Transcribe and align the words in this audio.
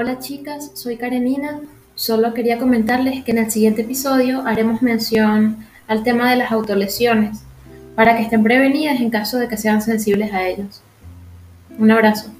Hola 0.00 0.20
chicas, 0.20 0.70
soy 0.74 0.96
Karenina. 0.96 1.58
Solo 1.96 2.32
quería 2.32 2.60
comentarles 2.60 3.24
que 3.24 3.32
en 3.32 3.38
el 3.38 3.50
siguiente 3.50 3.82
episodio 3.82 4.46
haremos 4.46 4.80
mención 4.80 5.56
al 5.88 6.04
tema 6.04 6.30
de 6.30 6.36
las 6.36 6.52
autolesiones, 6.52 7.42
para 7.96 8.16
que 8.16 8.22
estén 8.22 8.44
prevenidas 8.44 9.00
en 9.00 9.10
caso 9.10 9.38
de 9.38 9.48
que 9.48 9.56
sean 9.56 9.82
sensibles 9.82 10.32
a 10.32 10.46
ellos. 10.46 10.84
Un 11.80 11.90
abrazo. 11.90 12.30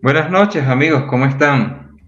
Buenas 0.00 0.30
noches 0.30 0.66
amigos, 0.66 1.04
¿cómo 1.10 1.26
están? 1.26 1.98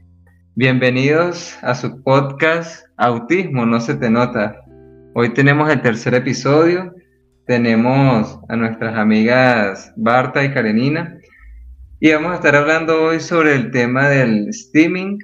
Bienvenidos 0.54 1.58
a 1.62 1.74
su 1.74 2.02
podcast 2.02 2.86
Autismo 2.96 3.66
no 3.66 3.78
se 3.80 3.96
te 3.96 4.08
nota. 4.08 4.63
Hoy 5.16 5.32
tenemos 5.32 5.70
el 5.70 5.80
tercer 5.80 6.12
episodio, 6.14 6.92
tenemos 7.46 8.40
a 8.48 8.56
nuestras 8.56 8.96
amigas 8.96 9.92
Barta 9.96 10.44
y 10.44 10.52
Karenina 10.52 11.20
y 12.00 12.10
vamos 12.10 12.32
a 12.32 12.34
estar 12.34 12.56
hablando 12.56 13.00
hoy 13.00 13.20
sobre 13.20 13.54
el 13.54 13.70
tema 13.70 14.08
del 14.08 14.52
steaming 14.52 15.20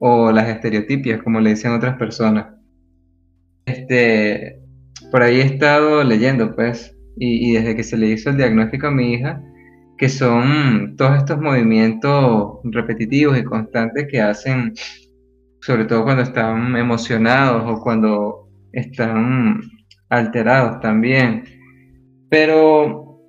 o 0.00 0.32
las 0.32 0.48
estereotipias, 0.48 1.22
como 1.22 1.38
le 1.38 1.50
dicen 1.50 1.70
otras 1.70 1.96
personas. 1.96 2.56
Este, 3.66 4.58
por 5.12 5.22
ahí 5.22 5.38
he 5.40 5.44
estado 5.44 6.02
leyendo, 6.02 6.52
pues, 6.56 6.98
y, 7.16 7.50
y 7.50 7.52
desde 7.52 7.76
que 7.76 7.84
se 7.84 7.96
le 7.96 8.08
hizo 8.08 8.30
el 8.30 8.36
diagnóstico 8.36 8.88
a 8.88 8.90
mi 8.90 9.12
hija, 9.12 9.40
que 9.96 10.08
son 10.08 10.96
todos 10.96 11.18
estos 11.18 11.40
movimientos 11.40 12.58
repetitivos 12.64 13.38
y 13.38 13.44
constantes 13.44 14.08
que 14.10 14.20
hacen, 14.20 14.74
sobre 15.60 15.84
todo 15.84 16.02
cuando 16.02 16.24
están 16.24 16.74
emocionados 16.74 17.62
o 17.64 17.80
cuando 17.80 18.49
están 18.72 19.60
alterados 20.08 20.80
también. 20.80 21.44
Pero 22.28 23.20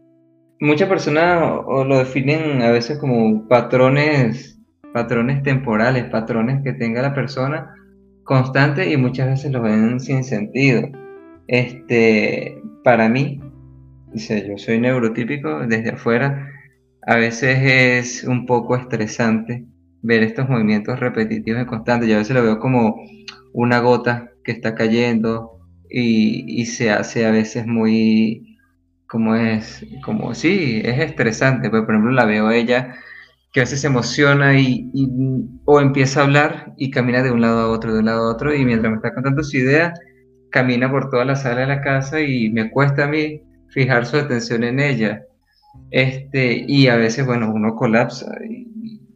muchas 0.59 0.88
personas 0.88 1.64
lo 1.67 1.98
definen 1.98 2.61
a 2.61 2.72
veces 2.72 3.00
como 3.00 3.48
patrones, 3.48 4.59
patrones 4.94 5.44
temporales, 5.44 6.06
patrones 6.06 6.61
que 6.64 6.73
tenga 6.73 7.02
la 7.02 7.14
persona 7.14 7.73
constante 8.23 8.92
y 8.92 8.98
muchas 8.98 9.28
veces 9.28 9.52
lo 9.52 9.61
ven 9.61 10.00
sin 10.00 10.23
sentido. 10.23 10.88
Este, 11.48 12.61
para 12.83 13.09
mí, 13.09 13.42
dice, 14.14 14.48
yo 14.48 14.58
soy 14.58 14.80
neurotípico 14.80 15.67
desde 15.67 15.92
afuera, 15.92 16.48
a 17.08 17.16
veces 17.16 17.59
es 17.61 18.23
un 18.23 18.45
poco 18.45 18.76
estresante 18.76 19.66
ver 20.03 20.23
estos 20.23 20.48
movimientos 20.50 21.00
repetitivos 21.00 21.64
y 21.64 21.66
constantes. 21.66 22.09
Yo 22.09 22.16
a 22.16 22.20
veces 22.20 22.36
lo 22.36 22.44
veo 22.44 22.59
como 22.59 22.95
una 23.53 23.80
gota 23.80 24.31
que 24.44 24.52
está 24.52 24.75
cayendo 24.75 25.59
y, 25.89 26.66
se 26.66 26.92
hace 26.92 27.25
a 27.25 27.31
veces 27.31 27.67
muy, 27.67 28.58
como 29.08 29.36
es, 29.36 29.86
como 30.03 30.33
sí, 30.33 30.81
es 30.83 31.00
estresante. 31.00 31.70
Pues, 31.70 31.83
por 31.83 31.94
ejemplo, 31.95 32.11
la 32.11 32.25
veo 32.25 32.52
ella 32.52 32.95
que 33.52 33.59
a 33.59 33.64
veces 33.64 33.81
se 33.81 33.88
emociona 33.88 34.58
y, 34.59 34.89
o 35.66 35.81
empieza 35.81 36.22
a 36.22 36.23
hablar 36.23 36.73
y 36.78 36.89
camina 36.92 37.22
de 37.22 37.31
un 37.31 37.42
lado 37.42 37.59
a 37.59 37.67
otro, 37.70 37.94
de 37.94 38.00
un 38.00 38.06
lado 38.06 38.28
a 38.28 38.31
otro, 38.33 38.56
y 38.56 38.64
mientras 38.66 38.92
me 38.92 38.98
está 38.98 39.14
contando 39.14 39.44
su 39.44 39.58
idea, 39.58 39.94
camina 40.52 40.89
por 40.89 41.09
toda 41.09 41.26
la 41.26 41.36
sala 41.36 41.61
de 41.61 41.67
la 41.67 41.81
casa 41.81 42.22
y 42.22 42.50
me 42.50 42.72
cuesta 42.72 43.05
a 43.05 43.08
mí 43.08 43.42
fijar 43.70 44.05
su 44.05 44.17
atención 44.17 44.64
en 44.64 44.80
ella. 44.80 45.23
Este, 45.92 46.66
y 46.67 46.88
a 46.88 46.95
veces, 46.95 47.26
bueno, 47.26 47.52
uno 47.53 47.76
colapsa 47.76 48.31
y, 48.48 48.70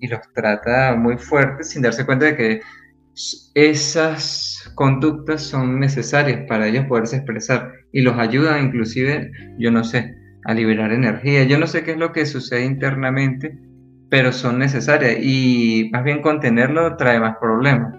los 0.07 0.21
trata 0.35 0.95
muy 0.95 1.17
fuertes 1.17 1.71
sin 1.71 1.81
darse 1.81 2.05
cuenta 2.05 2.25
de 2.25 2.35
que 2.35 2.61
esas 3.53 4.71
conductas 4.75 5.41
son 5.41 5.79
necesarias 5.79 6.45
para 6.47 6.67
ellos 6.67 6.85
poderse 6.85 7.17
expresar 7.17 7.71
y 7.91 8.01
los 8.01 8.17
ayudan 8.17 8.65
inclusive, 8.65 9.31
yo 9.57 9.71
no 9.71 9.83
sé, 9.83 10.15
a 10.43 10.53
liberar 10.53 10.91
energía. 10.91 11.43
Yo 11.43 11.57
no 11.57 11.67
sé 11.67 11.83
qué 11.83 11.91
es 11.91 11.97
lo 11.97 12.11
que 12.11 12.25
sucede 12.25 12.65
internamente, 12.65 13.57
pero 14.09 14.31
son 14.31 14.59
necesarias 14.59 15.17
y 15.21 15.89
más 15.91 16.03
bien 16.03 16.21
contenerlo 16.21 16.97
trae 16.97 17.19
más 17.19 17.37
problemas. 17.39 17.95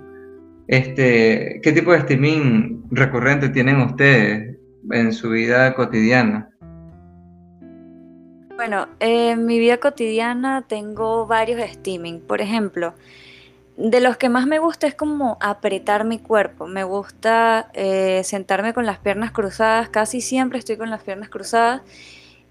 Este, 0.68 1.60
¿Qué 1.62 1.72
tipo 1.72 1.92
de 1.92 1.98
streaming 1.98 2.82
recurrente 2.90 3.48
tienen 3.48 3.80
ustedes 3.80 4.56
en 4.90 5.12
su 5.12 5.30
vida 5.30 5.74
cotidiana? 5.74 6.50
Bueno, 8.56 8.88
en 9.00 9.44
mi 9.44 9.58
vida 9.58 9.76
cotidiana 9.78 10.62
tengo 10.66 11.26
varios 11.26 11.60
steaming. 11.70 12.20
Por 12.20 12.40
ejemplo, 12.40 12.94
de 13.76 14.00
los 14.00 14.16
que 14.16 14.28
más 14.28 14.46
me 14.46 14.58
gusta 14.58 14.86
es 14.86 14.94
como 14.94 15.36
apretar 15.40 16.04
mi 16.04 16.18
cuerpo. 16.18 16.66
Me 16.66 16.84
gusta 16.84 17.70
eh, 17.74 18.22
sentarme 18.24 18.72
con 18.72 18.86
las 18.86 18.98
piernas 18.98 19.32
cruzadas. 19.32 19.88
Casi 19.90 20.20
siempre 20.20 20.58
estoy 20.58 20.76
con 20.76 20.90
las 20.90 21.02
piernas 21.02 21.28
cruzadas. 21.28 21.82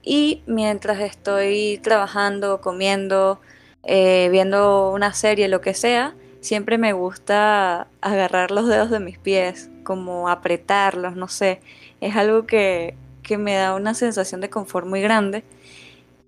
Y 0.04 0.44
mientras 0.46 1.00
estoy 1.00 1.80
trabajando, 1.82 2.62
comiendo, 2.62 3.40
eh, 3.84 4.30
viendo 4.32 4.92
una 4.92 5.14
serie, 5.14 5.48
lo 5.48 5.62
que 5.62 5.74
sea, 5.74 6.14
siempre 6.42 6.78
me 6.78 6.94
gusta 6.94 7.88
agarrar 8.02 8.52
los 8.52 8.68
dedos 8.68 8.92
de 8.92 9.00
mis 9.00 9.18
pies, 9.18 9.72
como 9.84 10.30
apretarlos, 10.30 11.16
no 11.16 11.28
sé. 11.28 11.60
Es 12.02 12.16
algo 12.16 12.46
que, 12.46 12.96
que 13.24 13.40
me 13.40 13.56
da 13.56 13.74
una 13.74 13.96
sensación 13.96 14.42
de 14.42 14.52
confort 14.52 14.86
muy 14.86 15.02
grande. 15.02 15.44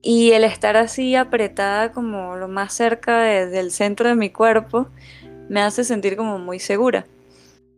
Y 0.02 0.32
el 0.32 0.44
estar 0.44 0.78
así 0.78 1.16
apretada 1.16 1.92
como 1.92 2.36
lo 2.36 2.48
más 2.48 2.74
cerca 2.74 3.22
del 3.22 3.72
centro 3.72 4.08
de 4.08 4.16
mi 4.16 4.30
cuerpo 4.30 4.90
me 5.50 5.62
hace 5.62 5.84
sentir 5.84 6.16
como 6.16 6.40
muy 6.40 6.60
segura. 6.60 7.06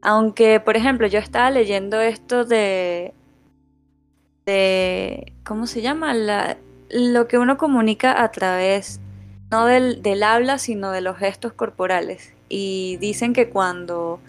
Aunque, 0.02 0.60
por 0.60 0.78
ejemplo, 0.78 1.08
yo 1.08 1.20
estaba 1.20 1.50
leyendo 1.52 2.02
esto 2.02 2.46
de... 2.46 3.14
de 4.46 5.34
¿Cómo 5.44 5.68
se 5.68 5.82
llama? 5.82 6.14
La, 6.14 6.58
lo 6.90 7.28
que 7.28 7.38
uno 7.38 7.58
comunica 7.58 8.22
a 8.24 8.32
través, 8.32 9.00
no 9.52 9.66
del, 9.66 10.02
del 10.02 10.24
habla, 10.24 10.58
sino 10.58 10.92
de 10.92 11.02
los 11.02 11.18
gestos 11.18 11.54
corporales. 11.54 12.34
Y 12.48 12.98
dicen 12.98 13.34
que 13.34 13.50
cuando 13.50 14.20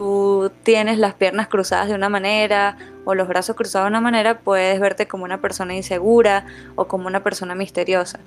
tú 0.00 0.50
tienes 0.62 0.96
las 0.96 1.12
piernas 1.12 1.48
cruzadas 1.48 1.88
de 1.88 1.94
una 1.94 2.08
manera 2.08 2.78
o 3.04 3.14
los 3.14 3.28
brazos 3.28 3.54
cruzados 3.54 3.84
de 3.84 3.90
una 3.90 4.00
manera, 4.00 4.38
puedes 4.38 4.80
verte 4.80 5.06
como 5.06 5.24
una 5.24 5.42
persona 5.42 5.74
insegura 5.74 6.46
o 6.74 6.88
como 6.88 7.06
una 7.06 7.22
persona 7.22 7.54
misteriosa. 7.54 8.18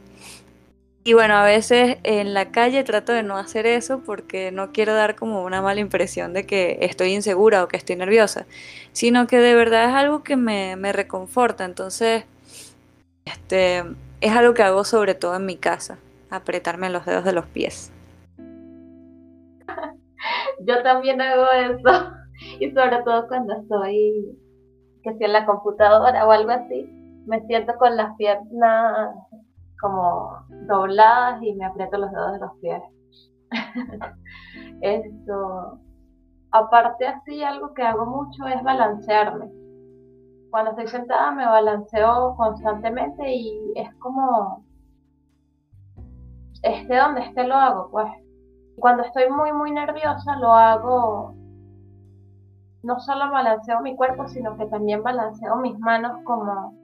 Y 1.03 1.13
bueno, 1.13 1.33
a 1.33 1.43
veces 1.43 1.97
en 2.03 2.35
la 2.35 2.51
calle 2.51 2.83
trato 2.83 3.11
de 3.11 3.23
no 3.23 3.37
hacer 3.37 3.65
eso 3.65 4.03
porque 4.05 4.51
no 4.51 4.71
quiero 4.71 4.93
dar 4.93 5.15
como 5.15 5.43
una 5.43 5.63
mala 5.63 5.79
impresión 5.79 6.31
de 6.33 6.45
que 6.45 6.77
estoy 6.81 7.11
insegura 7.11 7.63
o 7.63 7.67
que 7.67 7.77
estoy 7.77 7.95
nerviosa, 7.95 8.45
sino 8.91 9.25
que 9.25 9.39
de 9.39 9.55
verdad 9.55 9.89
es 9.89 9.95
algo 9.95 10.23
que 10.23 10.35
me, 10.35 10.75
me 10.75 10.93
reconforta. 10.93 11.65
Entonces, 11.65 12.25
este, 13.25 13.83
es 14.21 14.31
algo 14.31 14.53
que 14.53 14.61
hago 14.61 14.83
sobre 14.83 15.15
todo 15.15 15.35
en 15.37 15.47
mi 15.47 15.57
casa, 15.57 15.97
apretarme 16.29 16.91
los 16.91 17.07
dedos 17.07 17.25
de 17.25 17.33
los 17.33 17.47
pies. 17.47 17.92
yo 20.67 20.81
también 20.83 21.21
hago 21.21 21.45
eso. 21.51 22.11
Y 22.59 22.71
sobre 22.71 23.01
todo 23.03 23.27
cuando 23.27 23.53
estoy, 23.53 24.37
que 25.03 25.13
si 25.13 25.23
en 25.23 25.33
la 25.33 25.45
computadora 25.45 26.27
o 26.27 26.31
algo 26.31 26.51
así, 26.51 26.83
me 27.25 27.39
siento 27.45 27.73
con 27.77 27.95
las 27.95 28.15
piernas 28.17 29.15
como 29.79 30.45
dobladas 30.67 31.41
y 31.43 31.53
me 31.53 31.65
aprieto 31.65 31.97
los 31.97 32.11
dedos 32.11 32.33
de 32.33 32.39
los 32.39 32.51
pies. 32.59 32.81
Esto. 34.81 35.79
Aparte 36.51 37.07
así, 37.07 37.43
algo 37.43 37.73
que 37.73 37.83
hago 37.83 38.05
mucho 38.05 38.47
es 38.47 38.61
balancearme. 38.63 39.49
Cuando 40.49 40.71
estoy 40.71 40.87
sentada 40.87 41.31
me 41.31 41.45
balanceo 41.45 42.35
constantemente 42.35 43.23
y 43.27 43.73
es 43.75 43.93
como, 43.95 44.65
esté 46.61 46.97
donde 46.97 47.21
esté 47.21 47.43
lo 47.43 47.55
hago, 47.55 47.89
pues 47.91 48.07
cuando 48.77 49.03
estoy 49.03 49.29
muy, 49.29 49.51
muy 49.53 49.71
nerviosa 49.71 50.35
lo 50.37 50.51
hago, 50.51 51.35
no 52.83 52.99
solo 52.99 53.31
balanceo 53.31 53.81
mi 53.81 53.95
cuerpo, 53.95 54.27
sino 54.27 54.57
que 54.57 54.65
también 54.65 55.03
balanceo 55.03 55.55
mis 55.57 55.77
manos 55.79 56.21
como, 56.25 56.75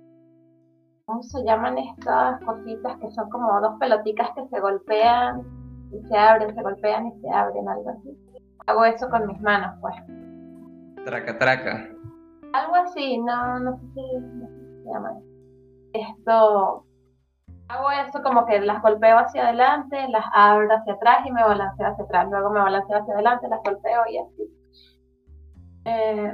¿cómo 1.05 1.23
se 1.23 1.43
llaman 1.43 1.77
estas 1.77 2.41
cositas 2.43 2.97
que 2.99 3.11
son 3.11 3.29
como 3.29 3.59
dos 3.59 3.77
pelotitas 3.79 4.29
que 4.31 4.47
se 4.47 4.59
golpean 4.59 5.43
y 5.91 6.01
se 6.07 6.17
abren, 6.17 6.55
se 6.55 6.61
golpean 6.61 7.07
y 7.07 7.21
se 7.21 7.29
abren, 7.29 7.67
algo 7.67 7.89
así? 7.89 8.17
Hago 8.67 8.85
eso 8.85 9.09
con 9.09 9.27
mis 9.27 9.41
manos, 9.41 9.75
pues. 9.81 9.95
Traca, 11.05 11.37
traca. 11.37 11.89
Algo 12.53 12.75
así, 12.75 13.17
no, 13.17 13.59
no 13.59 13.77
sé 13.77 13.85
si 13.93 14.83
se 14.83 14.89
llama. 14.89 15.17
Esto, 15.93 16.85
hago 17.69 17.91
eso 17.91 18.21
como 18.23 18.45
que 18.45 18.59
las 18.59 18.81
golpeo 18.81 19.17
hacia 19.19 19.47
adelante, 19.47 20.07
las 20.09 20.25
abro 20.33 20.67
hacia 20.75 20.93
atrás 20.93 21.25
y 21.25 21.31
me 21.31 21.43
balanceo 21.43 21.87
hacia 21.87 22.03
atrás. 22.03 22.27
Luego 22.29 22.49
me 22.49 22.59
balanceo 22.59 22.97
hacia 22.97 23.13
adelante, 23.13 23.47
las 23.47 23.61
golpeo 23.63 24.01
y 24.09 24.17
así. 24.17 24.43
Eh, 25.85 26.33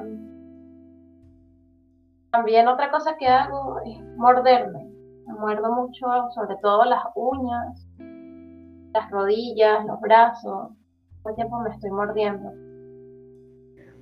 también 2.31 2.67
otra 2.67 2.89
cosa 2.89 3.15
que 3.17 3.27
hago 3.27 3.79
es 3.85 4.01
morderme. 4.17 4.85
Me 5.27 5.33
muerdo 5.33 5.73
mucho, 5.73 6.07
sobre 6.33 6.55
todo 6.61 6.85
las 6.85 7.03
uñas, 7.15 7.85
las 8.93 9.09
rodillas, 9.11 9.85
los 9.85 9.99
brazos. 9.99 10.69
Todo 11.21 11.29
el 11.29 11.35
tiempo 11.35 11.59
me 11.59 11.69
estoy 11.71 11.91
mordiendo. 11.91 12.51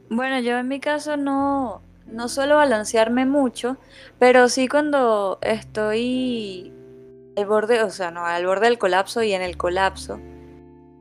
Bueno, 0.10 0.40
yo 0.40 0.58
en 0.58 0.68
mi 0.68 0.80
caso 0.80 1.18
no, 1.18 1.82
no 2.06 2.28
suelo 2.28 2.58
balancearme 2.58 3.26
mucho, 3.26 3.78
pero 4.20 4.50
sí 4.50 4.68
cuando 4.68 5.40
estoy 5.42 6.73
al 7.36 7.46
borde, 7.46 7.84
o 7.84 7.90
sea, 7.90 8.12
no, 8.12 8.26
al 8.26 8.46
borde 8.46 8.68
del 8.68 8.78
colapso 8.78 9.24
y 9.24 9.34
en 9.34 9.42
el 9.42 9.58
colapso, 9.58 10.20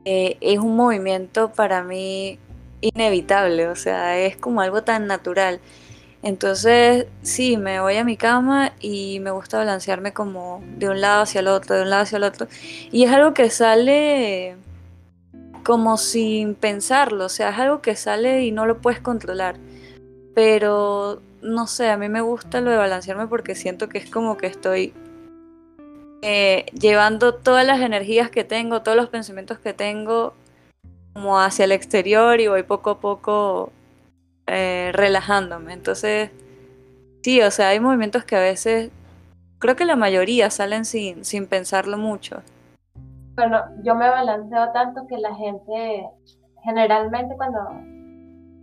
eh, 0.05 0.37
es 0.41 0.59
un 0.59 0.75
movimiento 0.75 1.51
para 1.53 1.83
mí 1.83 2.39
inevitable, 2.81 3.67
o 3.67 3.75
sea, 3.75 4.19
es 4.19 4.35
como 4.37 4.61
algo 4.61 4.83
tan 4.83 5.07
natural. 5.07 5.59
Entonces, 6.21 7.07
sí, 7.21 7.57
me 7.57 7.81
voy 7.81 7.97
a 7.97 8.03
mi 8.05 8.15
cama 8.17 8.73
y 8.79 9.19
me 9.19 9.31
gusta 9.31 9.57
balancearme 9.57 10.13
como 10.13 10.63
de 10.77 10.89
un 10.89 11.01
lado 11.01 11.23
hacia 11.23 11.41
el 11.41 11.47
otro, 11.47 11.75
de 11.75 11.81
un 11.83 11.89
lado 11.89 12.03
hacia 12.03 12.17
el 12.17 12.23
otro. 12.23 12.47
Y 12.91 13.03
es 13.03 13.11
algo 13.11 13.33
que 13.33 13.49
sale 13.49 14.55
como 15.63 15.97
sin 15.97 16.55
pensarlo, 16.55 17.25
o 17.25 17.29
sea, 17.29 17.49
es 17.49 17.59
algo 17.59 17.81
que 17.81 17.95
sale 17.95 18.43
y 18.45 18.51
no 18.51 18.65
lo 18.65 18.79
puedes 18.81 18.99
controlar. 19.01 19.57
Pero, 20.35 21.21
no 21.41 21.67
sé, 21.67 21.89
a 21.89 21.97
mí 21.97 22.09
me 22.09 22.21
gusta 22.21 22.61
lo 22.61 22.71
de 22.71 22.77
balancearme 22.77 23.27
porque 23.27 23.55
siento 23.55 23.89
que 23.89 23.97
es 23.97 24.09
como 24.09 24.37
que 24.37 24.47
estoy 24.47 24.93
eh, 26.25 26.65
llevando 26.71 27.35
todas 27.35 27.65
las 27.65 27.81
energías 27.81 28.29
que 28.29 28.45
tengo, 28.45 28.81
todos 28.81 28.95
los 28.95 29.09
pensamientos 29.09 29.59
que 29.59 29.73
tengo 29.73 30.33
como 31.13 31.37
hacia 31.37 31.65
el 31.65 31.73
exterior 31.73 32.39
y 32.39 32.47
voy 32.47 32.63
poco 32.63 32.91
a 32.91 32.99
poco 32.99 33.71
eh, 34.47 34.91
relajándome. 34.93 35.73
Entonces, 35.73 36.31
sí, 37.21 37.41
o 37.41 37.51
sea, 37.51 37.69
hay 37.69 37.81
movimientos 37.81 38.23
que 38.23 38.37
a 38.37 38.39
veces, 38.39 38.89
creo 39.59 39.75
que 39.75 39.85
la 39.85 39.97
mayoría 39.97 40.49
salen 40.49 40.85
sin, 40.85 41.25
sin 41.25 41.45
pensarlo 41.45 41.97
mucho. 41.97 42.41
Bueno, 43.35 43.61
yo 43.83 43.93
me 43.93 44.09
balanceo 44.09 44.71
tanto 44.71 45.05
que 45.07 45.17
la 45.17 45.35
gente 45.35 46.07
generalmente 46.63 47.35
cuando, 47.35 47.59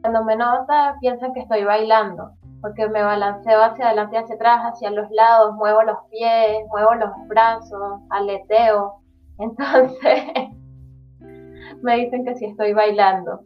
cuando 0.01 0.25
me 0.25 0.35
nota 0.35 0.97
piensan 1.01 1.35
que 1.35 1.41
estoy 1.41 1.65
bailando, 1.65 2.33
porque 2.61 2.89
me 2.89 3.03
balanceo 3.03 3.63
hacia 3.63 3.87
adelante 3.87 4.17
y 4.17 4.19
hacia 4.19 4.35
atrás, 4.35 4.61
hacia 4.73 4.91
los 4.91 5.11
lados, 5.11 5.55
muevo 5.57 5.83
los 5.83 5.97
pies, 6.11 6.67
muevo 6.69 6.95
los 6.95 7.11
brazos, 7.29 8.01
aleteo. 8.11 9.01
Entonces, 9.39 10.25
me 11.83 11.97
dicen 11.97 12.25
que 12.25 12.37
sí 12.37 12.47
estoy 12.47 12.73
bailando. 12.73 13.43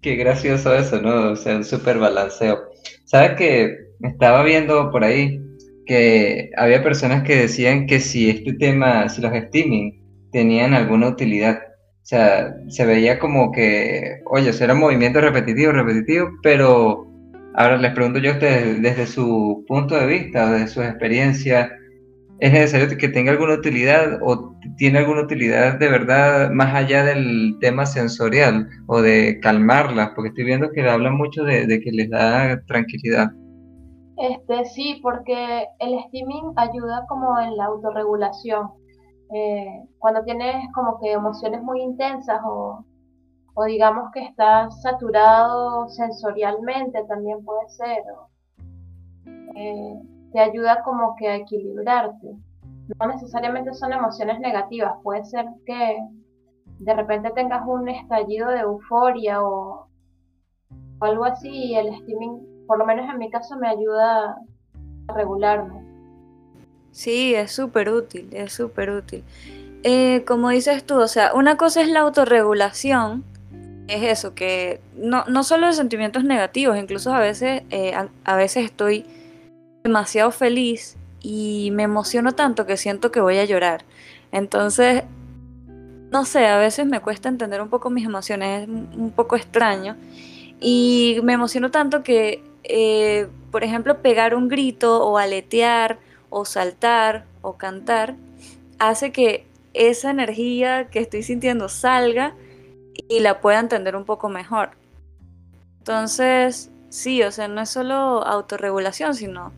Qué 0.00 0.16
gracioso 0.16 0.74
eso, 0.74 1.00
¿no? 1.00 1.32
O 1.32 1.36
sea, 1.36 1.56
un 1.56 1.64
súper 1.64 1.98
balanceo. 1.98 2.58
¿Sabes 3.04 3.32
que 3.32 3.76
estaba 4.00 4.42
viendo 4.42 4.90
por 4.90 5.04
ahí 5.04 5.40
que 5.88 6.50
había 6.56 6.82
personas 6.82 7.22
que 7.24 7.34
decían 7.34 7.86
que 7.86 7.98
si 7.98 8.28
este 8.28 8.52
tema, 8.52 9.08
si 9.08 9.22
los 9.22 9.32
steaming 9.32 9.98
tenían 10.30 10.74
alguna 10.74 11.08
utilidad. 11.08 11.58
O 11.58 12.06
sea, 12.08 12.54
se 12.68 12.86
veía 12.86 13.18
como 13.18 13.50
que, 13.52 14.20
oye, 14.26 14.50
eso 14.50 14.64
era 14.64 14.74
movimiento 14.74 15.20
repetitivo, 15.20 15.72
repetitivo, 15.72 16.28
pero 16.42 17.07
ahora 17.58 17.76
les 17.76 17.92
pregunto 17.92 18.18
yo 18.18 18.30
a 18.30 18.34
ustedes, 18.34 18.80
desde 18.80 19.06
su 19.06 19.64
punto 19.66 19.94
de 19.94 20.06
vista, 20.06 20.50
desde 20.50 20.68
su 20.68 20.82
experiencia, 20.82 21.70
¿Es 22.40 22.52
necesario 22.52 22.96
que 22.96 23.08
tenga 23.08 23.32
alguna 23.32 23.54
utilidad 23.54 24.20
o 24.22 24.54
tiene 24.76 25.00
alguna 25.00 25.22
utilidad 25.22 25.76
de 25.76 25.88
verdad 25.88 26.50
más 26.50 26.72
allá 26.72 27.02
del 27.02 27.56
tema 27.60 27.84
sensorial 27.84 28.68
o 28.86 29.02
de 29.02 29.40
calmarlas? 29.40 30.10
Porque 30.14 30.28
estoy 30.28 30.44
viendo 30.44 30.70
que 30.70 30.88
hablan 30.88 31.16
mucho 31.16 31.42
de, 31.42 31.66
que 31.66 31.90
les 31.90 32.08
da 32.10 32.62
tranquilidad. 32.66 33.32
Este, 34.18 34.64
sí, 34.66 35.00
porque 35.02 35.66
el 35.80 35.98
steaming 36.06 36.52
ayuda 36.56 37.04
como 37.08 37.40
en 37.40 37.56
la 37.56 37.64
autorregulación. 37.64 38.70
Eh, 39.34 39.82
cuando 39.98 40.22
tienes 40.22 40.54
como 40.74 41.00
que 41.00 41.12
emociones 41.12 41.60
muy 41.62 41.82
intensas 41.82 42.40
o, 42.46 42.84
o 43.58 43.64
digamos 43.64 44.12
que 44.12 44.20
estás 44.20 44.80
saturado 44.82 45.88
sensorialmente 45.88 47.02
también 47.08 47.44
puede 47.44 47.68
ser. 47.68 48.04
Eh, 49.56 50.00
te 50.32 50.38
ayuda 50.38 50.84
como 50.84 51.16
que 51.16 51.26
a 51.26 51.36
equilibrarte. 51.36 52.36
No 53.00 53.06
necesariamente 53.08 53.74
son 53.74 53.92
emociones 53.92 54.38
negativas, 54.38 54.92
puede 55.02 55.24
ser 55.24 55.44
que 55.66 55.98
de 56.78 56.94
repente 56.94 57.32
tengas 57.34 57.66
un 57.66 57.88
estallido 57.88 58.48
de 58.48 58.60
euforia 58.60 59.42
o, 59.42 59.88
algo 61.00 61.24
así 61.24 61.50
y 61.50 61.74
el 61.74 61.92
steaming, 62.02 62.64
por 62.68 62.78
lo 62.78 62.86
menos 62.86 63.10
en 63.10 63.18
mi 63.18 63.28
caso, 63.28 63.56
me 63.56 63.68
ayuda 63.68 64.38
a 65.08 65.12
regularme. 65.14 65.84
Sí, 66.92 67.34
es 67.34 67.50
súper 67.50 67.90
útil, 67.90 68.28
es 68.32 68.52
súper 68.52 68.90
útil. 68.90 69.24
Eh, 69.82 70.24
como 70.28 70.50
dices 70.50 70.84
tú, 70.84 71.00
o 71.00 71.08
sea, 71.08 71.34
una 71.34 71.56
cosa 71.56 71.82
es 71.82 71.88
la 71.88 72.00
autorregulación, 72.00 73.24
es 73.88 74.02
eso, 74.04 74.34
que 74.34 74.80
no, 74.96 75.24
no 75.26 75.42
solo 75.42 75.66
de 75.66 75.72
sentimientos 75.72 76.22
negativos, 76.22 76.76
incluso 76.76 77.12
a 77.12 77.20
veces, 77.20 77.62
eh, 77.70 77.94
a 78.24 78.36
veces 78.36 78.66
estoy 78.66 79.04
demasiado 79.82 80.30
feliz 80.30 80.96
y 81.20 81.70
me 81.72 81.84
emociono 81.84 82.32
tanto 82.32 82.66
que 82.66 82.76
siento 82.76 83.10
que 83.10 83.20
voy 83.20 83.38
a 83.38 83.44
llorar. 83.44 83.84
Entonces, 84.30 85.04
no 86.10 86.24
sé, 86.24 86.46
a 86.46 86.58
veces 86.58 86.86
me 86.86 87.00
cuesta 87.00 87.28
entender 87.28 87.60
un 87.60 87.68
poco 87.68 87.90
mis 87.90 88.04
emociones, 88.04 88.62
es 88.62 88.68
un 88.68 89.12
poco 89.14 89.36
extraño. 89.36 89.96
Y 90.60 91.18
me 91.22 91.34
emociono 91.34 91.70
tanto 91.70 92.02
que, 92.02 92.42
eh, 92.64 93.26
por 93.50 93.64
ejemplo, 93.64 94.02
pegar 94.02 94.34
un 94.34 94.48
grito 94.48 95.04
o 95.04 95.18
aletear 95.18 95.98
o 96.30 96.44
saltar 96.44 97.24
o 97.42 97.56
cantar 97.56 98.16
hace 98.78 99.12
que 99.12 99.46
esa 99.74 100.10
energía 100.10 100.88
que 100.90 100.98
estoy 101.00 101.22
sintiendo 101.22 101.68
salga 101.68 102.34
y 103.08 103.20
la 103.20 103.40
pueda 103.40 103.60
entender 103.60 103.96
un 103.96 104.04
poco 104.04 104.28
mejor. 104.28 104.70
Entonces, 105.78 106.70
sí, 106.88 107.22
o 107.22 107.30
sea, 107.30 107.48
no 107.48 107.60
es 107.60 107.70
solo 107.70 107.94
autorregulación, 108.26 109.14
sino 109.14 109.52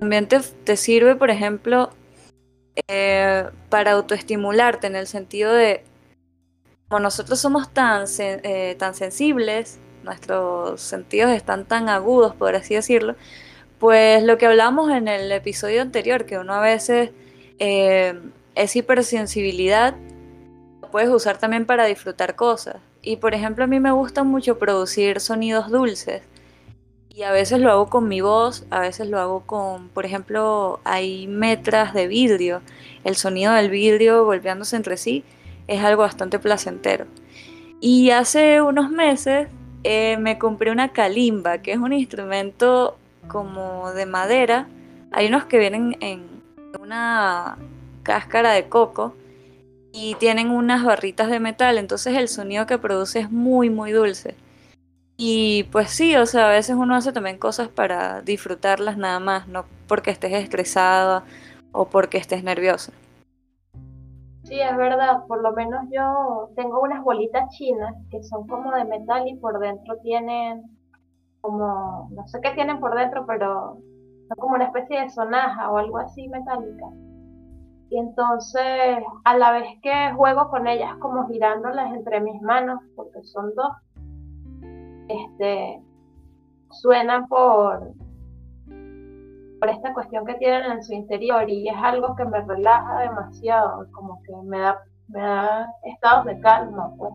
también 0.00 0.28
te, 0.28 0.76
sirve, 0.76 1.16
por 1.16 1.30
ejemplo, 1.30 1.90
eh, 2.88 3.48
para 3.70 3.92
autoestimularte 3.92 4.86
en 4.86 4.96
el 4.96 5.06
sentido 5.06 5.52
de, 5.52 5.82
como 6.88 7.00
nosotros 7.00 7.40
somos 7.40 7.70
tan, 7.70 8.04
eh, 8.18 8.76
tan 8.78 8.94
sensibles, 8.94 9.78
nuestros 10.02 10.80
sentidos 10.80 11.32
están 11.32 11.64
tan 11.64 11.88
agudos, 11.88 12.34
por 12.34 12.54
así 12.54 12.74
decirlo, 12.74 13.16
pues 13.78 14.22
lo 14.22 14.38
que 14.38 14.46
hablamos 14.46 14.90
en 14.90 15.08
el 15.08 15.30
episodio 15.32 15.82
anterior, 15.82 16.26
que 16.26 16.38
uno 16.38 16.54
a 16.54 16.60
veces 16.60 17.10
eh, 17.58 18.14
es 18.54 18.76
hipersensibilidad, 18.76 19.94
puedes 20.90 21.08
usar 21.08 21.38
también 21.38 21.66
para 21.66 21.84
disfrutar 21.84 22.36
cosas. 22.36 22.76
Y 23.02 23.16
por 23.16 23.34
ejemplo, 23.34 23.64
a 23.64 23.66
mí 23.66 23.80
me 23.80 23.92
gusta 23.92 24.24
mucho 24.24 24.58
producir 24.58 25.20
sonidos 25.20 25.70
dulces. 25.70 26.22
Y 27.08 27.22
a 27.22 27.32
veces 27.32 27.60
lo 27.60 27.70
hago 27.70 27.88
con 27.88 28.08
mi 28.08 28.20
voz, 28.20 28.66
a 28.70 28.80
veces 28.80 29.08
lo 29.08 29.18
hago 29.18 29.40
con, 29.46 29.88
por 29.88 30.04
ejemplo, 30.04 30.80
hay 30.84 31.26
metras 31.26 31.94
de 31.94 32.08
vidrio. 32.08 32.60
El 33.04 33.16
sonido 33.16 33.52
del 33.54 33.70
vidrio 33.70 34.24
golpeándose 34.24 34.76
entre 34.76 34.96
sí 34.96 35.24
es 35.66 35.82
algo 35.82 36.02
bastante 36.02 36.38
placentero. 36.38 37.06
Y 37.80 38.10
hace 38.10 38.60
unos 38.60 38.90
meses 38.90 39.48
eh, 39.84 40.16
me 40.18 40.38
compré 40.38 40.70
una 40.70 40.92
kalimba, 40.92 41.58
que 41.58 41.72
es 41.72 41.78
un 41.78 41.92
instrumento 41.92 42.98
como 43.28 43.92
de 43.92 44.04
madera. 44.04 44.68
Hay 45.12 45.28
unos 45.28 45.44
que 45.44 45.58
vienen 45.58 45.96
en 46.00 46.26
una 46.80 47.56
cáscara 48.02 48.52
de 48.52 48.68
coco 48.68 49.14
y 49.98 50.14
tienen 50.16 50.50
unas 50.50 50.84
barritas 50.84 51.30
de 51.30 51.40
metal, 51.40 51.78
entonces 51.78 52.14
el 52.16 52.28
sonido 52.28 52.66
que 52.66 52.76
produce 52.76 53.20
es 53.20 53.32
muy, 53.32 53.70
muy 53.70 53.92
dulce. 53.92 54.36
Y 55.16 55.64
pues 55.72 55.88
sí, 55.88 56.14
o 56.16 56.26
sea, 56.26 56.48
a 56.48 56.52
veces 56.52 56.76
uno 56.76 56.94
hace 56.94 57.12
también 57.12 57.38
cosas 57.38 57.68
para 57.68 58.20
disfrutarlas 58.20 58.98
nada 58.98 59.18
más, 59.20 59.48
no 59.48 59.64
porque 59.88 60.10
estés 60.10 60.34
estresada 60.34 61.24
o 61.72 61.86
porque 61.86 62.18
estés 62.18 62.44
nerviosa. 62.44 62.92
Sí, 64.44 64.60
es 64.60 64.76
verdad, 64.76 65.24
por 65.26 65.40
lo 65.42 65.52
menos 65.52 65.86
yo 65.90 66.50
tengo 66.56 66.82
unas 66.82 67.02
bolitas 67.02 67.48
chinas 67.56 67.94
que 68.10 68.22
son 68.22 68.46
como 68.46 68.72
de 68.72 68.84
metal 68.84 69.26
y 69.26 69.36
por 69.36 69.58
dentro 69.58 69.96
tienen 70.02 70.62
como, 71.40 72.10
no 72.12 72.26
sé 72.28 72.38
qué 72.42 72.50
tienen 72.50 72.80
por 72.80 72.94
dentro, 72.94 73.24
pero 73.26 73.78
son 74.28 74.36
como 74.36 74.56
una 74.56 74.66
especie 74.66 75.00
de 75.00 75.08
sonaja 75.08 75.70
o 75.70 75.78
algo 75.78 75.96
así 75.96 76.28
metálica. 76.28 76.84
Y 77.88 77.98
entonces, 77.98 78.98
a 79.24 79.38
la 79.38 79.52
vez 79.52 79.66
que 79.82 80.12
juego 80.16 80.48
con 80.50 80.66
ellas 80.66 80.96
como 80.98 81.28
girándolas 81.28 81.94
entre 81.94 82.20
mis 82.20 82.40
manos, 82.42 82.80
porque 82.96 83.22
son 83.22 83.54
dos, 83.54 83.72
este, 85.08 85.80
suenan 86.70 87.28
por, 87.28 87.92
por 89.60 89.70
esta 89.70 89.94
cuestión 89.94 90.26
que 90.26 90.34
tienen 90.34 90.72
en 90.72 90.82
su 90.82 90.94
interior 90.94 91.48
y 91.48 91.68
es 91.68 91.76
algo 91.76 92.16
que 92.16 92.24
me 92.24 92.40
relaja 92.40 93.00
demasiado, 93.02 93.86
como 93.92 94.20
que 94.24 94.32
me 94.44 94.58
da, 94.58 94.78
me 95.08 95.20
da 95.20 95.68
estados 95.84 96.26
de 96.26 96.40
calma. 96.40 96.92
Pues. 96.98 97.14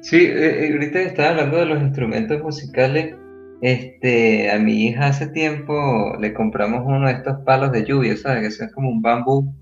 Sí, 0.00 0.16
eh, 0.16 0.66
eh, 0.66 0.72
ahorita 0.72 1.00
estaba 1.00 1.30
hablando 1.30 1.58
de 1.58 1.66
los 1.66 1.82
instrumentos 1.82 2.42
musicales. 2.42 3.16
Este, 3.62 4.50
a 4.50 4.58
mi 4.58 4.86
hija 4.86 5.08
hace 5.08 5.28
tiempo 5.28 6.16
le 6.18 6.32
compramos 6.32 6.82
uno 6.86 7.06
de 7.06 7.12
estos 7.12 7.40
palos 7.44 7.70
de 7.72 7.84
lluvia, 7.84 8.16
¿sabes? 8.16 8.58
Que 8.58 8.64
es 8.64 8.72
como 8.72 8.88
un 8.88 9.02
bambú 9.02 9.54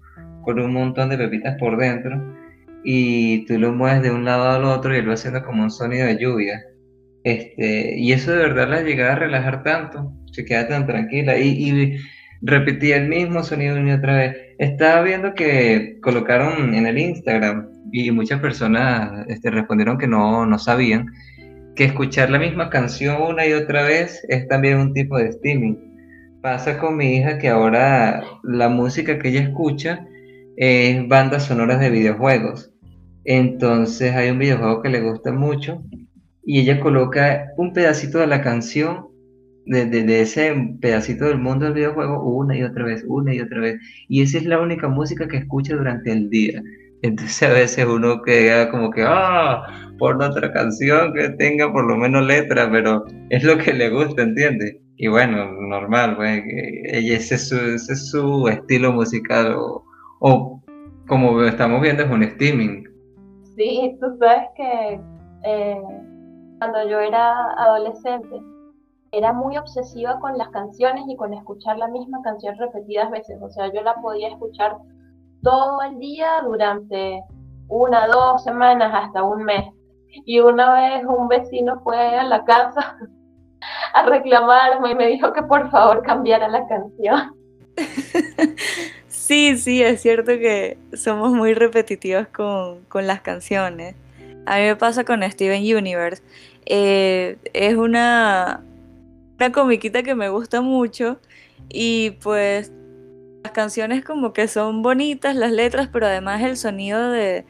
con 0.48 0.60
un 0.60 0.72
montón 0.72 1.10
de 1.10 1.18
pepitas 1.18 1.56
por 1.58 1.76
dentro 1.76 2.34
y 2.82 3.44
tú 3.44 3.58
lo 3.58 3.70
mueves 3.74 4.02
de 4.02 4.10
un 4.10 4.24
lado 4.24 4.48
al 4.48 4.64
otro 4.64 4.94
y 4.94 4.98
él 4.98 5.06
va 5.06 5.12
haciendo 5.12 5.44
como 5.44 5.62
un 5.62 5.70
sonido 5.70 6.06
de 6.06 6.16
lluvia. 6.16 6.64
Este, 7.22 7.98
y 7.98 8.12
eso 8.12 8.32
de 8.32 8.38
verdad 8.38 8.66
la 8.70 8.80
llegaba 8.80 9.12
a 9.12 9.18
relajar 9.18 9.62
tanto, 9.62 10.10
se 10.32 10.46
queda 10.46 10.66
tan 10.66 10.86
tranquila 10.86 11.36
y, 11.36 11.48
y 11.48 11.96
repetía 12.40 12.96
el 12.96 13.10
mismo 13.10 13.42
sonido 13.42 13.76
una 13.76 13.90
y 13.90 13.92
otra 13.92 14.16
vez. 14.16 14.36
Estaba 14.56 15.02
viendo 15.02 15.34
que 15.34 15.98
colocaron 16.00 16.72
en 16.72 16.86
el 16.86 16.96
Instagram 16.96 17.68
y 17.92 18.10
muchas 18.10 18.40
personas 18.40 19.26
este, 19.28 19.50
respondieron 19.50 19.98
que 19.98 20.06
no, 20.06 20.46
no 20.46 20.58
sabían 20.58 21.08
que 21.76 21.84
escuchar 21.84 22.30
la 22.30 22.38
misma 22.38 22.70
canción 22.70 23.20
una 23.20 23.46
y 23.46 23.52
otra 23.52 23.82
vez 23.82 24.24
es 24.30 24.48
también 24.48 24.78
un 24.78 24.94
tipo 24.94 25.18
de 25.18 25.28
streaming. 25.28 25.74
Pasa 26.40 26.78
con 26.78 26.96
mi 26.96 27.18
hija 27.18 27.36
que 27.36 27.50
ahora 27.50 28.22
la 28.44 28.70
música 28.70 29.18
que 29.18 29.28
ella 29.28 29.42
escucha 29.42 30.06
es 30.58 31.06
bandas 31.06 31.46
sonoras 31.46 31.78
de 31.78 31.90
videojuegos. 31.90 32.72
Entonces 33.24 34.14
hay 34.14 34.30
un 34.30 34.40
videojuego 34.40 34.82
que 34.82 34.88
le 34.88 35.00
gusta 35.00 35.32
mucho 35.32 35.82
y 36.44 36.60
ella 36.60 36.80
coloca 36.80 37.52
un 37.56 37.72
pedacito 37.72 38.18
de 38.18 38.26
la 38.26 38.42
canción, 38.42 39.06
de, 39.66 40.20
ese 40.20 40.52
pedacito 40.80 41.26
del 41.26 41.38
mundo 41.38 41.66
del 41.66 41.74
videojuego, 41.74 42.24
una 42.24 42.56
y 42.56 42.62
otra 42.64 42.84
vez, 42.84 43.04
una 43.06 43.32
y 43.34 43.40
otra 43.40 43.60
vez. 43.60 43.80
Y 44.08 44.22
esa 44.22 44.38
es 44.38 44.46
la 44.46 44.58
única 44.60 44.88
música 44.88 45.28
que 45.28 45.36
escucha 45.36 45.76
durante 45.76 46.10
el 46.10 46.28
día. 46.28 46.60
Entonces 47.02 47.42
a 47.48 47.52
veces 47.52 47.86
uno 47.86 48.22
queda 48.22 48.70
como 48.70 48.90
que, 48.90 49.04
ah, 49.06 49.62
por 49.98 50.20
otra 50.20 50.52
canción 50.52 51.12
que 51.14 51.28
tenga 51.30 51.72
por 51.72 51.86
lo 51.86 51.96
menos 51.96 52.26
letra, 52.26 52.68
pero 52.70 53.04
es 53.30 53.44
lo 53.44 53.58
que 53.58 53.72
le 53.72 53.90
gusta, 53.90 54.22
¿entiendes? 54.22 54.76
Y 54.96 55.06
bueno, 55.06 55.52
normal, 55.52 56.16
pues, 56.16 56.42
ese 56.84 57.36
es 57.36 57.48
su, 57.48 57.56
ese 57.56 57.92
es 57.92 58.10
su 58.10 58.48
estilo 58.48 58.92
musical 58.92 59.54
o, 59.56 59.84
o 60.20 60.60
como 61.06 61.42
estamos 61.42 61.80
viendo 61.80 62.02
es 62.02 62.10
un 62.10 62.22
streaming. 62.22 62.84
Sí, 63.56 63.96
tú 64.00 64.16
sabes 64.18 64.48
que 64.56 65.00
eh, 65.44 65.82
cuando 66.58 66.88
yo 66.88 67.00
era 67.00 67.52
adolescente, 67.54 68.40
era 69.12 69.32
muy 69.32 69.56
obsesiva 69.56 70.20
con 70.20 70.36
las 70.36 70.48
canciones 70.50 71.04
y 71.08 71.16
con 71.16 71.32
escuchar 71.32 71.78
la 71.78 71.88
misma 71.88 72.20
canción 72.22 72.56
repetidas 72.58 73.10
veces. 73.10 73.38
O 73.40 73.50
sea, 73.50 73.72
yo 73.72 73.82
la 73.82 73.94
podía 73.96 74.28
escuchar 74.28 74.76
todo 75.42 75.80
el 75.82 75.98
día 75.98 76.42
durante 76.44 77.22
una, 77.68 78.06
dos 78.06 78.42
semanas, 78.44 78.92
hasta 78.94 79.22
un 79.22 79.44
mes. 79.44 79.64
Y 80.24 80.40
una 80.40 80.74
vez 80.74 81.04
un 81.06 81.28
vecino 81.28 81.80
fue 81.80 81.96
a 81.96 82.24
la 82.24 82.44
casa 82.44 82.96
a 83.94 84.02
reclamarme 84.02 84.92
y 84.92 84.94
me 84.94 85.06
dijo 85.06 85.32
que 85.32 85.42
por 85.42 85.70
favor 85.70 86.02
cambiara 86.02 86.48
la 86.48 86.66
canción. 86.66 87.34
Sí, 89.28 89.58
sí, 89.58 89.82
es 89.82 90.00
cierto 90.00 90.32
que 90.38 90.78
somos 90.94 91.32
muy 91.34 91.52
repetitivos 91.52 92.28
con, 92.28 92.82
con 92.86 93.06
las 93.06 93.20
canciones. 93.20 93.94
A 94.46 94.56
mí 94.56 94.62
me 94.62 94.76
pasa 94.76 95.04
con 95.04 95.22
Steven 95.30 95.60
Universe. 95.76 96.22
Eh, 96.64 97.36
es 97.52 97.74
una, 97.76 98.64
una 99.36 99.52
comiquita 99.52 100.02
que 100.02 100.14
me 100.14 100.30
gusta 100.30 100.62
mucho 100.62 101.20
y 101.68 102.12
pues 102.22 102.72
las 103.42 103.52
canciones 103.52 104.02
como 104.02 104.32
que 104.32 104.48
son 104.48 104.80
bonitas, 104.82 105.36
las 105.36 105.52
letras, 105.52 105.90
pero 105.92 106.06
además 106.06 106.42
el 106.42 106.56
sonido 106.56 107.10
de, 107.10 107.44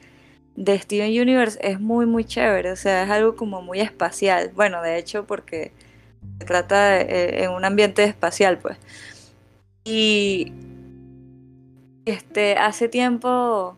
de 0.57 0.79
Steven 0.81 1.11
Universe 1.11 1.61
es 1.63 1.79
muy 1.79 2.07
muy 2.07 2.25
chévere, 2.25 2.73
o 2.73 2.77
sea, 2.77 3.05
es 3.05 3.11
algo 3.11 3.37
como 3.37 3.63
muy 3.63 3.79
espacial. 3.81 4.51
Bueno, 4.57 4.83
de 4.83 4.99
hecho 4.99 5.27
porque 5.29 5.73
se 6.41 6.45
trata 6.45 7.01
eh, 7.01 7.45
en 7.45 7.53
un 7.53 7.65
ambiente 7.65 8.03
espacial, 8.03 8.59
pues. 8.59 8.79
Y 9.85 10.53
este, 12.11 12.57
hace 12.57 12.89
tiempo 12.89 13.77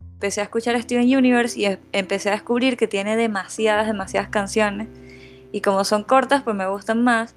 empecé 0.00 0.40
a 0.40 0.44
escuchar 0.44 0.80
Steven 0.80 1.16
Universe 1.16 1.60
y 1.60 1.78
empecé 1.92 2.30
a 2.30 2.32
descubrir 2.32 2.76
que 2.76 2.88
tiene 2.88 3.16
demasiadas, 3.16 3.86
demasiadas 3.86 4.30
canciones. 4.30 4.88
Y 5.52 5.60
como 5.60 5.84
son 5.84 6.04
cortas, 6.04 6.42
pues 6.42 6.56
me 6.56 6.66
gustan 6.66 7.04
más. 7.04 7.34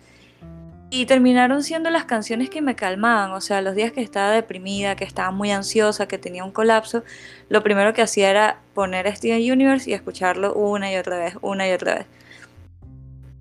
Y 0.90 1.06
terminaron 1.06 1.62
siendo 1.64 1.90
las 1.90 2.06
canciones 2.06 2.50
que 2.50 2.62
me 2.62 2.76
calmaban. 2.76 3.32
O 3.32 3.42
sea, 3.42 3.62
los 3.62 3.76
días 3.76 3.92
que 3.92 4.02
estaba 4.02 4.32
deprimida, 4.32 4.96
que 4.96 5.04
estaba 5.04 5.30
muy 5.32 5.52
ansiosa, 5.52 6.08
que 6.08 6.18
tenía 6.18 6.44
un 6.44 6.52
colapso, 6.52 7.04
lo 7.50 7.62
primero 7.62 7.94
que 7.94 8.02
hacía 8.02 8.30
era 8.30 8.60
poner 8.74 9.14
Steven 9.16 9.52
Universe 9.52 9.90
y 9.90 9.94
escucharlo 9.94 10.54
una 10.54 10.92
y 10.92 10.96
otra 10.96 11.18
vez, 11.18 11.36
una 11.42 11.68
y 11.68 11.74
otra 11.74 11.96
vez. 11.96 12.06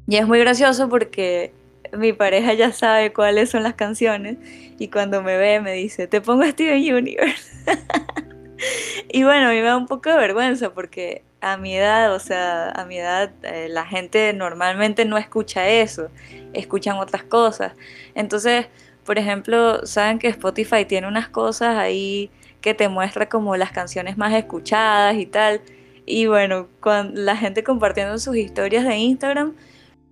Y 0.08 0.16
es 0.16 0.26
muy 0.26 0.40
gracioso 0.40 0.88
porque 0.88 1.52
mi 1.96 2.12
pareja 2.12 2.54
ya 2.54 2.72
sabe 2.72 3.12
cuáles 3.12 3.50
son 3.50 3.62
las 3.62 3.74
canciones 3.74 4.36
y 4.78 4.88
cuando 4.88 5.22
me 5.22 5.36
ve 5.36 5.60
me 5.60 5.72
dice, 5.72 6.06
te 6.06 6.20
pongo 6.20 6.44
Steven 6.44 6.94
Universe. 6.94 7.50
y 9.08 9.24
bueno, 9.24 9.48
a 9.48 9.50
mí 9.50 9.56
me 9.56 9.62
da 9.62 9.76
un 9.76 9.86
poco 9.86 10.10
de 10.10 10.16
vergüenza 10.16 10.72
porque 10.72 11.22
a 11.40 11.56
mi 11.56 11.76
edad, 11.76 12.14
o 12.14 12.18
sea, 12.18 12.70
a 12.70 12.84
mi 12.84 12.98
edad 12.98 13.30
eh, 13.42 13.68
la 13.70 13.86
gente 13.86 14.32
normalmente 14.32 15.04
no 15.04 15.18
escucha 15.18 15.68
eso, 15.68 16.08
escuchan 16.52 16.96
otras 16.98 17.22
cosas. 17.22 17.72
Entonces, 18.14 18.66
por 19.04 19.18
ejemplo, 19.18 19.86
saben 19.86 20.18
que 20.18 20.28
Spotify 20.28 20.84
tiene 20.84 21.06
unas 21.06 21.28
cosas 21.28 21.76
ahí 21.76 22.30
que 22.60 22.74
te 22.74 22.88
muestra 22.88 23.28
como 23.28 23.56
las 23.56 23.72
canciones 23.72 24.18
más 24.18 24.34
escuchadas 24.34 25.16
y 25.16 25.26
tal. 25.26 25.60
Y 26.04 26.26
bueno, 26.26 26.68
cuando 26.80 27.20
la 27.20 27.36
gente 27.36 27.62
compartiendo 27.62 28.18
sus 28.18 28.36
historias 28.36 28.84
de 28.84 28.96
Instagram, 28.96 29.54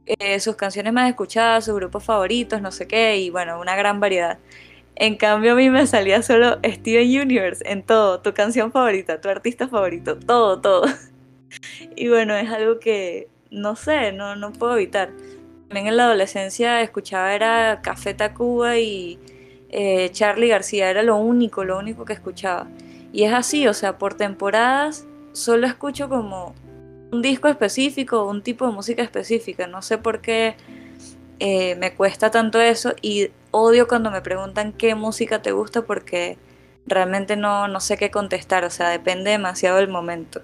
eh, 0.06 0.40
sus 0.40 0.56
canciones 0.56 0.92
más 0.92 1.08
escuchadas, 1.08 1.64
sus 1.64 1.74
grupos 1.74 2.04
favoritos, 2.04 2.62
no 2.62 2.70
sé 2.70 2.86
qué, 2.86 3.18
y 3.18 3.30
bueno, 3.30 3.60
una 3.60 3.76
gran 3.76 4.00
variedad. 4.00 4.38
En 4.94 5.16
cambio, 5.16 5.52
a 5.52 5.54
mí 5.56 5.68
me 5.68 5.86
salía 5.86 6.22
solo 6.22 6.58
Steven 6.64 7.22
Universe 7.22 7.62
en 7.70 7.82
todo, 7.82 8.20
tu 8.20 8.32
canción 8.32 8.72
favorita, 8.72 9.20
tu 9.20 9.28
artista 9.28 9.68
favorito, 9.68 10.18
todo, 10.18 10.60
todo. 10.60 10.86
Y 11.96 12.08
bueno, 12.08 12.34
es 12.34 12.50
algo 12.50 12.80
que 12.80 13.28
no 13.50 13.76
sé, 13.76 14.12
no, 14.12 14.36
no 14.36 14.52
puedo 14.52 14.76
evitar. 14.76 15.10
También 15.68 15.86
en 15.88 15.96
la 15.96 16.04
adolescencia 16.04 16.82
escuchaba 16.82 17.34
era 17.34 17.80
Café 17.82 18.14
Tacuba 18.14 18.76
y 18.78 19.18
eh, 19.70 20.10
Charlie 20.12 20.48
García, 20.48 20.90
era 20.90 21.02
lo 21.02 21.16
único, 21.16 21.64
lo 21.64 21.78
único 21.78 22.04
que 22.04 22.12
escuchaba. 22.12 22.68
Y 23.12 23.24
es 23.24 23.32
así, 23.32 23.66
o 23.66 23.74
sea, 23.74 23.98
por 23.98 24.14
temporadas 24.14 25.06
solo 25.32 25.66
escucho 25.66 26.08
como 26.08 26.54
un 27.12 27.22
disco 27.22 27.48
específico, 27.48 28.26
un 28.26 28.42
tipo 28.42 28.66
de 28.66 28.72
música 28.72 29.02
específica. 29.02 29.66
No 29.66 29.82
sé 29.82 29.98
por 29.98 30.20
qué 30.20 30.56
eh, 31.38 31.76
me 31.76 31.94
cuesta 31.94 32.30
tanto 32.30 32.60
eso 32.60 32.92
y 33.02 33.30
odio 33.50 33.86
cuando 33.88 34.10
me 34.10 34.22
preguntan 34.22 34.72
qué 34.72 34.94
música 34.94 35.42
te 35.42 35.52
gusta 35.52 35.82
porque 35.82 36.38
realmente 36.86 37.36
no, 37.36 37.68
no 37.68 37.80
sé 37.80 37.96
qué 37.96 38.10
contestar, 38.10 38.64
o 38.64 38.70
sea, 38.70 38.90
depende 38.90 39.30
demasiado 39.30 39.78
del 39.78 39.88
momento. 39.88 40.40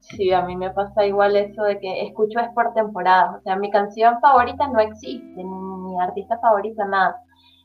Sí, 0.00 0.32
a 0.32 0.42
mí 0.42 0.54
me 0.56 0.70
pasa 0.70 1.06
igual 1.06 1.34
eso 1.36 1.62
de 1.62 1.78
que 1.80 2.02
escucho 2.06 2.38
es 2.38 2.48
por 2.54 2.74
temporada. 2.74 3.36
O 3.38 3.40
sea, 3.42 3.56
mi 3.56 3.70
canción 3.70 4.20
favorita 4.20 4.68
no 4.68 4.78
existe, 4.80 5.34
ni 5.36 5.44
mi 5.44 6.00
artista 6.00 6.38
favorita, 6.38 6.84
nada. 6.84 7.16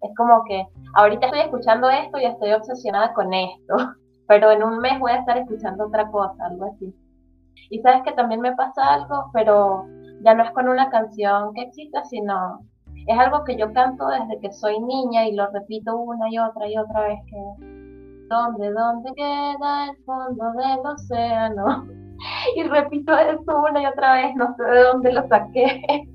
Es 0.01 0.15
como 0.15 0.43
que 0.45 0.65
ahorita 0.95 1.25
estoy 1.27 1.41
escuchando 1.41 1.89
esto 1.89 2.17
y 2.17 2.25
estoy 2.25 2.53
obsesionada 2.53 3.13
con 3.13 3.33
esto, 3.33 3.75
pero 4.27 4.51
en 4.51 4.63
un 4.63 4.79
mes 4.79 4.99
voy 4.99 5.11
a 5.11 5.17
estar 5.19 5.37
escuchando 5.37 5.87
otra 5.87 6.09
cosa, 6.09 6.45
algo 6.45 6.65
así. 6.73 6.93
Y 7.69 7.79
sabes 7.79 8.03
que 8.03 8.13
también 8.13 8.41
me 8.41 8.55
pasa 8.55 8.93
algo, 8.93 9.29
pero 9.33 9.85
ya 10.21 10.33
no 10.33 10.43
es 10.43 10.51
con 10.51 10.67
una 10.67 10.89
canción 10.89 11.53
que 11.53 11.63
exista, 11.63 12.03
sino 12.05 12.61
es 13.07 13.17
algo 13.17 13.43
que 13.43 13.55
yo 13.55 13.71
canto 13.73 14.07
desde 14.07 14.39
que 14.39 14.51
soy 14.51 14.79
niña 14.79 15.27
y 15.27 15.33
lo 15.33 15.47
repito 15.51 15.95
una 15.95 16.29
y 16.29 16.37
otra 16.37 16.67
y 16.67 16.77
otra 16.77 17.07
vez 17.07 17.19
que 17.27 17.37
¿dónde, 18.29 18.71
dónde 18.71 19.11
queda 19.15 19.89
el 19.89 19.97
fondo 20.05 20.51
del 20.53 20.85
océano? 20.85 21.87
Y 22.53 22.63
repito 22.63 23.17
eso 23.17 23.61
una 23.69 23.81
y 23.81 23.85
otra 23.85 24.15
vez, 24.15 24.35
no 24.35 24.53
sé 24.57 24.63
de 24.63 24.83
dónde 24.83 25.13
lo 25.13 25.25
saqué, 25.29 26.05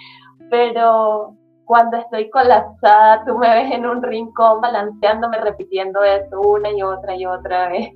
pero 0.50 1.36
cuando 1.64 1.96
estoy 1.96 2.28
colapsada, 2.30 3.24
tú 3.24 3.38
me 3.38 3.48
ves 3.48 3.72
en 3.72 3.86
un 3.86 4.02
rincón 4.02 4.60
balanceándome, 4.60 5.38
repitiendo 5.38 6.02
eso 6.02 6.40
una 6.40 6.72
y 6.72 6.82
otra 6.82 7.14
y 7.14 7.24
otra 7.24 7.68
vez. 7.68 7.90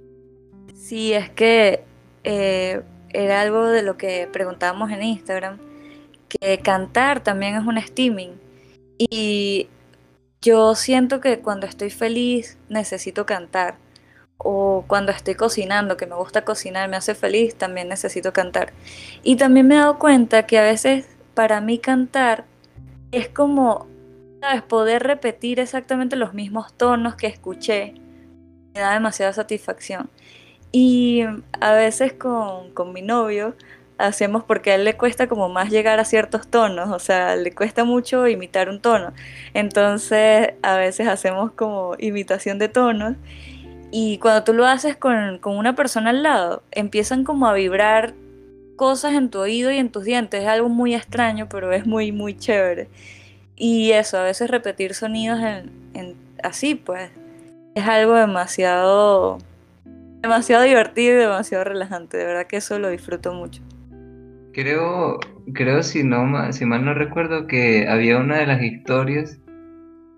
Sí, 0.72 1.12
es 1.12 1.28
que 1.30 1.84
eh, 2.30 2.82
era 3.08 3.40
algo 3.40 3.68
de 3.68 3.82
lo 3.82 3.96
que 3.96 4.28
preguntábamos 4.30 4.90
en 4.90 5.02
Instagram, 5.02 5.56
que 6.28 6.58
cantar 6.58 7.22
también 7.22 7.54
es 7.56 7.66
un 7.66 7.80
steaming. 7.80 8.38
Y 8.98 9.68
yo 10.42 10.74
siento 10.74 11.22
que 11.22 11.38
cuando 11.40 11.66
estoy 11.66 11.88
feliz 11.88 12.58
necesito 12.68 13.24
cantar. 13.24 13.76
O 14.36 14.84
cuando 14.86 15.10
estoy 15.10 15.36
cocinando, 15.36 15.96
que 15.96 16.06
me 16.06 16.16
gusta 16.16 16.44
cocinar, 16.44 16.88
me 16.90 16.96
hace 16.96 17.14
feliz, 17.14 17.56
también 17.56 17.88
necesito 17.88 18.34
cantar. 18.34 18.74
Y 19.22 19.36
también 19.36 19.66
me 19.66 19.76
he 19.76 19.78
dado 19.78 19.98
cuenta 19.98 20.46
que 20.46 20.58
a 20.58 20.62
veces 20.62 21.06
para 21.32 21.62
mí 21.62 21.78
cantar 21.78 22.44
es 23.10 23.28
como. 23.28 23.88
Poder 24.68 25.02
repetir 25.02 25.58
exactamente 25.60 26.14
los 26.14 26.34
mismos 26.34 26.72
tonos 26.74 27.16
que 27.16 27.26
escuché. 27.26 27.94
Me 28.74 28.80
da 28.80 28.92
demasiada 28.92 29.32
satisfacción. 29.32 30.10
Y 30.72 31.24
a 31.60 31.72
veces 31.72 32.12
con, 32.12 32.70
con 32.72 32.92
mi 32.92 33.02
novio 33.02 33.54
hacemos 33.96 34.44
porque 34.44 34.70
a 34.70 34.74
él 34.76 34.84
le 34.84 34.96
cuesta 34.96 35.26
como 35.26 35.48
más 35.48 35.70
llegar 35.70 35.98
a 35.98 36.04
ciertos 36.04 36.46
tonos, 36.48 36.90
o 36.90 36.98
sea, 36.98 37.34
le 37.36 37.52
cuesta 37.52 37.84
mucho 37.84 38.28
imitar 38.28 38.68
un 38.68 38.80
tono. 38.80 39.12
Entonces 39.54 40.54
a 40.62 40.76
veces 40.76 41.08
hacemos 41.08 41.52
como 41.52 41.96
imitación 41.98 42.58
de 42.58 42.68
tonos 42.68 43.16
y 43.90 44.18
cuando 44.18 44.44
tú 44.44 44.52
lo 44.52 44.66
haces 44.66 44.96
con, 44.96 45.38
con 45.38 45.56
una 45.56 45.74
persona 45.74 46.10
al 46.10 46.22
lado, 46.22 46.62
empiezan 46.70 47.24
como 47.24 47.46
a 47.48 47.54
vibrar 47.54 48.14
cosas 48.76 49.14
en 49.14 49.30
tu 49.30 49.40
oído 49.40 49.70
y 49.70 49.76
en 49.76 49.90
tus 49.90 50.04
dientes. 50.04 50.42
Es 50.42 50.48
algo 50.48 50.68
muy 50.70 50.94
extraño, 50.94 51.48
pero 51.50 51.72
es 51.72 51.86
muy, 51.86 52.12
muy 52.12 52.36
chévere. 52.36 52.88
Y 53.56 53.92
eso, 53.92 54.18
a 54.18 54.22
veces 54.22 54.50
repetir 54.50 54.94
sonidos 54.94 55.40
en, 55.40 56.16
así, 56.42 56.74
pues, 56.76 57.10
es 57.74 57.84
algo 57.86 58.14
demasiado, 58.14 59.38
demasiado 60.22 60.64
divertido 60.64 61.14
y 61.14 61.20
demasiado 61.20 61.64
relajante. 61.64 62.16
De 62.16 62.24
verdad 62.24 62.46
que 62.46 62.56
eso 62.58 62.78
lo 62.78 62.90
disfruto 62.90 63.32
mucho. 63.32 63.62
Creo, 64.52 65.20
creo 65.54 65.82
si 65.82 66.02
no, 66.02 66.52
si 66.52 66.64
mal 66.64 66.84
no 66.84 66.94
recuerdo 66.94 67.46
que 67.46 67.86
había 67.88 68.18
una 68.18 68.38
de 68.38 68.46
las 68.46 68.62
historias 68.62 69.38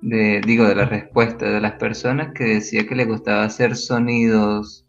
de, 0.03 0.41
digo, 0.47 0.67
de 0.67 0.75
la 0.75 0.87
respuesta 0.87 1.51
de 1.51 1.61
las 1.61 1.73
personas 1.73 2.33
que 2.35 2.45
decía 2.45 2.87
que 2.87 2.95
le 2.95 3.05
gustaba 3.05 3.45
hacer 3.45 3.77
sonidos, 3.77 4.87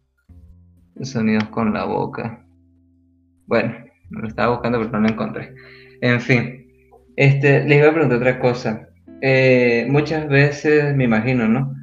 sonidos 1.01 1.45
con 1.49 1.73
la 1.73 1.83
boca. 1.83 2.45
Bueno, 3.47 3.75
lo 4.09 4.27
estaba 4.27 4.53
buscando 4.53 4.79
pero 4.79 4.91
no 4.91 4.99
lo 4.99 5.09
encontré. 5.09 5.53
En 6.01 6.21
fin, 6.21 6.67
este, 7.17 7.65
les 7.65 7.79
iba 7.79 7.89
a 7.89 7.93
preguntar 7.93 8.19
otra 8.19 8.39
cosa. 8.39 8.87
Eh, 9.21 9.85
muchas 9.89 10.27
veces 10.29 10.95
me 10.95 11.03
imagino, 11.03 11.47
¿no? 11.47 11.73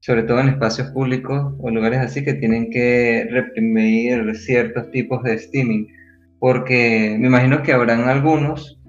Sobre 0.00 0.22
todo 0.22 0.40
en 0.40 0.48
espacios 0.48 0.88
públicos 0.90 1.54
o 1.58 1.70
lugares 1.70 1.98
así 2.00 2.24
que 2.24 2.34
tienen 2.34 2.70
que 2.70 3.26
reprimir 3.30 4.36
ciertos 4.36 4.90
tipos 4.90 5.22
de 5.22 5.38
steaming, 5.38 5.88
porque 6.38 7.16
me 7.18 7.26
imagino 7.26 7.62
que 7.62 7.72
habrán 7.72 8.08
algunos 8.08 8.80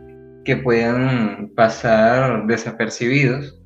que 0.46 0.58
puedan 0.58 1.52
pasar 1.56 2.48
desapercibidos 2.48 3.60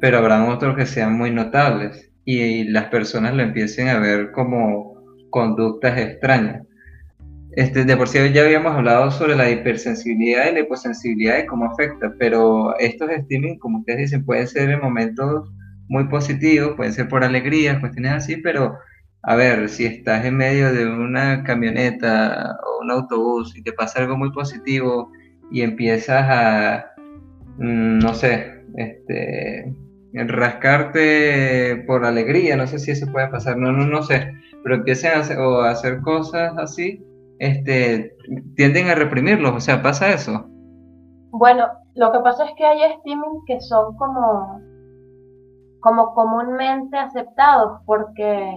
pero 0.00 0.18
habrán 0.18 0.48
otros 0.48 0.76
que 0.76 0.86
sean 0.86 1.16
muy 1.16 1.30
notables 1.30 2.10
y, 2.24 2.64
las 2.64 2.86
personas 2.86 3.34
lo 3.34 3.42
empiecen 3.42 3.88
a 3.88 3.98
ver 3.98 4.32
como 4.32 5.02
conductas 5.30 5.98
extrañas. 5.98 6.62
Este, 7.52 7.84
de 7.84 7.96
por 7.96 8.08
sí 8.08 8.18
ya 8.32 8.42
habíamos 8.42 8.74
hablado 8.74 9.10
sobre 9.10 9.34
la 9.34 9.50
hipersensibilidad 9.50 10.50
y 10.50 10.54
la 10.54 10.60
hiposensibilidad 10.60 11.38
y 11.38 11.46
cómo 11.46 11.64
afecta, 11.64 12.14
pero 12.18 12.76
estos 12.78 13.10
streaming, 13.10 13.58
como 13.58 13.78
ustedes 13.78 14.00
dicen, 14.00 14.24
pueden 14.24 14.46
ser 14.46 14.70
en 14.70 14.80
momentos 14.80 15.50
muy 15.88 16.04
positivos, 16.08 16.74
pueden 16.76 16.92
ser 16.92 17.08
por 17.08 17.24
alegría, 17.24 17.80
cuestiones 17.80 18.12
así, 18.12 18.36
pero 18.36 18.78
a 19.22 19.34
ver, 19.34 19.68
si 19.68 19.84
estás 19.84 20.24
en 20.24 20.36
medio 20.36 20.72
de 20.72 20.86
una 20.86 21.42
camioneta 21.42 22.56
o 22.64 22.82
un 22.82 22.90
autobús 22.90 23.56
y 23.56 23.62
te 23.62 23.72
pasa 23.72 24.00
algo 24.00 24.16
muy 24.16 24.30
positivo 24.32 25.10
y 25.50 25.62
empiezas 25.62 26.24
a, 26.28 26.86
mm, 27.58 27.98
no 27.98 28.14
sé, 28.14 28.64
este, 28.76 29.74
rascarte 30.14 31.84
por 31.86 32.04
alegría, 32.04 32.56
no 32.56 32.66
sé 32.66 32.78
si 32.78 32.92
eso 32.92 33.10
puede 33.12 33.28
pasar, 33.28 33.56
no, 33.56 33.72
no, 33.72 33.86
no 33.86 34.02
sé, 34.02 34.32
pero 34.62 34.76
empiecen 34.76 35.12
a 35.12 35.20
hacer, 35.20 35.38
o 35.38 35.62
hacer 35.62 36.00
cosas 36.00 36.52
así, 36.58 37.04
este, 37.38 38.16
tienden 38.56 38.88
a 38.88 38.94
reprimirlos, 38.94 39.54
o 39.54 39.60
sea, 39.60 39.82
¿pasa 39.82 40.12
eso? 40.12 40.46
Bueno, 41.30 41.66
lo 41.94 42.12
que 42.12 42.18
pasa 42.20 42.44
es 42.44 42.52
que 42.56 42.64
hay 42.64 42.82
streaming 42.92 43.44
que 43.46 43.60
son 43.60 43.96
como, 43.96 44.60
como 45.80 46.14
comúnmente 46.14 46.96
aceptados, 46.96 47.80
porque 47.86 48.52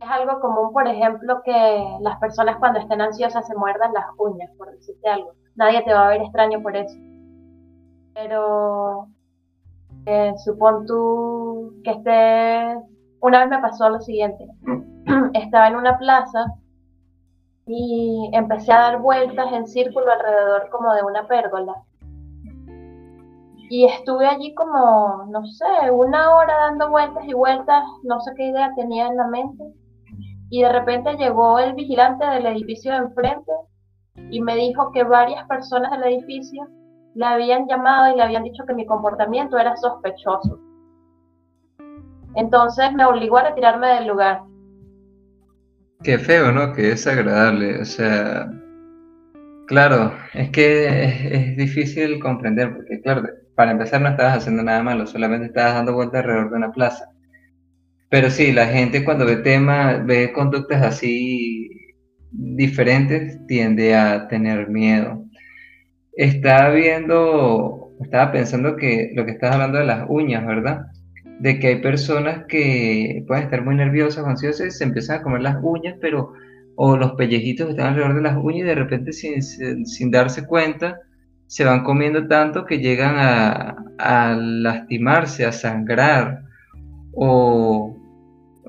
es 0.00 0.08
algo 0.08 0.40
común, 0.40 0.72
por 0.72 0.86
ejemplo, 0.86 1.42
que 1.44 1.98
las 2.00 2.18
personas 2.18 2.56
cuando 2.58 2.78
estén 2.78 3.00
ansiosas 3.00 3.46
se 3.46 3.56
muerdan 3.56 3.92
las 3.92 4.06
uñas, 4.18 4.50
por 4.56 4.70
decirte 4.70 5.08
algo. 5.08 5.32
Nadie 5.56 5.82
te 5.82 5.92
va 5.92 6.06
a 6.06 6.10
ver 6.10 6.22
extraño 6.22 6.62
por 6.62 6.76
eso. 6.76 6.96
Pero 8.14 9.08
eh, 10.06 10.34
supón 10.44 10.86
tú 10.86 11.80
que 11.84 11.90
estés... 11.90 12.78
Una 13.20 13.40
vez 13.40 13.48
me 13.48 13.58
pasó 13.58 13.88
lo 13.88 14.00
siguiente. 14.00 14.46
Estaba 15.34 15.68
en 15.68 15.76
una 15.76 15.98
plaza 15.98 16.54
y 17.66 18.30
empecé 18.32 18.72
a 18.72 18.78
dar 18.78 19.00
vueltas 19.00 19.52
en 19.52 19.66
círculo 19.66 20.10
alrededor 20.10 20.70
como 20.70 20.94
de 20.94 21.02
una 21.02 21.26
pérgola. 21.26 21.74
Y 23.70 23.84
estuve 23.84 24.26
allí 24.26 24.54
como, 24.54 25.26
no 25.30 25.44
sé, 25.46 25.90
una 25.90 26.34
hora 26.34 26.54
dando 26.56 26.90
vueltas 26.90 27.24
y 27.26 27.34
vueltas, 27.34 27.84
no 28.02 28.20
sé 28.20 28.32
qué 28.36 28.48
idea 28.48 28.72
tenía 28.76 29.08
en 29.08 29.16
la 29.16 29.26
mente. 29.26 29.64
Y 30.50 30.62
de 30.62 30.72
repente 30.72 31.16
llegó 31.16 31.58
el 31.58 31.74
vigilante 31.74 32.24
del 32.24 32.46
edificio 32.46 32.92
de 32.92 32.98
enfrente 32.98 33.52
y 34.30 34.40
me 34.40 34.56
dijo 34.56 34.90
que 34.92 35.04
varias 35.04 35.46
personas 35.46 35.90
del 35.92 36.14
edificio 36.14 36.66
le 37.14 37.24
habían 37.24 37.66
llamado 37.66 38.12
y 38.12 38.16
le 38.16 38.22
habían 38.22 38.44
dicho 38.44 38.64
que 38.66 38.74
mi 38.74 38.86
comportamiento 38.86 39.58
era 39.58 39.76
sospechoso. 39.76 40.58
Entonces 42.34 42.92
me 42.94 43.04
obligó 43.04 43.38
a 43.38 43.48
retirarme 43.48 43.88
del 43.88 44.06
lugar. 44.06 44.42
Qué 46.02 46.18
feo, 46.18 46.52
¿no? 46.52 46.72
Qué 46.72 46.82
desagradable. 46.82 47.80
O 47.80 47.84
sea, 47.84 48.48
claro, 49.66 50.12
es 50.34 50.50
que 50.50 51.04
es, 51.34 51.56
difícil 51.56 52.20
comprender, 52.20 52.76
porque 52.76 53.00
claro, 53.00 53.22
para 53.58 53.72
empezar 53.72 54.00
no 54.00 54.10
estabas 54.10 54.36
haciendo 54.36 54.62
nada 54.62 54.84
malo, 54.84 55.04
solamente 55.04 55.46
estabas 55.46 55.74
dando 55.74 55.92
vueltas 55.92 56.20
alrededor 56.20 56.50
de 56.50 56.56
una 56.58 56.70
plaza. 56.70 57.10
Pero 58.08 58.30
sí, 58.30 58.52
la 58.52 58.66
gente 58.66 59.04
cuando 59.04 59.26
ve 59.26 59.38
temas, 59.38 60.06
ve 60.06 60.32
conductas 60.32 60.80
así 60.80 61.68
diferentes, 62.30 63.44
tiende 63.48 63.96
a 63.96 64.28
tener 64.28 64.68
miedo. 64.68 65.24
Estaba 66.12 66.70
viendo, 66.70 67.90
estaba 68.00 68.30
pensando 68.30 68.76
que 68.76 69.10
lo 69.16 69.24
que 69.24 69.32
estás 69.32 69.52
hablando 69.56 69.78
de 69.78 69.86
las 69.86 70.06
uñas, 70.08 70.46
¿verdad? 70.46 70.82
De 71.40 71.58
que 71.58 71.66
hay 71.66 71.82
personas 71.82 72.44
que 72.46 73.24
pueden 73.26 73.42
estar 73.42 73.64
muy 73.64 73.74
nerviosas 73.74 74.22
o 74.22 74.28
ansiosas 74.28 74.68
y 74.68 74.70
se 74.70 74.84
empiezan 74.84 75.18
a 75.18 75.22
comer 75.24 75.42
las 75.42 75.56
uñas, 75.60 75.96
pero, 76.00 76.32
o 76.76 76.96
los 76.96 77.14
pellejitos 77.14 77.66
que 77.66 77.72
están 77.72 77.88
alrededor 77.88 78.14
de 78.14 78.22
las 78.22 78.36
uñas 78.36 78.60
y 78.60 78.68
de 78.68 78.74
repente 78.76 79.12
sin, 79.12 80.10
darse 80.12 80.46
cuenta 80.46 81.00
se 81.48 81.64
van 81.64 81.82
comiendo 81.82 82.28
tanto 82.28 82.64
que 82.64 82.78
llegan 82.78 83.16
a, 83.18 84.36
lastimarse, 84.38 85.44
a 85.44 85.50
sangrar, 85.50 86.44
o 87.12 87.96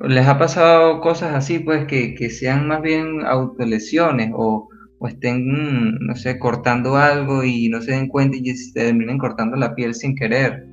les 0.02 0.28
ha 0.28 0.39
pasado 0.39 1.00
cosas 1.02 1.36
así, 1.36 1.60
pues 1.60 1.86
que, 1.86 2.15
que 2.15 2.32
sean 2.32 2.68
más 2.68 2.82
bien 2.82 3.24
autolesiones 3.28 4.32
o 4.34 4.70
o 5.00 5.08
estén, 5.08 5.98
no 6.00 6.15
sé, 6.15 6.38
cortando 6.39 6.98
algo 6.98 7.44
y 7.44 7.70
no 7.70 7.82
se 7.82 7.92
den 7.92 8.10
cuenta 8.10 8.38
y 8.38 8.54
se 8.54 8.74
terminen 8.74 9.18
cortando 9.18 9.56
la 9.56 9.74
piel 9.74 9.96
sin 9.96 10.15
querer. 10.15 10.68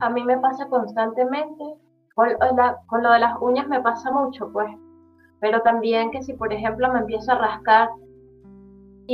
A 0.00 0.10
mí 0.10 0.24
me 0.24 0.38
pasa 0.38 0.66
constantemente, 0.68 1.62
con, 2.14 2.28
con 2.86 3.02
lo 3.02 3.12
de 3.12 3.18
las 3.20 3.34
uñas 3.40 3.68
me 3.68 3.80
pasa 3.80 4.10
mucho, 4.10 4.50
pues, 4.52 4.68
pero 5.40 5.60
también 5.60 6.10
que 6.10 6.22
si 6.22 6.32
por 6.32 6.52
ejemplo 6.52 6.92
me 6.92 7.00
empiezo 7.00 7.32
a 7.32 7.38
rascar 7.38 7.88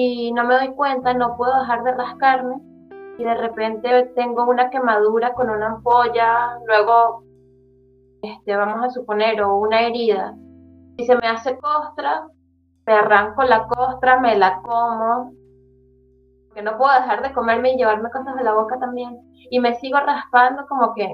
y 0.00 0.32
no 0.32 0.44
me 0.44 0.54
doy 0.54 0.74
cuenta, 0.74 1.12
no 1.12 1.36
puedo 1.36 1.58
dejar 1.58 1.82
de 1.82 1.92
rascarme 1.92 2.60
y 3.18 3.24
de 3.24 3.34
repente 3.34 4.12
tengo 4.14 4.44
una 4.44 4.70
quemadura 4.70 5.34
con 5.34 5.50
una 5.50 5.66
ampolla, 5.66 6.56
luego, 6.68 7.24
este, 8.22 8.54
vamos 8.54 8.84
a 8.84 8.90
suponer, 8.90 9.42
o 9.42 9.56
una 9.56 9.80
herida, 9.80 10.36
y 10.96 11.04
se 11.04 11.16
me 11.16 11.26
hace 11.26 11.58
costra, 11.58 12.28
me 12.86 12.92
arranco 12.92 13.42
la 13.42 13.66
costra, 13.66 14.20
me 14.20 14.38
la 14.38 14.62
como, 14.62 15.32
que 16.54 16.62
no 16.62 16.78
puedo 16.78 16.92
dejar 16.92 17.20
de 17.22 17.32
comerme 17.32 17.72
y 17.72 17.76
llevarme 17.76 18.10
cosas 18.10 18.36
de 18.36 18.44
la 18.44 18.54
boca 18.54 18.78
también. 18.78 19.18
Y 19.50 19.58
me 19.58 19.74
sigo 19.74 19.98
raspando 19.98 20.64
como 20.68 20.94
que, 20.94 21.12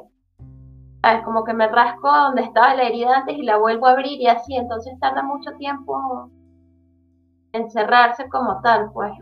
como 1.24 1.44
que 1.44 1.54
me 1.54 1.68
rasco 1.68 2.08
donde 2.14 2.42
estaba 2.42 2.74
la 2.74 2.82
herida 2.82 3.16
antes 3.16 3.34
y 3.34 3.44
la 3.44 3.56
vuelvo 3.56 3.86
a 3.86 3.92
abrir 3.92 4.20
y 4.20 4.26
así, 4.26 4.54
entonces 4.56 4.92
tarda 5.00 5.22
mucho 5.22 5.52
tiempo 5.52 6.30
encerrarse 7.54 8.28
como 8.28 8.60
tal, 8.60 8.90
pues. 8.92 9.12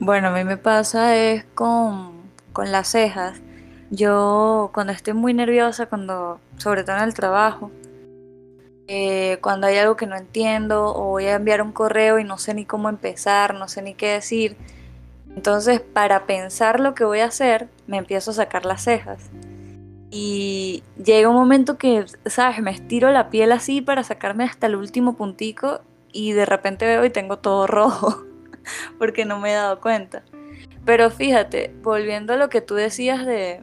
Bueno, 0.00 0.28
a 0.28 0.30
mí 0.30 0.44
me 0.44 0.56
pasa 0.56 1.16
es 1.16 1.44
con, 1.54 2.12
con 2.52 2.70
las 2.70 2.88
cejas. 2.88 3.40
Yo 3.90 4.70
cuando 4.72 4.92
estoy 4.92 5.14
muy 5.14 5.34
nerviosa, 5.34 5.86
cuando, 5.86 6.40
sobre 6.58 6.84
todo 6.84 6.96
en 6.96 7.02
el 7.02 7.14
trabajo, 7.14 7.70
eh, 8.86 9.38
cuando 9.40 9.66
hay 9.66 9.76
algo 9.78 9.96
que 9.96 10.06
no 10.06 10.16
entiendo 10.16 10.94
o 10.94 11.04
voy 11.06 11.24
a 11.26 11.34
enviar 11.34 11.62
un 11.62 11.72
correo 11.72 12.18
y 12.18 12.24
no 12.24 12.38
sé 12.38 12.54
ni 12.54 12.64
cómo 12.64 12.88
empezar, 12.88 13.54
no 13.54 13.66
sé 13.66 13.82
ni 13.82 13.94
qué 13.94 14.12
decir. 14.12 14.56
Entonces, 15.34 15.80
para 15.80 16.26
pensar 16.26 16.80
lo 16.80 16.94
que 16.94 17.04
voy 17.04 17.20
a 17.20 17.26
hacer, 17.26 17.68
me 17.86 17.96
empiezo 17.96 18.30
a 18.30 18.34
sacar 18.34 18.66
las 18.66 18.84
cejas. 18.84 19.30
Y 20.10 20.82
llega 21.02 21.28
un 21.28 21.36
momento 21.36 21.76
que, 21.76 22.04
¿sabes? 22.26 22.60
Me 22.60 22.70
estiro 22.70 23.10
la 23.10 23.30
piel 23.30 23.52
así 23.52 23.82
para 23.82 24.04
sacarme 24.04 24.44
hasta 24.44 24.66
el 24.66 24.76
último 24.76 25.16
puntico 25.16 25.80
y 26.12 26.32
de 26.32 26.46
repente 26.46 26.86
veo 26.86 27.04
y 27.04 27.10
tengo 27.10 27.38
todo 27.38 27.66
rojo 27.68 28.24
porque 28.98 29.24
no 29.24 29.38
me 29.38 29.52
he 29.52 29.54
dado 29.54 29.80
cuenta. 29.80 30.24
Pero 30.84 31.10
fíjate, 31.10 31.74
volviendo 31.82 32.32
a 32.32 32.36
lo 32.36 32.48
que 32.48 32.60
tú 32.60 32.74
decías 32.74 33.26
de 33.26 33.62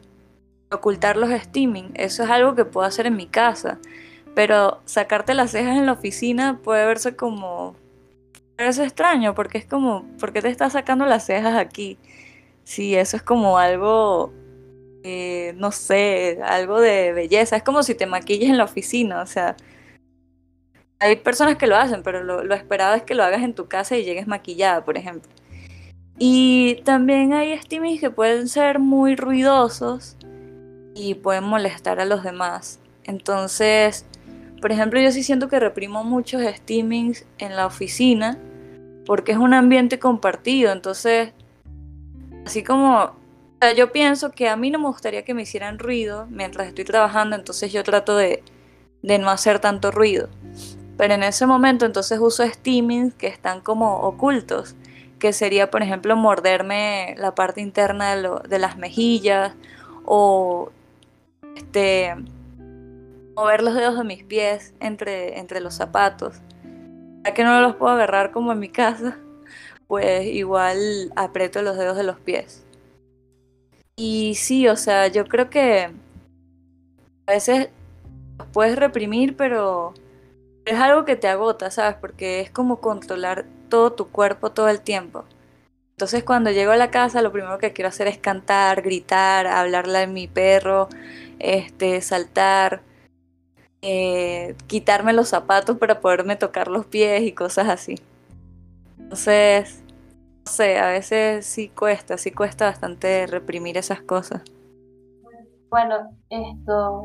ocultar 0.70 1.16
los 1.16 1.30
steaming, 1.30 1.90
eso 1.94 2.24
es 2.24 2.30
algo 2.30 2.54
que 2.54 2.64
puedo 2.64 2.86
hacer 2.86 3.06
en 3.06 3.16
mi 3.16 3.26
casa. 3.26 3.78
Pero 4.34 4.80
sacarte 4.84 5.34
las 5.34 5.52
cejas 5.52 5.76
en 5.76 5.86
la 5.86 5.92
oficina 5.92 6.60
puede 6.62 6.86
verse 6.86 7.16
como... 7.16 7.74
Es 8.58 8.78
extraño 8.78 9.34
porque 9.34 9.58
es 9.58 9.66
como, 9.66 10.06
¿por 10.18 10.32
qué 10.32 10.40
te 10.40 10.48
estás 10.48 10.72
sacando 10.72 11.04
las 11.04 11.26
cejas 11.26 11.56
aquí? 11.56 11.98
Sí, 12.64 12.94
eso 12.96 13.16
es 13.18 13.22
como 13.22 13.58
algo, 13.58 14.32
eh, 15.02 15.52
no 15.56 15.72
sé, 15.72 16.38
algo 16.42 16.80
de 16.80 17.12
belleza. 17.12 17.56
Es 17.56 17.62
como 17.62 17.82
si 17.82 17.94
te 17.94 18.06
maquilles 18.06 18.48
en 18.48 18.56
la 18.56 18.64
oficina, 18.64 19.20
o 19.20 19.26
sea, 19.26 19.56
hay 20.98 21.16
personas 21.16 21.56
que 21.56 21.66
lo 21.66 21.76
hacen, 21.76 22.02
pero 22.02 22.22
lo, 22.22 22.44
lo 22.44 22.54
esperado 22.54 22.94
es 22.94 23.02
que 23.02 23.14
lo 23.14 23.22
hagas 23.22 23.42
en 23.42 23.54
tu 23.54 23.66
casa 23.66 23.96
y 23.96 24.04
llegues 24.04 24.26
maquillada, 24.26 24.84
por 24.84 24.96
ejemplo. 24.96 25.30
Y 26.18 26.82
también 26.84 27.32
hay 27.32 27.58
steamings 27.58 28.00
que 28.00 28.10
pueden 28.10 28.48
ser 28.48 28.78
muy 28.78 29.16
ruidosos 29.16 30.16
y 30.94 31.14
pueden 31.14 31.44
molestar 31.44 32.00
a 32.00 32.06
los 32.06 32.22
demás. 32.22 32.80
Entonces, 33.04 34.06
por 34.60 34.72
ejemplo, 34.72 35.00
yo 35.00 35.12
sí 35.12 35.22
siento 35.22 35.48
que 35.48 35.60
reprimo 35.60 36.04
muchos 36.04 36.42
steamings 36.42 37.26
en 37.38 37.54
la 37.54 37.66
oficina 37.66 38.38
porque 39.04 39.32
es 39.32 39.38
un 39.38 39.52
ambiente 39.52 39.98
compartido. 39.98 40.72
Entonces, 40.72 41.32
así 42.46 42.62
como 42.62 43.12
o 43.56 43.58
sea, 43.58 43.72
yo 43.72 43.90
pienso 43.90 44.32
que 44.32 44.50
a 44.50 44.56
mí 44.56 44.70
no 44.70 44.78
me 44.78 44.88
gustaría 44.88 45.24
que 45.24 45.32
me 45.32 45.42
hicieran 45.42 45.78
ruido 45.78 46.26
mientras 46.28 46.68
estoy 46.68 46.84
trabajando, 46.84 47.36
entonces 47.36 47.72
yo 47.72 47.82
trato 47.84 48.14
de, 48.14 48.42
de 49.02 49.18
no 49.18 49.30
hacer 49.30 49.60
tanto 49.60 49.90
ruido. 49.90 50.28
Pero 50.96 51.14
en 51.14 51.22
ese 51.22 51.46
momento 51.46 51.84
entonces 51.84 52.18
uso 52.20 52.46
steamings 52.46 53.14
que 53.14 53.26
están 53.26 53.60
como 53.60 54.00
ocultos 54.00 54.74
que 55.18 55.32
sería, 55.32 55.70
por 55.70 55.82
ejemplo, 55.82 56.14
morderme 56.16 57.14
la 57.18 57.34
parte 57.34 57.60
interna 57.60 58.14
de, 58.14 58.30
de 58.48 58.58
las 58.58 58.76
mejillas 58.76 59.54
o 60.04 60.70
este, 61.56 62.14
mover 63.34 63.62
los 63.62 63.74
dedos 63.74 63.98
de 63.98 64.04
mis 64.04 64.24
pies 64.24 64.74
entre, 64.80 65.38
entre 65.38 65.60
los 65.60 65.74
zapatos. 65.74 66.36
Ya 67.24 67.34
que 67.34 67.44
no 67.44 67.60
los 67.60 67.76
puedo 67.76 67.92
agarrar 67.92 68.30
como 68.30 68.52
en 68.52 68.58
mi 68.58 68.68
casa, 68.68 69.18
pues 69.86 70.26
igual 70.26 71.12
aprieto 71.16 71.62
los 71.62 71.76
dedos 71.76 71.96
de 71.96 72.04
los 72.04 72.18
pies. 72.20 72.64
Y 73.96 74.34
sí, 74.34 74.68
o 74.68 74.76
sea, 74.76 75.08
yo 75.08 75.24
creo 75.24 75.48
que 75.48 75.90
a 77.26 77.32
veces 77.32 77.70
los 78.38 78.48
puedes 78.48 78.76
reprimir, 78.76 79.36
pero 79.36 79.94
es 80.66 80.78
algo 80.78 81.04
que 81.04 81.16
te 81.16 81.28
agota, 81.28 81.70
¿sabes? 81.70 81.96
Porque 82.00 82.40
es 82.40 82.50
como 82.50 82.80
controlar 82.80 83.46
todo 83.68 83.92
tu 83.92 84.08
cuerpo 84.08 84.52
todo 84.52 84.68
el 84.68 84.80
tiempo. 84.80 85.24
Entonces 85.92 86.24
cuando 86.24 86.50
llego 86.50 86.72
a 86.72 86.76
la 86.76 86.90
casa 86.90 87.22
lo 87.22 87.32
primero 87.32 87.58
que 87.58 87.72
quiero 87.72 87.88
hacer 87.88 88.06
es 88.08 88.18
cantar, 88.18 88.82
gritar, 88.82 89.46
hablarle 89.46 90.00
a 90.00 90.06
mi 90.06 90.28
perro, 90.28 90.88
este, 91.38 92.02
saltar, 92.02 92.82
eh, 93.80 94.54
quitarme 94.66 95.12
los 95.12 95.28
zapatos 95.28 95.78
para 95.78 96.00
poderme 96.00 96.36
tocar 96.36 96.68
los 96.68 96.84
pies 96.84 97.22
y 97.22 97.32
cosas 97.32 97.68
así. 97.68 97.98
Entonces, 98.98 99.82
no 100.44 100.52
sé, 100.52 100.78
a 100.78 100.88
veces 100.88 101.46
sí 101.46 101.68
cuesta, 101.68 102.18
sí 102.18 102.32
cuesta 102.32 102.66
bastante 102.66 103.26
reprimir 103.26 103.78
esas 103.78 104.02
cosas. 104.02 104.42
Bueno, 105.70 106.10
esto, 106.28 107.04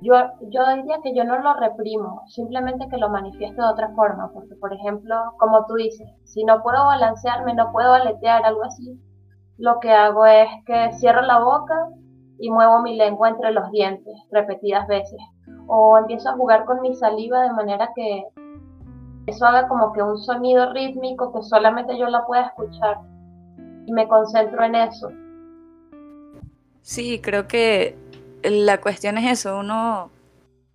yo, 0.00 0.14
yo 0.50 0.76
diría 0.76 0.98
que 1.02 1.14
yo 1.14 1.24
no 1.24 1.38
lo 1.40 1.54
reprimo, 1.54 2.22
simplemente 2.28 2.88
que 2.88 2.98
lo 2.98 3.08
manifiesto 3.08 3.62
de 3.62 3.68
otra 3.68 3.90
forma, 3.94 4.30
porque 4.32 4.54
por 4.56 4.72
ejemplo, 4.72 5.16
como 5.38 5.66
tú 5.66 5.74
dices, 5.74 6.08
si 6.24 6.44
no 6.44 6.62
puedo 6.62 6.84
balancearme, 6.86 7.54
no 7.54 7.72
puedo 7.72 7.92
aletear, 7.94 8.44
algo 8.44 8.64
así, 8.64 8.98
lo 9.58 9.80
que 9.80 9.90
hago 9.90 10.24
es 10.24 10.48
que 10.66 10.92
cierro 10.92 11.22
la 11.22 11.40
boca 11.40 11.88
y 12.38 12.50
muevo 12.50 12.80
mi 12.80 12.96
lengua 12.96 13.28
entre 13.28 13.50
los 13.52 13.70
dientes 13.72 14.14
repetidas 14.30 14.86
veces. 14.86 15.18
O 15.66 15.98
empiezo 15.98 16.30
a 16.30 16.34
jugar 16.34 16.64
con 16.64 16.80
mi 16.80 16.94
saliva 16.94 17.42
de 17.42 17.52
manera 17.52 17.90
que 17.94 18.24
eso 19.26 19.44
haga 19.44 19.68
como 19.68 19.92
que 19.92 20.02
un 20.02 20.18
sonido 20.18 20.72
rítmico 20.72 21.32
que 21.32 21.42
solamente 21.42 21.98
yo 21.98 22.06
la 22.06 22.24
pueda 22.24 22.46
escuchar. 22.46 22.98
Y 23.86 23.92
me 23.92 24.06
concentro 24.06 24.62
en 24.64 24.76
eso. 24.76 25.08
Sí, 26.82 27.20
creo 27.20 27.48
que 27.48 27.98
la 28.42 28.80
cuestión 28.80 29.18
es 29.18 29.40
eso, 29.40 29.58
uno 29.58 30.10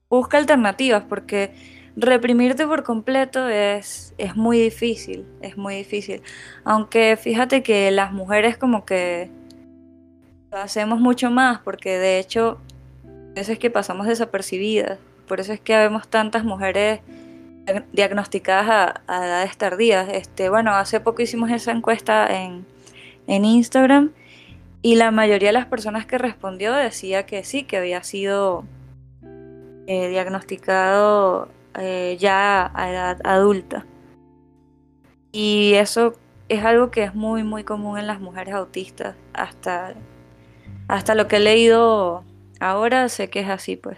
busca 0.10 0.38
alternativas 0.38 1.04
porque 1.04 1.54
reprimirte 1.96 2.66
por 2.66 2.84
completo 2.84 3.50
es, 3.50 4.14
es 4.18 4.36
muy 4.36 4.60
difícil, 4.60 5.26
es 5.42 5.58
muy 5.58 5.76
difícil. 5.76 6.22
Aunque 6.64 7.18
fíjate 7.18 7.64
que 7.64 7.92
las 7.92 8.12
mujeres 8.12 8.58
como 8.58 8.86
que 8.86 9.30
lo 10.52 10.58
hacemos 10.58 11.00
mucho 11.00 11.32
más 11.32 11.60
porque 11.60 11.98
de 11.98 12.20
hecho 12.20 12.60
a 13.06 13.34
veces 13.36 13.58
que 13.60 13.70
pasamos 13.70 14.08
desapercibidas, 14.08 15.00
por 15.28 15.40
eso 15.40 15.54
es 15.54 15.60
que 15.60 15.76
vemos 15.76 16.08
tantas 16.08 16.44
mujeres 16.44 17.00
diagnosticadas 17.92 19.02
a, 19.08 19.26
edades 19.26 19.58
tardías. 19.58 20.10
Este, 20.10 20.50
bueno, 20.50 20.72
hace 20.76 21.00
poco 21.00 21.22
hicimos 21.22 21.50
esa 21.50 21.72
encuesta 21.72 22.28
en, 22.28 22.66
en 23.28 23.46
Instagram 23.46 24.12
y 24.86 24.98
la 24.98 25.12
mayoría 25.12 25.48
de 25.50 25.54
las 25.54 25.66
personas 25.66 26.06
que 26.06 26.18
respondió 26.18 26.74
decía 26.74 27.26
que 27.26 27.46
sí, 27.46 27.64
que 27.64 27.78
había 27.78 28.04
sido 28.04 28.66
eh, 29.88 30.10
diagnosticado 30.10 31.48
eh, 31.80 32.18
ya 32.20 32.70
a 32.76 32.92
edad 32.92 33.22
adulta. 33.24 33.86
Y 35.32 35.76
eso 35.76 36.16
es 36.50 36.66
algo 36.66 36.92
que 36.92 37.04
es 37.04 37.16
muy, 37.16 37.44
muy 37.44 37.64
común 37.64 37.98
en 37.98 38.08
las 38.08 38.20
mujeres 38.20 38.54
autistas. 38.54 39.16
Hasta, 39.34 39.94
hasta 40.90 41.16
lo 41.16 41.30
que 41.30 41.38
he 41.38 41.40
leído 41.40 42.26
ahora 42.60 43.08
sé 43.08 43.30
que 43.30 43.40
es 43.40 43.50
así, 43.50 43.78
pues. 43.78 43.98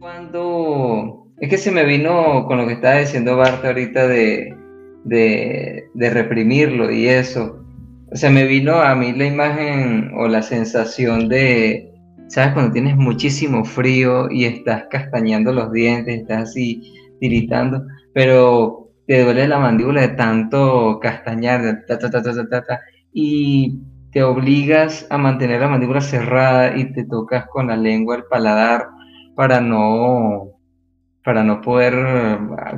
Cuando... 0.00 1.22
Es 1.38 1.50
que 1.50 1.58
se 1.58 1.70
me 1.70 1.84
vino 1.84 2.46
con 2.46 2.58
lo 2.58 2.66
que 2.66 2.72
estaba 2.72 2.96
diciendo 2.96 3.36
Bart 3.36 3.64
ahorita 3.64 4.08
de, 4.08 4.56
de, 5.04 5.88
de 5.94 6.10
reprimirlo 6.10 6.90
y 6.90 7.06
eso. 7.06 7.65
O 8.12 8.16
sea, 8.16 8.30
me 8.30 8.44
vino 8.46 8.76
a 8.76 8.94
mí 8.94 9.12
la 9.12 9.26
imagen 9.26 10.12
o 10.16 10.28
la 10.28 10.42
sensación 10.42 11.28
de, 11.28 11.92
¿sabes? 12.28 12.52
Cuando 12.54 12.72
tienes 12.72 12.96
muchísimo 12.96 13.64
frío 13.64 14.30
y 14.30 14.44
estás 14.44 14.84
castañando 14.90 15.52
los 15.52 15.72
dientes, 15.72 16.20
estás 16.20 16.50
así 16.50 16.94
tiritando, 17.20 17.84
pero 18.14 18.90
te 19.06 19.24
duele 19.24 19.48
la 19.48 19.58
mandíbula 19.58 20.02
de 20.02 20.08
tanto 20.08 21.00
castañar, 21.00 21.84
y 23.12 23.80
te 24.12 24.22
obligas 24.22 25.06
a 25.10 25.18
mantener 25.18 25.60
la 25.60 25.68
mandíbula 25.68 26.00
cerrada 26.00 26.76
y 26.76 26.92
te 26.92 27.04
tocas 27.04 27.46
con 27.48 27.68
la 27.68 27.76
lengua 27.76 28.16
el 28.16 28.24
paladar 28.24 28.86
para 29.34 29.60
no 29.60 30.52
para 31.24 31.42
no 31.42 31.60
poder 31.60 31.94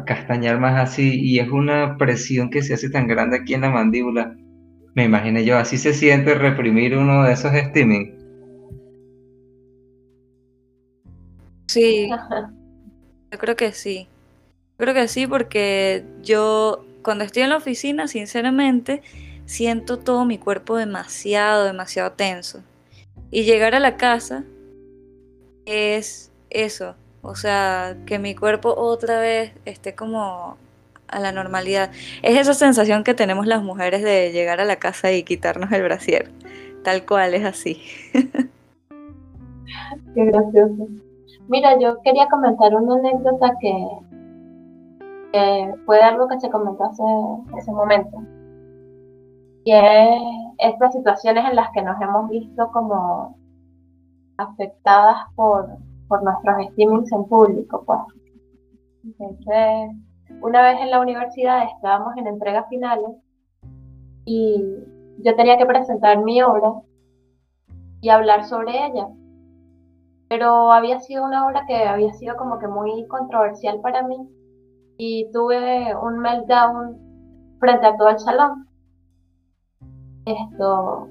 castañar 0.07 0.59
más 0.59 0.81
así 0.81 1.21
y 1.21 1.39
es 1.39 1.51
una 1.51 1.97
presión 1.99 2.51
que 2.51 2.63
se 2.63 2.75
hace 2.75 2.89
tan 2.89 3.07
grande 3.07 3.37
aquí 3.37 3.55
en 3.55 3.61
la 3.61 3.71
mandíbula 3.71 4.35
me 4.95 5.05
imaginé 5.05 5.45
yo, 5.45 5.59
así 5.59 5.79
se 5.79 5.93
siente 5.93 6.35
reprimir 6.35 6.97
uno 6.97 7.25
de 7.25 7.33
esos 7.33 7.53
streaming. 7.55 8.19
Sí, 11.69 12.09
yo 13.31 13.39
creo 13.39 13.57
que 13.57 13.73
sí. 13.73 14.09
creo 14.79 14.95
que 14.95 15.07
sí 15.07 15.27
porque 15.27 16.05
yo 16.23 16.85
cuando 17.03 17.25
estoy 17.25 17.43
en 17.43 17.51
la 17.51 17.57
oficina, 17.57 18.09
sinceramente, 18.09 19.03
siento 19.45 19.99
todo 19.99 20.25
mi 20.25 20.39
cuerpo 20.39 20.77
demasiado, 20.77 21.65
demasiado 21.65 22.13
tenso. 22.13 22.63
Y 23.31 23.45
llegar 23.45 23.75
a 23.75 23.81
la 23.81 23.97
casa 23.97 24.45
es 25.67 26.33
eso, 26.51 26.97
o 27.23 27.35
sea, 27.35 27.97
que 28.07 28.19
mi 28.19 28.35
cuerpo 28.35 28.75
otra 28.75 29.21
vez 29.21 29.53
esté 29.65 29.95
como 29.95 30.57
a 31.09 31.21
la 31.21 31.33
normalidad. 31.33 31.91
Es 32.23 32.39
esa 32.39 32.55
sensación 32.55 33.05
que 33.05 33.15
tenemos 33.15 33.47
las 33.47 33.63
mujeres 33.63 34.03
de 34.03 34.33
llegar 34.33 34.61
a 34.61 34.65
la 34.65 34.77
casa 34.77 35.13
y 35.13 35.23
quitarnos 35.23 35.71
el 35.73 35.83
brasier. 35.83 36.31
Tal 36.85 37.05
cual, 37.05 37.35
es 37.35 37.45
así. 37.45 37.83
Qué 40.15 40.25
gracioso. 40.25 40.89
Mira, 41.49 41.79
yo 41.79 42.01
quería 42.03 42.29
comentar 42.29 42.75
una 42.75 42.97
anécdota 42.97 43.53
que, 43.61 43.89
fue 45.87 46.01
algo 46.01 46.29
que 46.29 46.41
se 46.41 46.51
comentó 46.51 46.85
hace 46.85 47.03
ese 47.59 47.73
momento. 47.73 48.23
Y 49.65 49.73
es 49.73 50.21
estas 50.59 50.93
situaciones 50.93 51.45
en 51.49 51.57
las 51.57 51.71
que 51.73 51.83
nos 51.83 52.01
hemos 52.01 52.31
visto 52.31 52.71
como 52.73 53.37
afectadas 54.37 55.17
por, 55.35 55.69
por 56.09 56.23
nuestros 56.23 56.67
estímulos 56.67 57.13
en 57.13 57.25
público, 57.25 57.83
pues. 57.85 58.01
Entonces, 59.05 59.97
una 60.41 60.63
vez 60.63 60.81
en 60.81 60.91
la 60.91 61.01
universidad 61.01 61.65
estábamos 61.65 62.17
en 62.17 62.27
entregas 62.27 62.69
finales 62.69 63.11
y 64.25 64.63
yo 65.19 65.37
tenía 65.37 65.59
que 65.59 65.67
presentar 65.67 66.23
mi 66.23 66.43
obra 66.43 66.75
y 68.01 68.09
hablar 68.09 68.45
sobre 68.45 68.87
ella. 68.87 69.09
Pero 70.29 70.71
había 70.71 71.01
sido 71.01 71.25
una 71.25 71.47
obra 71.47 71.65
que 71.67 71.75
había 71.75 72.13
sido 72.13 72.37
como 72.37 72.59
que 72.59 72.69
muy 72.69 73.07
controversial 73.09 73.81
para 73.81 74.03
mí 74.03 74.29
y 74.99 75.31
tuve 75.33 75.95
un 75.97 76.19
meltdown 76.19 76.99
frente 77.59 77.87
a 77.87 77.97
todo 77.97 78.11
el 78.11 78.19
salón. 78.19 78.69
Esto. 80.27 81.09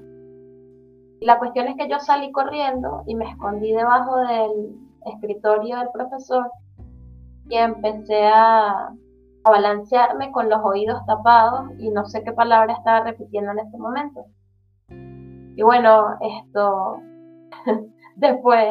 La 1.20 1.38
cuestión 1.38 1.66
es 1.66 1.76
que 1.76 1.88
yo 1.88 1.98
salí 1.98 2.30
corriendo 2.30 3.02
y 3.06 3.16
me 3.16 3.28
escondí 3.28 3.72
debajo 3.72 4.18
del 4.18 4.76
escritorio 5.04 5.78
del 5.78 5.88
profesor 5.92 6.48
y 7.48 7.56
empecé 7.56 8.26
a, 8.26 8.94
balancearme 9.50 10.32
con 10.32 10.48
los 10.48 10.60
oídos 10.64 11.04
tapados 11.06 11.70
y 11.78 11.90
no 11.90 12.06
sé 12.06 12.22
qué 12.22 12.32
palabra 12.32 12.74
estaba 12.74 13.04
repitiendo 13.04 13.52
en 13.52 13.58
este 13.60 13.78
momento. 13.78 14.26
Y 15.56 15.62
bueno, 15.62 16.16
esto 16.20 17.00
después 18.16 18.68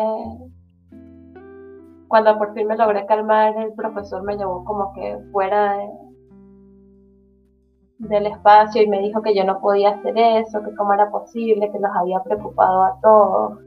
cuando 2.08 2.38
por 2.38 2.54
fin 2.54 2.68
me 2.68 2.78
logré 2.78 3.06
calmar, 3.06 3.56
el 3.58 3.74
profesor 3.74 4.24
me 4.24 4.38
llevó 4.38 4.64
como 4.64 4.94
que 4.94 5.18
fuera 5.32 5.78
del 7.98 8.28
espacio 8.28 8.82
y 8.82 8.88
me 8.88 9.00
dijo 9.00 9.22
que 9.22 9.36
yo 9.36 9.44
no 9.44 9.60
podía 9.60 9.90
hacer 9.90 10.18
eso, 10.18 10.64
que 10.64 10.76
cómo 10.76 10.94
era 10.94 11.10
posible, 11.10 11.72
que 11.72 11.80
los 11.80 11.92
había 11.96 12.22
preocupado 12.24 12.84
a 12.84 13.00
todos. 13.02 13.60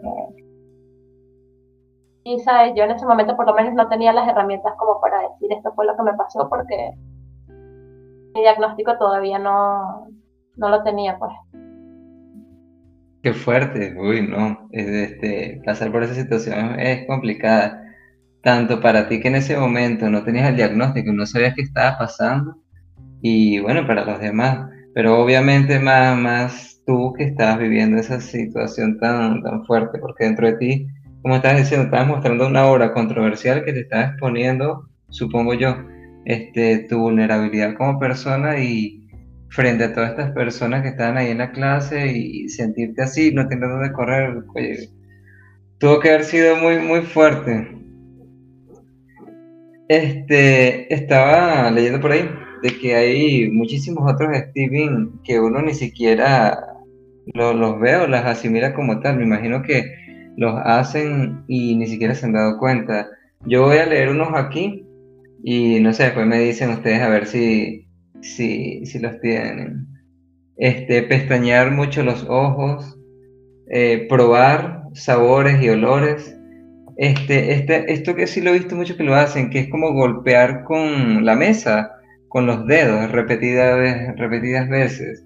Y 2.25 2.39
sabes, 2.41 2.73
yo 2.77 2.85
en 2.85 2.91
ese 2.91 3.07
momento 3.07 3.37
por 3.37 3.47
lo 3.47 3.55
menos 3.55 3.75
no 3.75 3.89
tenía 3.89 4.13
las 4.13 4.29
herramientas 4.29 4.75
como 4.79 5.01
para 5.01 5.23
decir 5.23 5.53
esto 5.53 5.73
fue 5.75 5.87
lo 5.87 5.97
que 5.97 6.03
me 6.03 6.15
pasó 6.15 6.49
porque 6.49 6.93
mi 8.35 8.43
diagnóstico 8.43 8.99
todavía 8.99 9.39
no, 9.39 10.09
no 10.57 10.69
lo 10.69 10.83
tenía 10.83 11.19
pues. 11.19 11.33
Qué 13.23 13.35
fuerte, 13.35 13.95
uy, 13.99 14.27
no, 14.27 14.69
este, 14.71 15.61
pasar 15.65 15.93
por 15.93 16.03
esa 16.03 16.15
situación 16.15 16.81
es 16.81 17.07
complicada, 17.07 17.83
tanto 18.43 18.81
para 18.81 19.09
ti 19.09 19.21
que 19.21 19.29
en 19.29 19.37
ese 19.37 19.59
momento 19.59 20.09
no 20.09 20.25
tenías 20.25 20.49
el 20.49 20.57
diagnóstico 20.57 21.13
no 21.13 21.27
sabías 21.27 21.55
qué 21.55 21.63
estaba 21.63 21.99
pasando, 21.99 22.57
y 23.21 23.61
bueno, 23.61 23.87
para 23.87 24.07
los 24.07 24.21
demás, 24.21 24.71
pero 24.95 25.23
obviamente 25.23 25.79
más, 25.79 26.17
más 26.17 26.83
tú 26.87 27.13
que 27.13 27.25
estabas 27.25 27.59
viviendo 27.59 27.99
esa 27.99 28.21
situación 28.21 28.99
tan, 28.99 29.43
tan 29.43 29.67
fuerte, 29.67 29.99
porque 29.99 30.25
dentro 30.25 30.47
de 30.47 30.57
ti, 30.57 30.87
como 31.23 31.37
estás 31.37 31.59
diciendo, 31.59 31.85
estabas 31.85 32.09
mostrando 32.09 32.47
una 32.47 32.67
obra 32.67 32.93
controversial 32.93 33.65
que 33.65 33.73
te 33.73 33.81
estaba 33.81 34.05
exponiendo, 34.05 34.89
supongo 35.11 35.55
yo, 35.55 35.77
este, 36.25 36.87
tu 36.89 36.99
vulnerabilidad 36.99 37.75
como 37.75 37.99
persona 37.99 38.59
y 38.63 39.09
frente 39.51 39.85
a 39.85 39.93
todas 39.93 40.11
estas 40.11 40.33
personas 40.33 40.83
que 40.83 40.89
estaban 40.89 41.19
ahí 41.19 41.31
en 41.31 41.39
la 41.39 41.53
clase 41.53 42.13
y 42.13 42.49
sentirte 42.49 43.03
así, 43.03 43.33
no 43.33 43.49
tener 43.49 43.69
dónde 43.69 43.93
correr, 43.93 44.45
tuvo 45.79 46.01
que 46.01 46.11
haber 46.11 46.25
sido 46.25 46.57
muy, 46.57 46.79
muy 46.79 47.03
fuerte. 47.03 47.77
Este, 49.89 50.93
estaba 50.95 51.71
leyendo 51.71 52.01
por 52.01 52.13
ahí 52.13 52.31
de 52.63 52.79
que 52.79 52.95
hay 52.95 53.51
muchísimos 53.51 54.11
otros 54.11 54.37
Steven 54.37 55.11
que 55.25 55.41
uno 55.41 55.61
ni 55.63 55.75
siquiera 55.75 56.57
los 57.35 57.81
ve 57.81 57.97
o 57.97 58.07
las 58.07 58.25
asimila 58.25 58.73
como 58.73 59.01
tal. 59.01 59.17
Me 59.17 59.25
imagino 59.25 59.63
que 59.63 59.93
los 60.37 60.55
hacen 60.65 61.45
y 61.49 61.77
ni 61.77 61.87
siquiera 61.87 62.15
se 62.15 62.27
han 62.27 62.33
dado 62.33 62.59
cuenta. 62.59 63.09
Yo 63.47 63.65
voy 63.65 63.79
a 63.79 63.87
leer 63.87 64.11
unos 64.11 64.29
aquí 64.35 64.85
y 65.43 65.81
no 65.81 65.93
sé, 65.93 66.05
después 66.05 66.27
me 66.27 66.41
dicen 66.41 66.71
ustedes 66.71 67.01
a 67.01 67.09
ver 67.09 67.27
si, 67.27 67.87
si, 68.21 68.85
si 68.87 68.99
los 68.99 69.21
tienen. 69.21 69.87
Este, 70.57 71.03
pestañear 71.03 71.71
mucho 71.71 72.03
los 72.03 72.27
ojos, 72.29 72.99
eh, 73.71 74.07
probar 74.09 74.85
sabores 74.93 75.63
y 75.63 75.71
olores. 75.71 76.37
Este, 76.97 77.53
este, 77.55 77.93
esto 77.93 78.15
que 78.15 78.27
sí 78.27 78.43
lo 78.43 78.51
he 78.51 78.59
visto 78.59 78.77
mucho 78.77 78.97
que 78.97 79.05
lo 79.05 79.15
hacen, 79.15 79.49
que 79.49 79.61
es 79.61 79.71
como 79.71 79.95
golpear 79.95 80.65
con 80.65 81.25
la 81.25 81.35
mesa, 81.35 81.93
con 82.29 82.47
los 82.47 82.67
dedos, 82.67 83.11
repetidas, 83.11 84.17
repetidas 84.17 84.69
veces. 84.69 85.25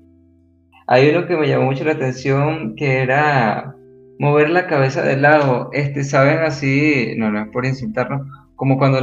Hay 0.86 1.08
uno 1.08 1.26
que 1.26 1.36
me 1.36 1.48
llamó 1.48 1.64
mucho 1.64 1.84
la 1.84 1.92
atención 1.92 2.76
que 2.76 2.98
era 2.98 3.73
mover 4.18 4.50
la 4.50 4.66
cabeza 4.66 5.02
de 5.02 5.16
lado. 5.16 5.70
Este, 5.72 6.04
¿saben 6.04 6.38
así? 6.40 7.14
No, 7.16 7.30
no 7.30 7.40
es 7.42 7.48
por 7.48 7.66
insultarnos. 7.66 8.22
Como 8.56 8.78
cuando 8.78 9.00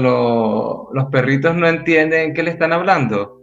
los 0.94 1.06
perritos 1.12 1.56
no 1.56 1.68
entienden 1.68 2.34
qué 2.34 2.44
le 2.44 2.52
están 2.52 2.74
hablando 2.74 3.42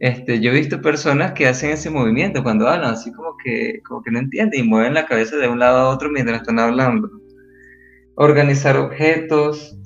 este, 0.00 0.40
yo 0.40 0.50
he 0.50 0.54
visto 0.54 0.80
personas 0.80 1.32
que 1.32 1.46
hacen 1.46 1.72
ese 1.72 1.90
movimiento 1.90 2.42
cuando 2.42 2.66
hablan, 2.66 2.94
así 2.94 3.12
como 3.12 3.36
que, 3.36 3.82
como 3.86 4.02
que 4.02 4.10
no 4.10 4.18
entienden 4.18 4.60
y 4.60 4.66
mueven 4.66 4.94
la 4.94 5.04
cabeza 5.04 5.36
de 5.36 5.46
un 5.46 5.58
lado 5.58 5.78
a 5.78 5.88
otro 5.90 6.10
mientras 6.10 6.40
están 6.40 6.58
hablando. 6.58 7.10
Organizar 8.16 8.78
objetos. 8.78 9.76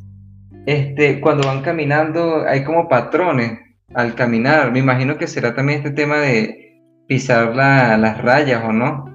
Este, 0.66 1.20
cuando 1.20 1.46
van 1.46 1.62
caminando 1.62 2.44
hay 2.46 2.62
como 2.64 2.88
patrones 2.88 3.58
al 3.92 4.14
caminar. 4.14 4.70
Me 4.72 4.78
imagino 4.78 5.18
que 5.18 5.26
será 5.26 5.54
también 5.56 5.78
este 5.78 5.90
tema 5.90 6.18
de 6.18 6.80
pisar 7.08 7.56
las 7.56 8.22
rayas 8.22 8.62
o 8.64 8.72
no. 8.72 9.06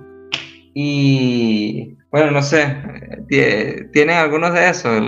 Y 0.74 1.96
bueno, 2.12 2.32
no 2.32 2.42
sé, 2.42 2.78
¿tienen 3.28 4.18
algunos 4.18 4.54
de 4.54 4.70
esos? 4.70 5.02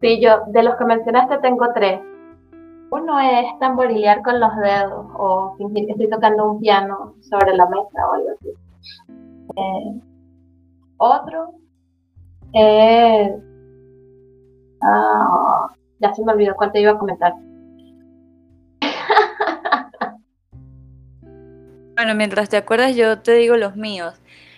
Sí, 0.00 0.20
yo 0.20 0.42
de 0.48 0.62
los 0.62 0.76
que 0.76 0.84
mencionaste 0.84 1.38
tengo 1.38 1.66
tres. 1.74 2.00
Uno 2.90 3.20
es 3.20 3.58
tamborilear 3.60 4.22
con 4.22 4.40
los 4.40 4.54
dedos 4.56 5.06
o 5.14 5.54
fingir 5.56 5.86
que 5.86 5.92
estoy 5.92 6.10
tocando 6.10 6.52
un 6.52 6.60
piano 6.60 7.14
sobre 7.20 7.54
la 7.56 7.66
mesa 7.66 8.08
o 8.08 8.14
algo 8.14 8.28
así. 8.30 8.48
Eh, 9.56 10.00
otro 10.98 11.54
es... 12.52 13.32
Ah, 14.82 15.68
ya 16.00 16.12
se 16.14 16.24
me 16.24 16.32
olvidó 16.32 16.54
cuál 16.54 16.72
te 16.72 16.80
iba 16.80 16.92
a 16.92 16.98
comentar. 16.98 17.34
Bueno, 21.94 22.14
mientras 22.14 22.48
te 22.48 22.56
acuerdas 22.56 22.96
yo 22.96 23.20
te 23.20 23.34
digo 23.34 23.56
los 23.56 23.76
míos. 23.76 24.14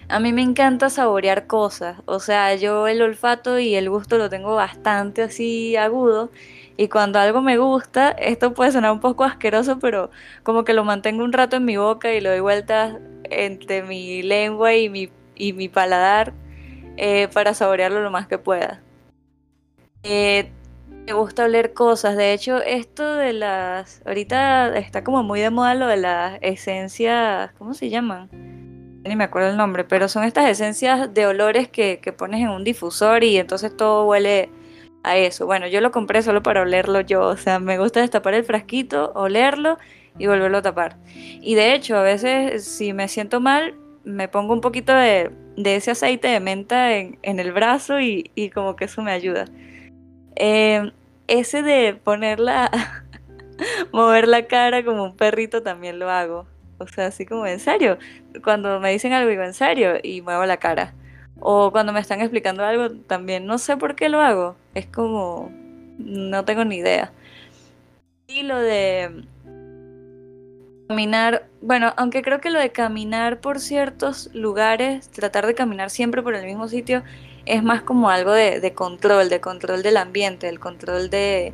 A 0.09 0.21
mí 0.21 0.33
me 0.33 0.43
encanta 0.43 0.91
saborear 0.91 1.47
cosas, 1.47 1.99
o 2.05 2.21
sea, 2.21 2.55
yo 2.57 2.87
el 2.89 3.01
olfato 3.01 3.59
y 3.59 3.75
el 3.75 3.89
gusto 3.89 4.19
lo 4.19 4.29
tengo 4.29 4.55
bastante 4.55 5.23
así 5.23 5.77
agudo 5.77 6.31
y 6.77 6.89
cuando 6.89 7.19
algo 7.19 7.41
me 7.41 7.57
gusta, 7.59 8.11
esto 8.11 8.53
puede 8.53 8.73
sonar 8.73 8.93
un 8.93 9.01
poco 9.01 9.25
asqueroso, 9.25 9.79
pero 9.79 10.11
como 10.43 10.65
que 10.65 10.75
lo 10.75 10.85
mantengo 10.85 11.25
un 11.25 11.33
rato 11.33 11.57
en 11.57 11.65
mi 11.65 11.77
boca 11.77 12.13
y 12.13 12.21
lo 12.21 12.31
doy 12.31 12.41
vueltas 12.41 12.99
entre 13.25 13.83
mi 13.83 14.23
lengua 14.23 14.75
y 14.75 14.89
mi, 14.89 15.11
y 15.37 15.53
mi 15.53 15.69
paladar 15.69 16.33
eh, 16.97 17.29
para 17.33 17.55
saborearlo 17.55 18.03
lo 18.03 18.11
más 18.11 18.27
que 18.27 18.39
pueda. 18.39 18.83
Eh, 20.03 20.51
me 21.07 21.13
gusta 21.13 21.45
oler 21.45 21.75
cosas. 21.75 22.17
De 22.17 22.33
hecho, 22.33 22.61
esto 22.63 23.15
de 23.15 23.33
las. 23.33 24.03
Ahorita 24.07 24.77
está 24.77 25.05
como 25.05 25.23
muy 25.23 25.41
de 25.41 25.51
moda 25.51 25.75
lo 25.75 25.87
de 25.87 25.97
las 25.97 26.39
esencias. 26.43 27.53
¿Cómo 27.59 27.75
se 27.75 27.91
llaman? 27.91 28.64
Ni 29.05 29.17
me 29.17 29.25
acuerdo 29.25 29.51
el 29.51 29.57
nombre, 29.57 29.85
pero 29.85 30.09
son 30.09 30.25
estas 30.25 30.49
esencias 30.49 31.13
de 31.13 31.27
olores 31.27 31.69
que, 31.69 32.01
que 32.01 32.13
pones 32.13 32.41
en 32.41 32.49
un 32.49 32.65
difusor 32.65 33.23
y 33.23 33.37
entonces 33.37 33.77
todo 33.77 34.07
huele 34.07 34.51
a 35.05 35.17
eso. 35.17 35.47
Bueno, 35.47 35.67
yo 35.69 35.81
lo 35.81 35.93
compré 35.93 36.23
solo 36.23 36.43
para 36.43 36.63
olerlo 36.63 37.01
yo, 37.03 37.23
o 37.23 37.37
sea, 37.37 37.61
me 37.61 37.79
gusta 37.79 38.01
destapar 38.01 38.35
el 38.35 38.45
frasquito, 38.45 39.13
olerlo 39.15 39.79
y 40.19 40.27
volverlo 40.27 40.59
a 40.59 40.63
tapar. 40.63 40.97
Y 41.15 41.55
de 41.55 41.75
hecho, 41.75 41.97
a 41.97 42.03
veces 42.03 42.65
si 42.65 42.93
me 42.93 43.09
siento 43.09 43.41
mal, 43.41 43.75
me 44.05 44.29
pongo 44.29 44.53
un 44.53 44.61
poquito 44.61 44.95
de, 44.95 45.31
ese 45.57 45.93
aceite 45.93 46.29
de 46.29 46.41
menta 46.41 46.97
en, 46.97 47.19
el 47.23 47.53
brazo 47.53 48.01
y, 48.01 48.51
como 48.55 48.77
que 48.77 48.87
eso 48.87 49.03
me 49.03 49.13
ayuda. 49.13 49.47
Eh, 50.37 50.91
ese 51.27 51.63
de 51.63 51.95
ponerla, 51.95 52.71
mover 53.93 54.29
la 54.29 54.47
cara 54.47 54.85
como 54.85 55.05
un 55.05 55.17
perrito 55.17 55.63
también 55.63 55.99
lo 55.99 56.11
hago. 56.11 56.47
O 56.79 56.87
sea, 56.87 57.07
así 57.07 57.27
como 57.27 57.47
en 57.47 57.61
serio. 57.61 57.99
Cuando 58.43 58.81
me 58.81 58.91
dicen 58.91 59.13
algo 59.13 59.31
digo 59.31 59.43
en 59.43 59.55
serio 59.55 59.95
y 60.03 60.23
muevo 60.23 60.45
la 60.47 60.59
cara. 60.59 60.95
O 61.41 61.73
cuando 61.73 61.93
me 61.93 62.01
están 62.01 62.21
explicando 62.21 62.65
algo 62.65 62.91
también, 62.91 63.47
no 63.47 63.59
sé 63.59 63.77
por 63.77 63.95
qué 63.97 64.09
lo 64.09 64.21
hago. 64.21 64.57
Es 64.75 64.87
como, 64.87 65.51
no 65.99 66.45
tengo 66.45 66.65
ni 66.65 66.77
idea. 66.77 67.13
Y 68.27 68.43
lo 68.43 68.59
de 68.59 69.25
caminar, 70.89 71.47
bueno, 71.61 71.93
aunque 71.97 72.23
creo 72.23 72.41
que 72.41 72.51
lo 72.51 72.59
de 72.59 72.71
caminar 72.71 73.41
por 73.41 73.61
ciertos 73.61 74.31
lugares, 74.35 75.09
tratar 75.11 75.47
de 75.47 75.55
caminar 75.55 75.91
siempre 75.91 76.23
por 76.23 76.35
el 76.35 76.45
mismo 76.45 76.69
sitio, 76.69 77.03
es 77.47 77.63
más 77.63 77.83
como 77.83 78.11
algo 78.11 78.33
de, 78.33 78.73
control, 78.75 79.29
de 79.29 79.41
control 79.41 79.83
del 79.83 79.97
ambiente, 79.97 80.49
el 80.49 80.61
control 80.61 81.11
de, 81.11 81.53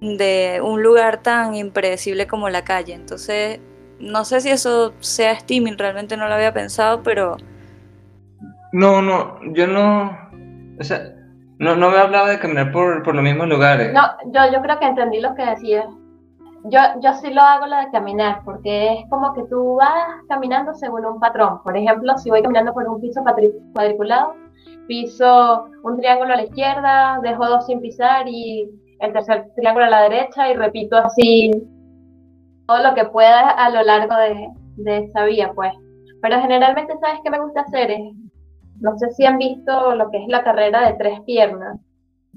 de 0.00 0.60
un 0.62 0.82
lugar 0.82 1.22
tan 1.22 1.54
impredecible 1.54 2.26
como 2.26 2.48
la 2.48 2.64
calle. 2.64 2.94
Entonces, 2.94 3.60
no 4.02 4.24
sé 4.24 4.40
si 4.40 4.50
eso 4.50 4.92
sea 5.00 5.38
steaming, 5.38 5.78
realmente 5.78 6.16
no 6.16 6.28
lo 6.28 6.34
había 6.34 6.52
pensado, 6.52 7.02
pero 7.02 7.36
no, 8.72 9.02
no, 9.02 9.38
yo 9.52 9.66
no. 9.66 10.18
O 10.80 10.82
sea, 10.82 11.14
no, 11.58 11.76
no 11.76 11.90
me 11.90 11.98
hablaba 11.98 12.28
de 12.28 12.38
caminar 12.38 12.72
por, 12.72 13.02
por 13.02 13.14
los 13.14 13.22
mismos 13.22 13.46
lugares. 13.48 13.92
No, 13.92 14.02
yo, 14.26 14.52
yo 14.52 14.62
creo 14.62 14.78
que 14.78 14.86
entendí 14.86 15.20
lo 15.20 15.34
que 15.34 15.44
decías. 15.44 15.86
Yo, 16.64 16.78
yo 17.00 17.12
sí 17.14 17.32
lo 17.32 17.42
hago 17.42 17.66
lo 17.66 17.76
de 17.76 17.90
caminar, 17.90 18.40
porque 18.44 18.94
es 18.94 19.10
como 19.10 19.34
que 19.34 19.42
tú 19.44 19.76
vas 19.76 20.22
caminando 20.28 20.74
según 20.74 21.04
un 21.04 21.20
patrón. 21.20 21.62
Por 21.62 21.76
ejemplo, 21.76 22.16
si 22.18 22.30
voy 22.30 22.40
caminando 22.40 22.72
por 22.72 22.88
un 22.88 23.00
piso 23.00 23.20
cuadriculado, 23.74 24.34
piso 24.86 25.66
un 25.82 25.96
triángulo 25.98 26.32
a 26.32 26.36
la 26.36 26.44
izquierda, 26.44 27.20
dejo 27.22 27.46
dos 27.46 27.66
sin 27.66 27.80
pisar 27.80 28.26
y 28.28 28.70
el 29.00 29.12
tercer 29.12 29.50
triángulo 29.56 29.86
a 29.86 29.90
la 29.90 30.02
derecha 30.02 30.48
y 30.48 30.54
repito 30.54 30.96
así 30.96 31.50
todo 32.66 32.82
lo 32.82 32.94
que 32.94 33.04
pueda 33.06 33.50
a 33.50 33.70
lo 33.70 33.82
largo 33.82 34.14
de, 34.16 34.48
de 34.76 34.98
esa 35.04 35.24
vía, 35.24 35.52
pues. 35.54 35.72
Pero 36.20 36.40
generalmente, 36.40 36.94
¿sabes 37.00 37.20
qué 37.24 37.30
me 37.30 37.40
gusta 37.40 37.62
hacer? 37.62 37.90
Es 37.90 38.12
no 38.82 38.98
sé 38.98 39.10
si 39.12 39.24
han 39.24 39.38
visto 39.38 39.94
lo 39.94 40.10
que 40.10 40.18
es 40.18 40.28
la 40.28 40.42
carrera 40.42 40.86
de 40.86 40.94
tres 40.98 41.20
piernas. 41.20 41.78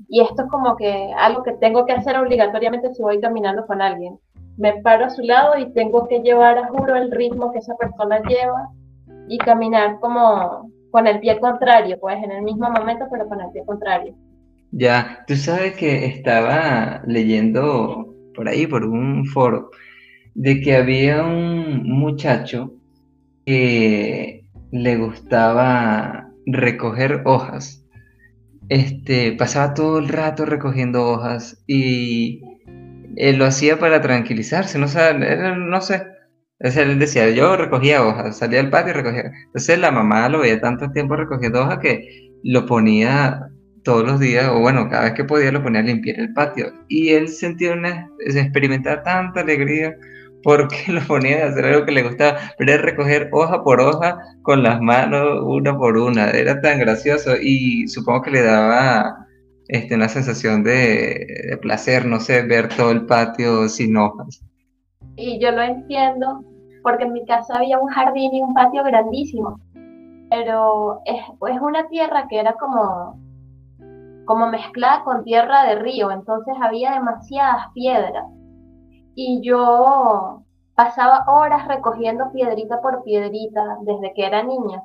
Y 0.07 0.21
esto 0.21 0.43
es 0.43 0.49
como 0.49 0.77
que 0.77 1.11
algo 1.17 1.41
que 1.41 1.53
tengo 1.53 1.85
que 1.85 1.93
hacer 1.93 2.17
obligatoriamente 2.17 2.93
si 2.93 3.01
voy 3.01 3.19
caminando 3.19 3.65
con 3.65 3.81
alguien. 3.81 4.19
Me 4.55 4.79
paro 4.83 5.05
a 5.05 5.09
su 5.09 5.23
lado 5.23 5.57
y 5.57 5.73
tengo 5.73 6.07
que 6.07 6.19
llevar 6.19 6.59
a 6.59 6.67
juro 6.67 6.95
el 6.95 7.11
ritmo 7.11 7.51
que 7.51 7.59
esa 7.59 7.75
persona 7.75 8.21
lleva 8.21 8.69
y 9.27 9.39
caminar 9.39 9.99
como 9.99 10.69
con 10.91 11.07
el 11.07 11.19
pie 11.19 11.39
contrario, 11.39 11.97
pues 11.99 12.23
en 12.23 12.31
el 12.31 12.43
mismo 12.43 12.69
momento, 12.69 13.05
pero 13.11 13.27
con 13.27 13.41
el 13.41 13.51
pie 13.51 13.65
contrario. 13.65 14.13
Ya, 14.71 15.23
tú 15.27 15.35
sabes 15.35 15.75
que 15.75 16.05
estaba 16.05 17.01
leyendo 17.07 18.13
por 18.35 18.47
ahí, 18.47 18.67
por 18.67 18.85
un 18.85 19.25
foro, 19.25 19.71
de 20.35 20.61
que 20.61 20.75
había 20.75 21.23
un 21.25 21.89
muchacho 21.89 22.73
que 23.45 24.45
le 24.71 24.97
gustaba 24.97 26.29
recoger 26.45 27.21
hojas. 27.25 27.83
Este, 28.69 29.31
pasaba 29.33 29.73
todo 29.73 29.99
el 29.99 30.09
rato 30.09 30.45
recogiendo 30.45 31.07
hojas 31.07 31.63
y 31.67 32.41
él 33.15 33.37
lo 33.37 33.45
hacía 33.45 33.79
para 33.79 34.01
tranquilizarse, 34.01 34.77
no, 34.77 34.87
sé, 34.87 34.99
no 35.13 35.81
sé. 35.81 36.03
él 36.59 36.99
decía, 36.99 37.29
yo 37.29 37.55
recogía 37.55 38.03
hojas, 38.05 38.37
salía 38.37 38.59
al 38.59 38.69
patio 38.69 38.91
y 38.91 38.95
recogía. 38.95 39.31
Entonces 39.45 39.79
la 39.79 39.91
mamá 39.91 40.27
lo 40.29 40.39
veía 40.39 40.59
tanto 40.59 40.91
tiempo 40.91 41.15
recogiendo 41.15 41.61
hojas 41.61 41.79
que 41.79 42.29
lo 42.43 42.65
ponía 42.65 43.49
todos 43.83 44.05
los 44.05 44.19
días, 44.19 44.49
o 44.49 44.59
bueno, 44.59 44.89
cada 44.89 45.05
vez 45.05 45.13
que 45.13 45.23
podía 45.23 45.51
lo 45.51 45.63
ponía 45.63 45.81
a 45.81 45.83
limpiar 45.83 46.19
el 46.19 46.33
patio. 46.33 46.73
Y 46.89 47.09
él 47.09 47.29
sentía 47.29 47.73
una, 47.73 48.09
experimentar 48.19 49.03
tanta 49.03 49.41
alegría 49.41 49.95
porque 50.45 50.77
lo 50.87 51.01
ponía 51.01 51.43
a 51.43 51.49
hacer 51.49 51.65
algo 51.65 51.85
que 51.85 51.91
le 51.91 52.03
gustaba, 52.03 52.37
pero 52.57 52.71
era 52.71 52.83
recoger 52.83 53.29
hoja 53.33 53.63
por 53.63 53.81
hoja 53.81 54.19
con 54.43 54.61
las 54.61 54.79
manos 54.79 55.41
una 55.43 55.75
por 55.75 55.97
una. 55.97 56.29
Era 56.29 56.61
tan 56.61 56.79
gracioso 56.79 57.31
y 57.41 57.87
supongo 57.87 58.21
que 58.21 58.31
le 58.31 58.43
daba 58.43 59.25
este, 59.67 59.95
una 59.95 60.07
sensación 60.07 60.63
de, 60.63 61.57
placer, 61.63 62.05
no 62.05 62.19
sé, 62.19 62.43
ver 62.43 62.69
todo 62.69 62.91
el 62.91 63.07
patio 63.07 63.67
sin 63.67 63.97
hojas. 63.97 64.45
Y 65.15 65.39
yo 65.39 65.51
lo 65.51 65.63
entiendo 65.63 66.43
porque 66.83 67.05
en 67.05 67.13
mi 67.13 67.25
casa 67.25 67.57
había 67.57 67.79
un 67.79 67.87
jardín 67.87 68.35
y 68.35 68.41
un 68.41 68.53
patio 68.53 68.83
grandísimo, 68.83 69.59
pero 70.29 71.01
es, 71.05 71.21
es 71.49 71.59
una 71.59 71.87
tierra 71.87 72.27
que 72.29 72.39
era 72.39 72.53
como 72.53 73.19
como 74.25 74.47
mezclada 74.47 75.03
con 75.03 75.23
tierra 75.23 75.65
de 75.65 75.75
río, 75.75 76.09
entonces 76.09 76.55
había 76.59 76.93
demasiadas 76.93 77.67
piedras. 77.75 78.25
Y 79.15 79.41
yo 79.41 80.43
pasaba 80.75 81.23
horas 81.27 81.67
recogiendo 81.67 82.31
piedrita 82.33 82.81
por 82.81 83.03
piedrita 83.03 83.77
desde 83.81 84.13
que 84.13 84.25
era 84.25 84.43
niña. 84.43 84.83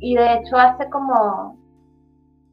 Y 0.00 0.16
de 0.16 0.34
hecho 0.34 0.56
hace 0.56 0.88
como, 0.88 1.58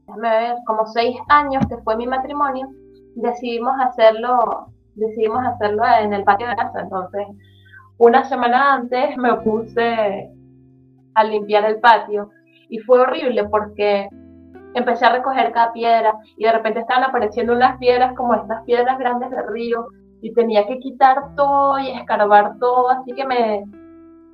déjame 0.08 0.30
ver, 0.30 0.56
como 0.65 0.86
seis 0.88 1.17
años 1.30 1.63
que 1.69 1.78
fue 1.78 1.95
mi 1.95 2.06
matrimonio, 2.06 2.67
decidimos 3.15 3.73
hacerlo, 3.80 4.67
decidimos 4.95 5.45
hacerlo 5.45 5.84
en 6.01 6.13
el 6.13 6.23
patio 6.23 6.47
de 6.47 6.56
casa. 6.56 6.82
Entonces, 6.82 7.28
una 7.97 8.25
semana 8.25 8.73
antes 8.73 9.15
me 9.17 9.36
puse 9.36 10.30
a 11.13 11.23
limpiar 11.23 11.63
el 11.65 11.80
patio 11.80 12.30
y 12.67 12.80
fue 12.80 12.99
horrible 12.99 13.45
porque 13.45 14.10
empecé 14.73 15.06
a 15.06 15.13
recoger 15.13 15.54
cada 15.54 15.71
piedra 15.71 16.13
y 16.36 16.43
de 16.43 16.51
repente 16.51 16.82
estaban 16.82 17.06
apareciendo 17.06 17.54
unas 17.54 17.78
piedras 17.78 18.13
como 18.15 18.34
estas 18.34 18.63
piedras 18.63 18.99
grandes 18.99 19.30
del 19.30 19.47
río 19.47 19.88
y 20.25 20.33
tenía 20.33 20.65
que 20.65 20.79
quitar 20.79 21.35
todo 21.35 21.77
y 21.77 21.91
escarbar 21.91 22.57
todo, 22.57 22.89
así 22.89 23.13
que 23.13 23.27
me 23.27 23.63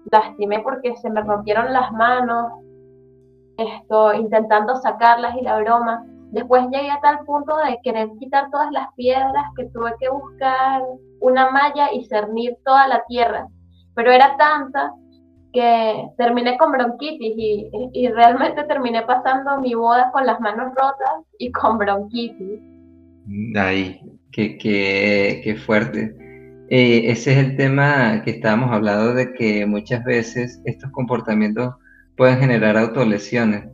lastimé 0.10 0.62
porque 0.62 0.95
se 0.95 1.10
me 1.10 1.21
rompieron 1.21 1.73
las 1.73 1.91
manos, 1.91 2.54
esto, 3.58 4.13
intentando 4.13 4.77
sacarlas 4.77 5.36
y 5.36 5.41
la 5.41 5.60
broma. 5.60 6.06
Después 6.32 6.63
llegué 6.71 6.89
a 6.89 7.01
tal 7.01 7.25
punto 7.25 7.58
de 7.58 7.77
querer 7.84 8.10
quitar 8.19 8.49
todas 8.51 8.71
las 8.71 8.88
piedras 8.95 9.43
que 9.58 9.65
tuve 9.65 9.93
que 9.99 10.08
buscar 10.08 10.82
una 11.19 11.51
malla 11.51 11.91
y 11.91 12.06
cernir 12.06 12.56
toda 12.63 12.88
la 12.88 13.04
tierra. 13.10 13.49
Pero 13.93 14.13
era 14.13 14.38
tanta 14.38 14.93
que 15.51 16.08
terminé 16.17 16.58
con 16.58 16.71
bronquitis 16.71 17.34
y, 17.91 18.08
realmente 18.08 18.63
terminé 18.63 19.01
pasando 19.01 19.60
mi 19.60 19.73
boda 19.73 20.10
con 20.13 20.25
las 20.25 20.39
manos 20.39 20.73
rotas 20.73 21.25
y 21.38 21.51
con 21.51 21.77
bronquitis. 21.77 22.62
Ay, 23.58 23.99
qué, 24.32 24.58
qué, 24.58 25.56
fuerte. 25.56 26.15
Eh, 26.70 27.12
ese 27.12 27.34
es 27.34 27.38
el 27.38 27.58
tema 27.58 28.22
que 28.24 28.32
estábamos 28.32 28.72
hablando 28.72 29.13
de 29.13 29.34
que 29.34 29.65
muchas 29.65 30.04
veces 30.04 30.62
estos 30.65 30.91
comportamientos 30.91 31.76
pueden 32.15 32.39
generar 32.39 32.78
autolesiones 32.78 33.65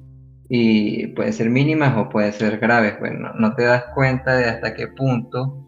y 0.50 1.08
pueden 1.08 1.34
ser 1.34 1.50
mínimas 1.50 1.98
o 1.98 2.10
pueden 2.10 2.34
ser 2.34 2.58
graves. 2.60 3.00
Bueno, 3.00 3.34
no 3.38 3.54
te 3.56 3.64
das 3.64 3.86
cuenta 3.94 4.36
de 4.36 4.46
hasta 4.46 4.74
qué 4.74 4.88
punto 4.88 5.64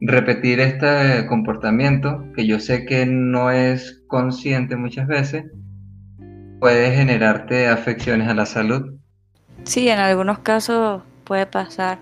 repetir 0.00 0.60
este 0.60 1.26
comportamiento, 1.28 2.24
que 2.34 2.46
yo 2.46 2.58
sé 2.58 2.84
que 2.84 3.06
no 3.06 3.50
es 3.50 4.02
consciente 4.08 4.74
muchas 4.76 5.06
veces, 5.06 5.44
puede 6.60 6.94
generarte 6.94 7.68
afecciones 7.68 8.28
a 8.28 8.34
la 8.34 8.46
salud. 8.46 8.98
Sí, 9.64 9.88
en 9.88 10.00
algunos 10.00 10.40
casos 10.40 11.02
puede 11.24 11.46
pasar. 11.46 11.98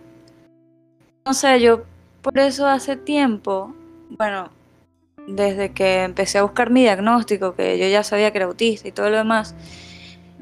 No 1.27 1.35
sé, 1.35 1.61
yo 1.61 1.85
por 2.23 2.39
eso 2.39 2.67
hace 2.67 2.97
tiempo, 2.97 3.75
bueno, 4.11 4.51
desde 5.27 5.73
que 5.73 6.05
empecé 6.05 6.39
a 6.39 6.43
buscar 6.43 6.71
mi 6.71 6.83
diagnóstico, 6.83 7.55
que 7.55 7.79
yo 7.79 7.87
ya 7.89 8.03
sabía 8.03 8.31
que 8.31 8.39
era 8.39 8.47
autista 8.47 8.89
y 8.89 8.93
todo 8.93 9.11
lo 9.11 9.17
demás, 9.19 9.55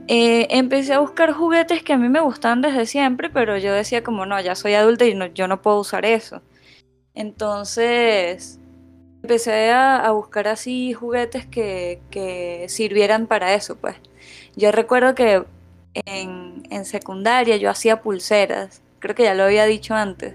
eh, 0.09 0.47
empecé 0.51 0.95
a 0.95 1.01
buscar 1.01 1.33
juguetes 1.33 1.83
que 1.83 1.93
a 1.93 1.99
mí 1.99 2.09
me 2.09 2.21
gustaban 2.21 2.63
desde 2.63 2.87
siempre, 2.87 3.29
pero 3.31 3.59
yo 3.59 3.73
decía 3.75 4.03
como, 4.03 4.25
no, 4.27 4.41
ya 4.41 4.55
soy 4.55 4.75
adulta 4.75 5.05
y 5.05 5.15
yo 5.35 5.49
no 5.49 5.61
puedo 5.63 5.81
usar 5.81 6.07
eso. 6.07 6.43
Entonces 7.15 8.59
empecé 9.23 9.71
a, 9.71 10.11
buscar 10.13 10.49
así 10.49 10.93
juguetes 10.93 11.47
que, 11.47 12.67
sirvieran 12.69 13.27
para 13.27 13.55
eso, 13.55 13.77
pues. 13.77 13.97
Yo 14.57 14.73
recuerdo 14.73 15.15
que 15.15 15.45
en, 15.95 16.85
secundaria 16.85 17.57
yo 17.57 17.71
hacía 17.71 18.01
pulseras, 18.03 18.83
creo 19.01 19.15
que 19.15 19.25
ya 19.25 19.35
lo 19.35 19.45
había 19.45 19.67
dicho 19.67 19.95
antes, 19.95 20.35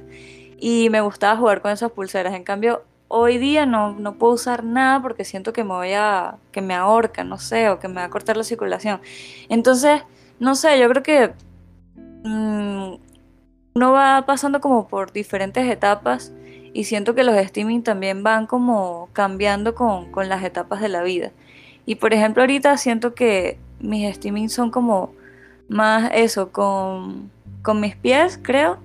y 0.65 0.89
me 0.89 1.01
gustaba 1.01 1.35
jugar 1.35 1.61
con 1.61 1.71
esas 1.71 1.91
pulseras. 1.91 2.33
En 2.33 2.45
cambio, 2.45 2.83
hoy 3.09 3.37
día 3.37 3.65
no, 3.65 3.97
puedo 4.17 4.31
usar 4.31 4.63
nada 4.63 5.01
porque 5.01 5.25
siento 5.25 5.51
que 5.51 5.65
me 5.65 5.71
voy 5.71 5.91
a, 5.91 6.37
que 6.53 6.61
me 6.61 6.73
ahorca, 6.73 7.25
no 7.25 7.37
sé, 7.37 7.67
o 7.67 7.79
que 7.79 7.89
me 7.89 7.95
va 7.95 8.05
a 8.05 8.09
cortar 8.09 8.37
la 8.37 8.45
circulación. 8.45 9.01
Entonces, 9.49 10.03
no 10.39 10.55
sé, 10.55 10.79
yo 10.79 10.87
creo 10.87 11.03
que 11.03 11.33
mm, 12.23 12.93
uno 13.75 13.91
va 13.91 14.23
pasando 14.25 14.61
como 14.61 14.87
por 14.87 15.11
diferentes 15.11 15.69
etapas 15.69 16.31
y 16.71 16.85
siento 16.85 17.13
que 17.13 17.25
los 17.25 17.35
streaming 17.35 17.81
también 17.81 18.23
van 18.23 18.47
como 18.47 19.09
cambiando 19.11 19.75
con, 19.75 20.07
las 20.29 20.45
etapas 20.45 20.79
de 20.79 20.87
la 20.87 21.03
vida. 21.03 21.33
Y 21.85 21.95
por 21.95 22.13
ejemplo 22.13 22.41
ahorita 22.41 22.77
siento 22.77 23.13
que 23.13 23.59
mis 23.81 24.09
streaming 24.09 24.47
son 24.47 24.71
como 24.71 25.11
más 25.67 26.09
eso, 26.13 26.53
con, 26.53 27.31
mis 27.75 27.97
pies 27.97 28.39
creo, 28.41 28.79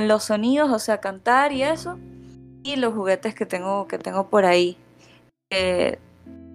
los 0.00 0.24
sonidos, 0.24 0.70
o 0.70 0.78
sea, 0.78 0.98
cantar 0.98 1.52
y 1.52 1.62
eso, 1.62 1.98
y 2.62 2.76
los 2.76 2.94
juguetes 2.94 3.34
que 3.34 3.46
tengo, 3.46 3.86
que 3.88 3.98
tengo 3.98 4.28
por 4.28 4.44
ahí. 4.44 4.76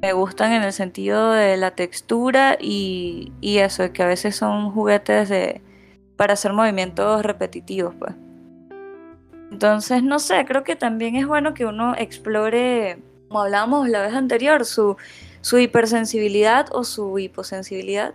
me 0.01 0.13
gustan 0.13 0.51
en 0.53 0.63
el 0.63 0.73
sentido 0.73 1.31
de 1.31 1.57
la 1.57 1.71
textura 1.71 2.57
y, 2.59 3.31
y 3.41 3.59
eso, 3.59 3.91
que 3.93 4.03
a 4.03 4.07
veces 4.07 4.35
son 4.35 4.71
juguetes 4.71 5.29
de, 5.29 5.61
para 6.17 6.33
hacer 6.33 6.53
movimientos 6.53 7.23
repetitivos, 7.23 7.95
pues. 7.95 8.13
Entonces, 9.51 10.01
no 10.01 10.19
sé, 10.19 10.45
creo 10.45 10.63
que 10.63 10.75
también 10.75 11.15
es 11.15 11.27
bueno 11.27 11.53
que 11.53 11.65
uno 11.65 11.93
explore, 11.97 12.99
como 13.27 13.41
hablábamos 13.41 13.89
la 13.89 14.01
vez 14.01 14.13
anterior, 14.13 14.65
su, 14.65 14.97
su 15.41 15.59
hipersensibilidad 15.59 16.67
o 16.71 16.83
su 16.83 17.19
hiposensibilidad, 17.19 18.13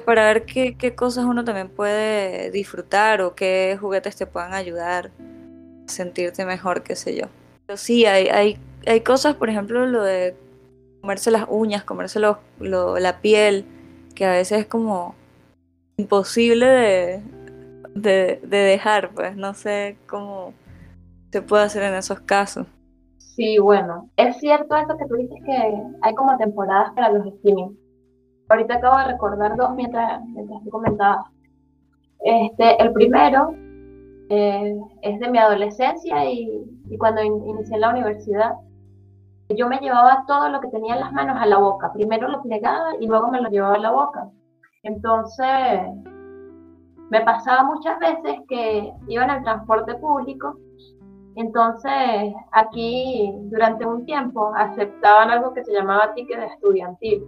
para 0.00 0.24
ver 0.26 0.44
qué, 0.44 0.94
cosas 0.94 1.24
uno 1.24 1.44
también 1.44 1.68
puede 1.68 2.50
disfrutar 2.50 3.22
o 3.22 3.34
qué 3.34 3.76
juguetes 3.80 4.16
te 4.16 4.26
puedan 4.26 4.54
ayudar 4.54 5.10
a 5.86 5.90
sentirte 5.90 6.44
mejor, 6.44 6.82
qué 6.82 6.96
sé 6.96 7.16
yo. 7.16 7.26
Pero 7.66 7.76
sí, 7.76 8.06
hay, 8.06 8.28
hay, 8.28 8.58
hay 8.86 9.00
cosas, 9.00 9.36
por 9.36 9.48
ejemplo, 9.48 9.86
lo 9.86 10.02
de 10.02 10.34
comerse 11.00 11.30
las 11.30 11.46
uñas, 11.48 11.84
comerse 11.84 12.20
la 12.20 13.20
piel, 13.20 13.64
que 14.14 14.24
a 14.24 14.32
veces 14.32 14.60
es 14.60 14.66
como 14.66 15.14
imposible 15.96 16.66
de, 17.94 18.40
de, 18.42 18.56
dejar, 18.56 19.10
pues 19.10 19.36
no 19.36 19.54
sé 19.54 19.96
cómo 20.06 20.52
se 21.32 21.42
puede 21.42 21.64
hacer 21.64 21.82
en 21.82 21.94
esos 21.94 22.20
casos. 22.20 22.66
Sí, 23.18 23.58
bueno, 23.58 24.10
es 24.16 24.36
cierto 24.38 24.76
eso 24.76 24.96
que 24.98 25.06
tú 25.06 25.14
dices 25.14 25.38
que 25.44 25.72
hay 26.02 26.14
como 26.14 26.36
temporadas 26.36 26.92
para 26.94 27.10
los 27.10 27.26
streaming. 27.26 27.74
Ahorita 28.50 28.74
acabo 28.74 28.98
de 28.98 29.04
recordar 29.04 29.56
dos 29.56 29.70
mientras, 29.76 30.20
mientras 30.26 30.62
tú 30.64 30.70
comentabas. 30.70 31.26
Este, 32.18 32.82
el 32.82 32.92
primero 32.92 33.54
eh, 34.28 34.76
es 35.02 35.20
de 35.20 35.30
mi 35.30 35.38
adolescencia 35.38 36.28
y, 36.30 36.66
cuando 36.98 37.22
inicié 37.22 37.78
la 37.78 37.90
universidad. 37.90 38.54
Yo 39.56 39.68
me 39.68 39.78
llevaba 39.78 40.24
todo 40.26 40.48
lo 40.48 40.60
que 40.60 40.68
tenía 40.68 40.94
en 40.94 41.00
las 41.00 41.12
manos 41.12 41.36
a 41.40 41.46
la 41.46 41.58
boca. 41.58 41.92
Primero 41.92 42.28
lo 42.28 42.42
plegaba 42.42 42.90
y 43.00 43.06
luego 43.06 43.28
me 43.28 43.40
lo 43.40 43.48
llevaba 43.48 43.76
a 43.76 43.80
la 43.80 43.90
boca. 43.92 44.28
Entonces, 44.82 45.80
me 47.10 47.20
pasaba 47.22 47.62
muchas 47.62 47.98
veces 48.00 48.40
que 48.48 48.92
iba 49.06 49.24
en 49.24 49.30
el 49.30 49.42
transporte 49.42 49.94
público, 49.96 50.56
entonces 51.36 52.34
aquí 52.52 53.32
durante 53.44 53.86
un 53.86 54.04
tiempo 54.04 54.52
aceptaban 54.56 55.30
algo 55.30 55.52
que 55.52 55.64
se 55.64 55.72
llamaba 55.72 56.12
ticket 56.14 56.40
estudiantil, 56.40 57.24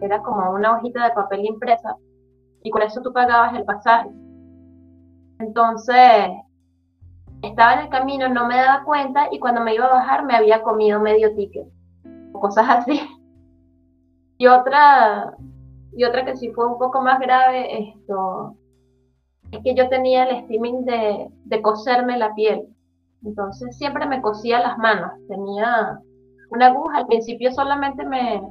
era 0.00 0.22
como 0.22 0.52
una 0.52 0.76
hojita 0.76 1.04
de 1.04 1.14
papel 1.14 1.44
impresa 1.44 1.96
y 2.62 2.70
con 2.70 2.82
eso 2.82 3.02
tú 3.02 3.12
pagabas 3.12 3.54
el 3.54 3.64
pasaje. 3.64 4.10
Entonces, 5.38 6.30
estaba 7.42 7.74
en 7.74 7.80
el 7.80 7.88
camino, 7.88 8.28
no 8.28 8.46
me 8.46 8.56
daba 8.56 8.84
cuenta 8.84 9.28
y 9.30 9.38
cuando 9.38 9.60
me 9.60 9.74
iba 9.74 9.86
a 9.86 9.94
bajar 9.94 10.24
me 10.24 10.34
había 10.34 10.62
comido 10.62 11.00
medio 11.00 11.34
ticket, 11.34 11.66
cosas 12.32 12.66
así. 12.68 13.00
Y 14.36 14.48
otra, 14.48 15.36
y 15.92 16.02
otra 16.02 16.24
que 16.24 16.34
sí 16.34 16.50
fue 16.50 16.66
un 16.66 16.76
poco 16.76 17.00
más 17.00 17.20
grave, 17.20 17.90
esto, 17.90 18.56
es 19.52 19.60
que 19.62 19.76
yo 19.76 19.88
tenía 19.88 20.24
el 20.24 20.42
steaming 20.44 20.84
de, 20.84 21.28
de 21.44 21.62
coserme 21.62 22.18
la 22.18 22.34
piel. 22.34 22.66
Entonces 23.22 23.78
siempre 23.78 24.06
me 24.06 24.20
cosía 24.20 24.58
las 24.58 24.76
manos. 24.76 25.12
Tenía 25.28 26.00
una 26.50 26.66
aguja, 26.66 26.98
al 26.98 27.06
principio 27.06 27.52
solamente 27.52 28.04
me, 28.04 28.42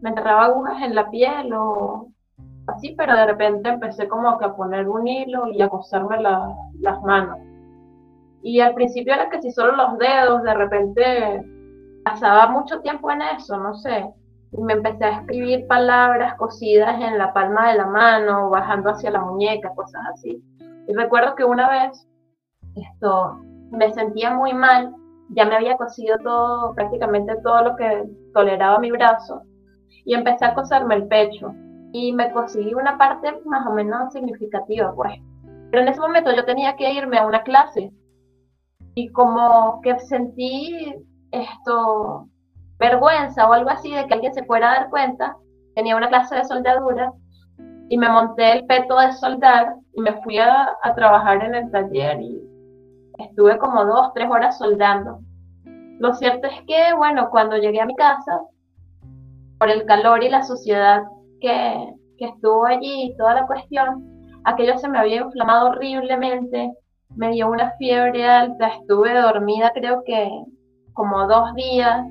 me 0.00 0.10
enterraba 0.10 0.46
agujas 0.46 0.82
en 0.82 0.94
la 0.94 1.10
piel 1.10 1.52
o 1.52 2.08
así, 2.66 2.94
pero 2.96 3.14
de 3.16 3.26
repente 3.26 3.68
empecé 3.68 4.08
como 4.08 4.38
que 4.38 4.44
a 4.44 4.54
poner 4.54 4.88
un 4.88 5.06
hilo 5.06 5.48
y 5.48 5.62
a 5.62 5.68
coserme 5.68 6.20
las 6.20 7.02
manos. 7.02 7.38
Y 8.42 8.60
al 8.60 8.74
principio 8.74 9.14
era 9.14 9.28
que 9.28 9.42
si 9.42 9.50
solo 9.50 9.74
los 9.76 9.98
dedos, 9.98 10.42
de 10.42 10.54
repente 10.54 11.44
pasaba 12.04 12.48
mucho 12.48 12.80
tiempo 12.80 13.10
en 13.10 13.22
eso, 13.22 13.56
no 13.56 13.74
sé. 13.74 14.08
Y 14.52 14.62
me 14.62 14.74
empecé 14.74 15.04
a 15.04 15.20
escribir 15.20 15.66
palabras 15.66 16.34
cosidas 16.36 17.00
en 17.00 17.18
la 17.18 17.32
palma 17.32 17.70
de 17.70 17.78
la 17.78 17.86
mano, 17.86 18.50
bajando 18.50 18.90
hacia 18.90 19.10
la 19.10 19.20
muñeca, 19.20 19.74
cosas 19.74 20.00
así. 20.12 20.40
Y 20.86 20.94
recuerdo 20.94 21.34
que 21.34 21.44
una 21.44 21.68
vez 21.68 22.08
esto 22.76 23.40
me 23.70 23.92
sentía 23.92 24.30
muy 24.30 24.54
mal, 24.54 24.94
ya 25.30 25.44
me 25.44 25.56
había 25.56 25.76
cosido 25.76 26.16
todo, 26.18 26.74
prácticamente 26.74 27.34
todo 27.42 27.62
lo 27.64 27.76
que 27.76 28.04
toleraba 28.32 28.78
mi 28.78 28.92
brazo, 28.92 29.42
y 30.04 30.14
empecé 30.14 30.44
a 30.44 30.54
coserme 30.54 30.94
el 30.94 31.06
pecho. 31.08 31.54
Y 31.92 32.12
me 32.12 32.30
cosí 32.32 32.74
una 32.74 32.98
parte 32.98 33.40
más 33.44 33.66
o 33.66 33.72
menos 33.72 34.12
significativa, 34.12 34.94
pues. 34.94 35.14
Pero 35.70 35.82
en 35.82 35.88
ese 35.88 36.00
momento 36.00 36.34
yo 36.34 36.44
tenía 36.44 36.76
que 36.76 36.92
irme 36.92 37.18
a 37.18 37.26
una 37.26 37.42
clase 37.42 37.92
y 38.94 39.10
como 39.12 39.80
que 39.82 39.98
sentí 40.00 40.94
esto, 41.30 42.28
vergüenza 42.78 43.48
o 43.48 43.52
algo 43.52 43.70
así 43.70 43.94
de 43.94 44.06
que 44.06 44.14
alguien 44.14 44.34
se 44.34 44.44
fuera 44.44 44.70
a 44.70 44.74
dar 44.80 44.90
cuenta. 44.90 45.36
Tenía 45.74 45.96
una 45.96 46.08
clase 46.08 46.36
de 46.36 46.44
soldadura 46.44 47.12
y 47.88 47.98
me 47.98 48.08
monté 48.08 48.52
el 48.52 48.66
peto 48.66 48.98
de 48.98 49.12
soldar 49.12 49.74
y 49.92 50.00
me 50.00 50.12
fui 50.22 50.38
a, 50.38 50.70
a 50.82 50.94
trabajar 50.94 51.44
en 51.44 51.54
el 51.54 51.70
taller 51.70 52.20
y 52.20 52.40
estuve 53.18 53.58
como 53.58 53.84
dos, 53.84 54.12
tres 54.14 54.28
horas 54.30 54.58
soldando. 54.58 55.20
Lo 55.98 56.14
cierto 56.14 56.46
es 56.46 56.62
que, 56.66 56.94
bueno, 56.96 57.28
cuando 57.30 57.56
llegué 57.56 57.80
a 57.80 57.86
mi 57.86 57.94
casa, 57.96 58.40
por 59.58 59.70
el 59.70 59.84
calor 59.86 60.22
y 60.22 60.28
la 60.28 60.42
suciedad 60.42 61.02
que, 61.40 61.94
que 62.18 62.26
estuvo 62.26 62.66
allí 62.66 63.04
y 63.04 63.16
toda 63.16 63.34
la 63.34 63.46
cuestión, 63.46 64.30
aquello 64.44 64.78
se 64.78 64.88
me 64.88 64.98
había 64.98 65.22
inflamado 65.22 65.70
horriblemente, 65.70 66.72
me 67.14 67.30
dio 67.30 67.50
una 67.50 67.72
fiebre 67.78 68.26
alta, 68.26 68.68
estuve 68.68 69.14
dormida 69.14 69.72
creo 69.74 70.02
que 70.04 70.28
como 70.92 71.26
dos 71.28 71.54
días 71.54 72.04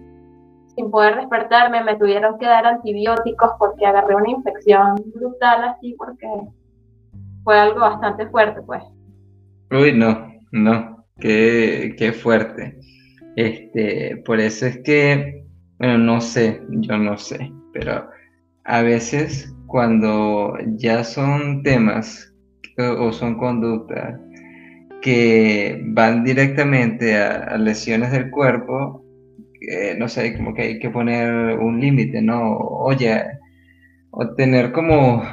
sin 0.75 0.91
poder 0.91 1.15
despertarme, 1.15 1.83
me 1.83 1.95
tuvieron 1.95 2.37
que 2.37 2.45
dar 2.45 2.65
antibióticos 2.65 3.51
porque 3.57 3.85
agarré 3.85 4.15
una 4.15 4.29
infección 4.29 4.95
brutal 5.15 5.63
así 5.63 5.95
porque 5.97 6.27
fue 7.43 7.57
algo 7.57 7.79
bastante 7.79 8.27
fuerte 8.27 8.61
pues. 8.61 8.83
Uy, 9.71 9.93
no, 9.93 10.27
no, 10.51 11.05
qué, 11.19 11.95
qué 11.97 12.11
fuerte. 12.11 12.77
Este, 13.35 14.21
por 14.25 14.39
eso 14.39 14.65
es 14.65 14.79
que, 14.83 15.44
bueno, 15.80 15.97
no 15.97 16.21
sé, 16.21 16.61
yo 16.69 16.97
no 16.97 17.17
sé, 17.17 17.51
pero 17.73 18.09
a 18.63 18.82
veces 18.82 19.53
cuando 19.67 20.57
ya 20.78 21.03
son 21.03 21.63
temas 21.63 22.34
o 22.78 23.11
son 23.11 23.38
conductas 23.38 24.19
que 25.01 25.82
van 25.88 26.23
directamente 26.23 27.17
a, 27.17 27.57
lesiones 27.57 28.11
del 28.11 28.32
cuerpo, 28.32 29.03
no 29.97 30.07
sé, 30.07 30.36
como 30.36 30.53
que 30.53 30.61
hay 30.61 30.80
que 30.80 30.89
poner 30.89 31.57
un 31.59 31.80
límite, 31.80 32.21
¿no? 32.21 32.57
Oye, 32.57 33.23
o 34.11 34.34
tener 34.36 34.71
como, 34.71 35.23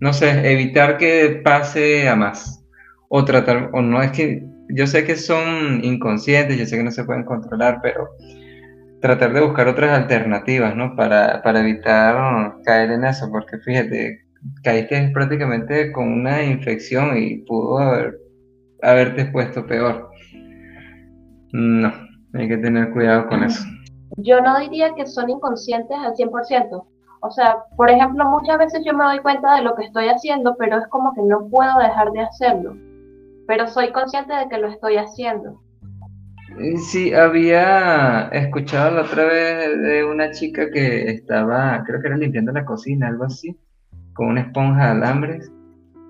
no 0.00 0.12
sé, 0.12 0.52
evitar 0.52 0.98
que 0.98 1.40
pase 1.44 2.08
a 2.08 2.16
más. 2.16 2.64
O 3.08 3.24
tratar, 3.24 3.70
o 3.72 3.82
no 3.82 4.02
es 4.02 4.10
que, 4.12 4.44
yo 4.70 4.86
sé 4.86 5.04
que 5.04 5.16
son 5.16 5.84
inconscientes, 5.84 6.58
yo 6.58 6.66
sé 6.66 6.76
que 6.76 6.82
no 6.84 6.90
se 6.90 7.04
pueden 7.04 7.24
controlar, 7.24 7.80
pero 7.82 8.08
tratar 9.02 9.32
de 9.34 9.40
buscar 9.42 9.68
otras 9.68 9.90
alternativas, 9.98 10.74
¿no? 10.74 10.96
Para, 10.96 11.42
para 11.42 11.60
evitar 11.60 12.54
caer 12.64 12.92
en 12.92 13.04
eso, 13.04 13.28
porque 13.30 13.58
fíjate, 13.58 14.20
caíste 14.62 15.10
prácticamente 15.12 15.92
con 15.92 16.10
una 16.10 16.42
infección 16.42 17.16
y 17.18 17.38
pudo 17.38 17.78
haber 17.78 18.18
haberte 18.82 19.26
puesto 19.26 19.66
peor. 19.66 20.10
No, 21.52 21.92
hay 22.34 22.48
que 22.48 22.56
tener 22.56 22.90
cuidado 22.92 23.28
con 23.28 23.44
eso. 23.44 23.62
Yo 24.16 24.40
no 24.40 24.58
diría 24.58 24.94
que 24.94 25.06
son 25.06 25.30
inconscientes 25.30 25.96
al 25.96 26.14
100%. 26.14 26.84
O 27.24 27.30
sea, 27.30 27.58
por 27.76 27.90
ejemplo, 27.90 28.24
muchas 28.24 28.58
veces 28.58 28.82
yo 28.84 28.94
me 28.94 29.04
doy 29.04 29.20
cuenta 29.20 29.56
de 29.56 29.62
lo 29.62 29.74
que 29.76 29.84
estoy 29.84 30.08
haciendo, 30.08 30.56
pero 30.58 30.78
es 30.78 30.86
como 30.88 31.14
que 31.14 31.22
no 31.22 31.48
puedo 31.48 31.78
dejar 31.78 32.10
de 32.12 32.20
hacerlo. 32.20 32.76
Pero 33.46 33.66
soy 33.68 33.92
consciente 33.92 34.34
de 34.34 34.48
que 34.48 34.58
lo 34.58 34.68
estoy 34.68 34.96
haciendo. 34.96 35.60
Sí, 36.90 37.12
había 37.14 38.28
escuchado 38.32 38.96
la 38.96 39.02
otra 39.02 39.24
vez 39.24 39.82
de 39.82 40.04
una 40.04 40.30
chica 40.30 40.70
que 40.70 41.10
estaba, 41.10 41.82
creo 41.86 42.00
que 42.00 42.08
era 42.08 42.16
limpiando 42.16 42.52
la 42.52 42.64
cocina, 42.64 43.08
algo 43.08 43.24
así, 43.24 43.56
con 44.12 44.28
una 44.28 44.42
esponja 44.42 44.86
de 44.86 44.90
alambres 44.90 45.52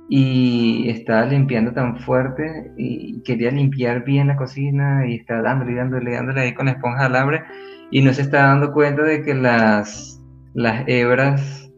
y 0.08 0.90
estaba 0.90 1.24
limpiando 1.26 1.72
tan 1.72 1.98
fuerte 2.00 2.72
y 2.76 3.22
quería 3.22 3.50
limpiar 3.50 4.04
bien 4.04 4.28
la 4.28 4.36
cocina 4.36 5.06
y 5.06 5.16
estaba 5.16 5.42
dándole, 5.42 5.74
dándole, 5.74 6.12
dándole 6.12 6.40
ahí 6.40 6.54
con 6.54 6.66
la 6.66 6.72
esponja 6.72 7.00
de 7.00 7.06
alambre 7.06 7.42
y 7.90 8.02
no 8.02 8.12
se 8.12 8.22
estaba 8.22 8.48
dando 8.48 8.72
cuenta 8.72 9.02
de 9.02 9.22
que 9.22 9.34
las, 9.34 10.22
las 10.54 10.84
hebras 10.86 11.70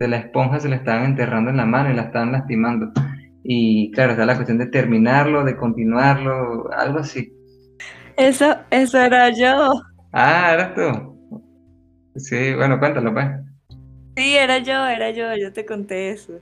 de 0.00 0.08
la 0.08 0.16
esponja 0.16 0.58
se 0.58 0.68
le 0.68 0.76
estaban 0.76 1.04
enterrando 1.04 1.50
en 1.50 1.58
la 1.58 1.66
mano 1.66 1.90
y 1.90 1.94
la 1.94 2.02
estaban 2.02 2.32
lastimando. 2.32 2.90
Y 3.44 3.90
claro, 3.92 4.12
está 4.12 4.26
la 4.26 4.34
cuestión 4.34 4.58
de 4.58 4.66
terminarlo, 4.66 5.44
de 5.44 5.56
continuarlo, 5.56 6.72
algo 6.72 7.00
así. 7.00 7.32
Eso, 8.20 8.54
eso 8.70 8.98
era 8.98 9.30
yo. 9.30 9.80
Ah, 10.12 10.52
eras 10.52 10.74
tú. 10.74 11.40
Sí, 12.16 12.54
bueno, 12.54 12.78
cuéntalo 12.78 13.14
pues. 13.14 13.28
Sí, 14.14 14.36
era 14.36 14.58
yo, 14.58 14.86
era 14.86 15.10
yo, 15.10 15.34
yo 15.36 15.54
te 15.54 15.64
conté 15.64 16.10
eso. 16.10 16.34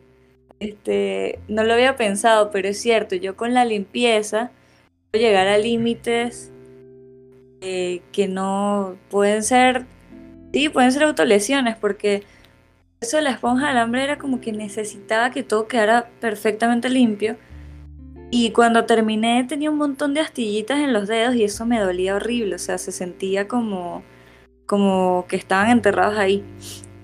Este, 0.59 1.39
no 1.47 1.62
lo 1.62 1.74
había 1.74 1.97
pensado, 1.97 2.51
pero 2.51 2.66
es 2.66 2.81
cierto, 2.81 3.14
yo 3.14 3.37
con 3.37 3.55
la 3.55 3.64
limpieza 3.64 4.51
puedo 5.12 5.24
llegar 5.24 5.47
a 5.47 5.57
límites 5.57 6.51
eh, 7.61 8.03
que 8.11 8.26
no 8.26 8.97
pueden 9.09 9.45
ser, 9.45 9.87
sí, 10.53 10.68
pueden 10.70 10.91
ser 10.91 11.05
autolesiones, 11.05 11.76
porque 11.76 12.24
eso 13.01 13.18
de 13.18 13.22
la 13.22 13.31
esponja 13.31 13.66
de 13.66 13.70
alambre 13.70 14.03
era 14.03 14.18
como 14.18 14.41
que 14.41 14.51
necesitaba 14.51 15.31
que 15.31 15.45
todo 15.45 15.68
quedara 15.68 16.11
perfectamente 16.20 16.89
limpio. 16.89 17.37
Y 18.31 18.51
cuando 18.53 18.85
terminé 18.85 19.45
tenía 19.45 19.70
un 19.70 19.79
montón 19.79 20.12
de 20.12 20.20
astillitas 20.20 20.81
en 20.81 20.93
los 20.93 21.09
dedos 21.09 21.35
y 21.35 21.45
eso 21.45 21.64
me 21.64 21.81
dolía 21.81 22.16
horrible, 22.16 22.57
o 22.57 22.59
sea, 22.59 22.76
se 22.76 22.93
sentía 22.93 23.49
como, 23.49 24.03
como 24.66 25.24
que 25.29 25.37
estaban 25.37 25.70
enterrados 25.70 26.18
ahí. 26.18 26.45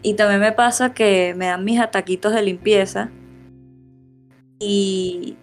Y 0.02 0.14
también 0.14 0.40
me 0.40 0.52
pasa 0.52 0.92
que 0.92 1.34
me 1.36 1.46
dan 1.46 1.64
mis 1.64 1.80
ataquitos 1.80 2.34
de 2.34 2.42
limpieza 2.42 3.10
y 4.58 5.36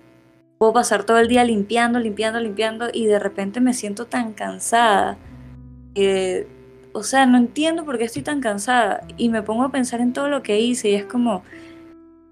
puedo 0.59 0.73
pasar 0.73 1.03
todo 1.03 1.17
el 1.17 1.27
día 1.27 1.43
limpiando, 1.43 1.99
limpiando, 1.99 2.39
limpiando 2.39 2.89
y 2.93 3.07
de 3.07 3.17
repente 3.17 3.59
me 3.59 3.73
siento 3.73 4.05
tan 4.05 4.33
cansada. 4.33 5.17
o 6.93 7.03
sea, 7.03 7.25
no 7.25 7.37
entiendo 7.37 7.85
por 7.85 7.97
qué 7.97 8.03
estoy 8.03 8.21
tan 8.21 8.41
cansada 8.41 9.01
y 9.17 9.29
me 9.29 9.41
pongo 9.41 9.63
a 9.63 9.71
pensar 9.71 10.01
en 10.01 10.13
todo 10.13 10.27
lo 10.27 10.43
que 10.43 10.59
hice 10.59 10.89
y 10.89 10.95
es 10.95 11.05
como, 11.05 11.43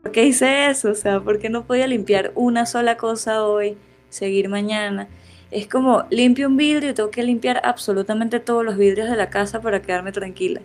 ¿por 0.01 0.11
qué 0.11 0.25
hice 0.25 0.69
eso? 0.69 0.91
O 0.91 0.95
sea, 0.95 1.19
¿por 1.19 1.39
qué 1.39 1.49
no 1.49 1.65
podía 1.65 1.87
limpiar 1.87 2.31
una 2.35 2.65
sola 2.65 2.97
cosa 2.97 3.43
hoy, 3.45 3.77
seguir 4.09 4.49
mañana? 4.49 5.07
Es 5.51 5.67
como 5.67 6.05
limpio 6.09 6.47
un 6.47 6.57
vidrio 6.57 6.91
y 6.91 6.93
tengo 6.93 7.11
que 7.11 7.23
limpiar 7.23 7.61
absolutamente 7.63 8.39
todos 8.39 8.63
los 8.63 8.77
vidrios 8.77 9.09
de 9.09 9.15
la 9.15 9.29
casa 9.29 9.61
para 9.61 9.81
quedarme 9.81 10.11
tranquila. 10.11 10.61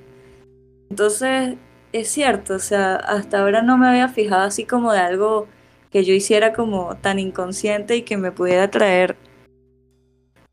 Entonces, 0.90 1.56
es 1.92 2.08
cierto, 2.08 2.54
o 2.54 2.58
sea, 2.58 2.96
hasta 2.96 3.40
ahora 3.40 3.62
no 3.62 3.78
me 3.78 3.88
había 3.88 4.08
fijado 4.08 4.42
así 4.42 4.64
como 4.64 4.92
de 4.92 4.98
algo 4.98 5.48
que 5.90 6.04
yo 6.04 6.12
hiciera 6.12 6.52
como 6.52 6.96
tan 6.96 7.18
inconsciente 7.18 7.96
y 7.96 8.02
que 8.02 8.16
me 8.16 8.32
pudiera 8.32 8.70
traer 8.70 9.16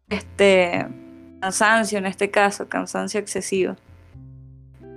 este 0.09 0.87
cansancio 1.41 1.97
en 1.97 2.05
este 2.05 2.29
caso, 2.29 2.69
cansancio 2.69 3.19
excesivo. 3.19 3.75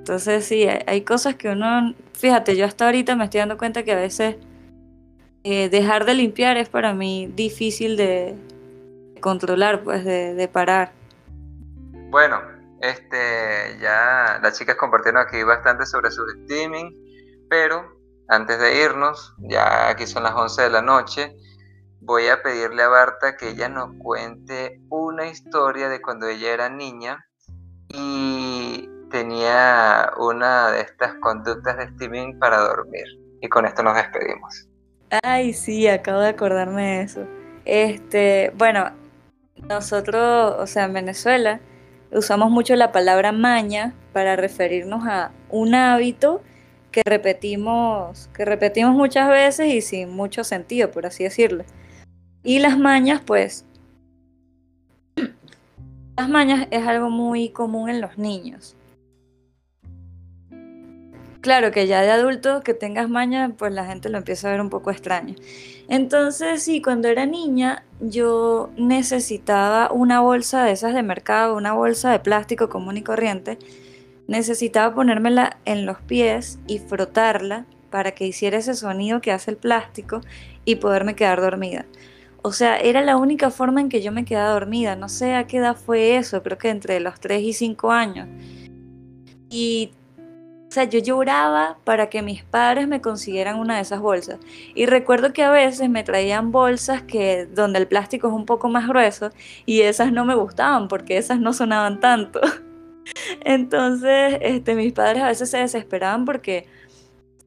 Entonces 0.05 0.44
sí, 0.44 0.66
hay, 0.86 1.00
cosas 1.00 1.34
que 1.36 1.48
uno, 1.48 1.94
fíjate, 2.12 2.57
yo 2.57 2.66
hasta 2.66 2.84
ahorita 2.84 3.16
me 3.16 3.24
estoy 3.24 3.40
dando 3.40 3.57
cuenta 3.57 3.84
que 3.84 3.92
a 3.92 3.96
veces 3.96 4.36
eh, 5.44 5.70
dejar 5.70 6.05
de 6.05 6.12
limpiar 6.12 6.59
es 6.59 6.68
para 6.68 6.92
mí 6.92 7.32
difícil 7.34 7.96
de, 7.96 8.36
controlar, 9.22 9.82
pues 9.82 10.05
de, 10.05 10.46
parar. 10.52 10.92
Bueno, 12.11 12.38
este, 12.82 13.78
ya 13.80 14.38
las 14.42 14.59
chicas 14.59 14.76
compartieron 14.76 15.22
aquí 15.22 15.42
bastante 15.42 15.86
sobre 15.86 16.11
su 16.11 16.22
streaming, 16.42 16.90
pero 17.48 17.96
antes 18.28 18.59
de 18.59 18.84
irnos, 18.84 19.34
ya 19.38 19.88
aquí 19.88 20.07
son 20.07 20.24
las 20.24 20.34
11 20.34 20.64
de 20.64 20.68
la 20.68 20.82
noche, 20.82 21.34
voy 22.02 22.26
a 22.26 22.42
pedirle 22.42 22.82
a 22.82 22.88
Barta 22.88 23.38
que 23.38 23.48
ella 23.48 23.70
nos 23.70 23.94
cuente 24.02 24.82
una 24.90 25.28
historia 25.28 25.88
de 25.88 26.02
cuando 26.02 26.28
ella 26.28 26.52
era 26.52 26.68
niña 26.68 27.24
y 27.88 28.34
tenía 29.14 30.10
una 30.18 30.72
de 30.72 30.80
estas 30.80 31.14
conductas 31.20 31.76
de 31.76 31.84
streaming 31.84 32.36
para 32.40 32.58
dormir. 32.58 33.04
Y 33.40 33.48
con 33.48 33.64
esto 33.64 33.84
nos 33.84 33.94
despedimos. 33.94 34.66
Ay, 35.22 35.52
sí, 35.52 35.86
acabo 35.86 36.18
de 36.18 36.30
acordarme 36.30 36.82
de 36.82 37.02
eso. 37.02 37.24
Este, 37.64 38.52
bueno, 38.56 38.90
nosotros, 39.68 40.56
o 40.58 40.66
sea, 40.66 40.86
en 40.86 40.94
Venezuela, 40.94 41.60
usamos 42.10 42.50
mucho 42.50 42.74
la 42.74 42.90
palabra 42.90 43.30
maña 43.30 43.94
para 44.12 44.34
referirnos 44.34 45.06
a 45.06 45.30
un 45.48 45.76
hábito 45.76 46.42
que 46.90 47.02
repetimos, 47.06 48.28
que 48.34 48.44
repetimos 48.44 48.96
muchas 48.96 49.28
veces 49.28 49.68
y 49.68 49.80
sin 49.80 50.10
mucho 50.10 50.42
sentido, 50.42 50.90
por 50.90 51.06
así 51.06 51.22
decirlo. 51.22 51.64
Y 52.42 52.58
las 52.58 52.76
mañas, 52.76 53.22
pues, 53.24 53.64
las 56.16 56.28
mañas 56.28 56.66
es 56.72 56.84
algo 56.84 57.10
muy 57.10 57.50
común 57.50 57.88
en 57.90 58.00
los 58.00 58.18
niños. 58.18 58.76
Claro 61.45 61.72
que 61.72 61.86
ya 61.86 62.01
de 62.01 62.11
adulto 62.11 62.62
que 62.62 62.72
tengas 62.72 63.11
mañas, 63.11 63.53
pues 63.59 63.70
la 63.70 63.84
gente 63.84 64.09
lo 64.09 64.16
empieza 64.16 64.49
a 64.49 64.53
ver 64.53 64.62
un 64.62 64.70
poco 64.70 64.90
extraño. 64.90 65.34
Entonces, 65.88 66.62
sí, 66.62 66.80
cuando 66.80 67.09
era 67.09 67.26
niña, 67.26 67.84
yo 68.01 68.70
necesitaba 68.78 69.92
una 69.92 70.22
bolsa 70.22 70.64
de 70.64 70.72
esas 70.72 70.95
de 70.95 71.03
mercado, 71.03 71.55
una 71.55 71.74
bolsa 71.74 72.12
de 72.12 72.20
plástico 72.20 72.70
común 72.70 72.97
y 72.97 73.03
corriente, 73.03 73.59
necesitaba 74.26 74.95
ponérmela 74.95 75.59
en 75.66 75.84
los 75.84 76.01
pies 76.01 76.61
y 76.66 76.78
frotarla 76.78 77.66
para 77.90 78.12
que 78.12 78.26
hiciera 78.26 78.57
ese 78.57 78.72
sonido 78.72 79.20
que 79.20 79.30
hace 79.30 79.51
el 79.51 79.59
plástico 79.59 80.22
y 80.64 80.76
poderme 80.76 81.14
quedar 81.14 81.42
dormida. 81.42 81.84
O 82.40 82.53
sea, 82.53 82.78
era 82.78 83.03
la 83.03 83.18
única 83.18 83.51
forma 83.51 83.82
en 83.82 83.90
que 83.90 84.01
yo 84.01 84.12
me 84.12 84.24
quedaba 84.24 84.55
dormida. 84.55 84.97
No 84.97 85.11
sé 85.11 85.34
a 85.34 85.47
qué 85.47 85.59
edad 85.59 85.76
fue 85.76 86.16
eso, 86.16 86.42
creo 86.42 86.57
que 86.57 86.70
entre 86.70 87.01
los 87.01 87.20
3 87.20 87.42
y 87.42 87.53
5 87.53 87.92
años. 87.92 88.28
Y, 89.51 89.92
o 90.75 90.81
sea, 90.83 90.85
yo 90.87 90.99
lloraba 90.99 91.79
para 91.85 92.11
que 92.11 92.20
mis 92.20 92.43
padres 92.43 92.89
me 92.89 93.01
consiguieran 93.01 93.61
una 93.61 93.77
de 93.77 93.83
esas 93.83 94.01
bolsas. 94.01 94.41
Y 94.75 94.87
recuerdo 94.87 95.33
que 95.33 95.45
a 95.45 95.51
veces 95.53 95.89
me 95.89 96.03
traían 96.03 96.51
bolsas 96.51 97.03
que 97.03 97.47
donde 97.47 97.79
el 97.79 97.87
plástico 97.87 98.27
es 98.27 98.35
un 98.35 98.45
poco 98.45 98.68
más 98.68 98.89
grueso 98.89 99.31
y 99.66 99.83
esas 99.83 100.11
no 100.11 100.25
me 100.25 100.35
gustaban 100.35 100.89
porque 100.89 101.16
esas 101.16 101.39
no 101.39 101.53
sonaban 101.53 102.01
tanto. 102.01 102.41
Entonces, 103.45 104.39
este, 104.41 104.75
mis 104.75 104.93
padres 104.93 105.22
a 105.22 105.29
veces 105.29 105.49
se 105.49 105.59
desesperaban 105.59 106.25
porque 106.25 106.66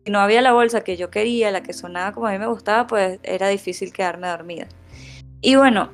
si 0.05 0.11
no 0.13 0.19
había 0.19 0.41
la 0.41 0.53
bolsa 0.53 0.85
que 0.85 0.95
yo 0.95 1.09
quería, 1.09 1.51
la 1.51 1.63
que 1.63 1.73
sonaba 1.73 2.13
como 2.13 2.27
a 2.27 2.31
mí 2.31 2.39
me 2.39 2.47
gustaba, 2.47 2.87
pues 2.87 3.19
era 3.23 3.49
difícil 3.49 3.91
quedarme 3.91 4.29
dormida. 4.29 4.69
Y 5.41 5.57
bueno, 5.57 5.89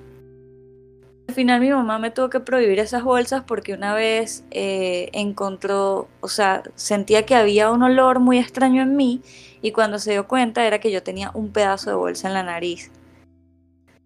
al 1.27 1.35
final 1.35 1.61
mi 1.61 1.69
mamá 1.69 1.99
me 1.99 2.11
tuvo 2.11 2.29
que 2.29 2.39
prohibir 2.39 2.79
esas 2.79 3.03
bolsas 3.03 3.43
porque 3.43 3.73
una 3.73 3.93
vez 3.93 4.43
eh, 4.51 5.09
encontró, 5.13 6.07
o 6.21 6.27
sea, 6.27 6.63
sentía 6.75 7.25
que 7.25 7.35
había 7.35 7.71
un 7.71 7.81
olor 7.83 8.19
muy 8.19 8.37
extraño 8.39 8.81
en 8.81 8.95
mí 8.95 9.21
y 9.61 9.71
cuando 9.71 9.99
se 9.99 10.11
dio 10.11 10.27
cuenta 10.27 10.65
era 10.65 10.79
que 10.79 10.91
yo 10.91 11.01
tenía 11.03 11.31
un 11.33 11.51
pedazo 11.51 11.89
de 11.89 11.95
bolsa 11.95 12.27
en 12.27 12.33
la 12.33 12.43
nariz. 12.43 12.91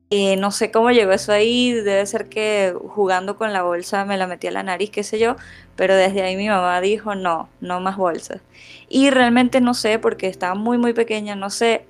Eh, 0.10 0.38
no 0.38 0.52
sé 0.52 0.72
cómo 0.72 0.92
llegó 0.92 1.12
eso 1.12 1.34
ahí, 1.34 1.74
debe 1.74 2.06
ser 2.06 2.30
que 2.30 2.74
jugando 2.82 3.36
con 3.36 3.52
la 3.52 3.64
bolsa 3.64 4.06
me 4.06 4.18
la 4.18 4.26
metí 4.26 4.48
a 4.48 4.52
la 4.52 4.64
nariz, 4.64 4.90
qué 4.90 5.04
sé 5.04 5.20
yo, 5.20 5.36
pero 5.76 5.96
desde 5.96 6.22
ahí 6.22 6.38
mi 6.38 6.48
mamá 6.48 6.80
dijo 6.80 7.14
no, 7.16 7.50
no 7.60 7.82
más 7.82 7.98
bolsas. 7.98 8.42
Y 8.88 9.10
realmente 9.10 9.60
no 9.60 9.74
sé, 9.74 10.00
porque 10.00 10.28
estaba 10.28 10.56
muy 10.56 10.78
muy 10.78 10.94
pequeña, 10.94 11.36
no 11.36 11.50
sé 11.50 11.86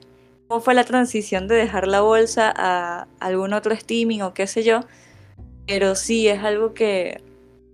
cómo 0.47 0.61
fue 0.61 0.73
la 0.73 0.83
transición 0.83 1.47
de 1.47 1.55
dejar 1.55 1.87
la 1.87 2.01
bolsa 2.01 2.51
a 2.55 3.07
algún 3.19 3.53
otro 3.53 3.75
steaming 3.75 4.23
o 4.23 4.33
qué 4.33 4.47
sé 4.47 4.63
yo, 4.63 4.81
pero 5.67 5.95
sí 5.95 6.27
es 6.27 6.43
algo 6.43 6.73
que 6.73 7.21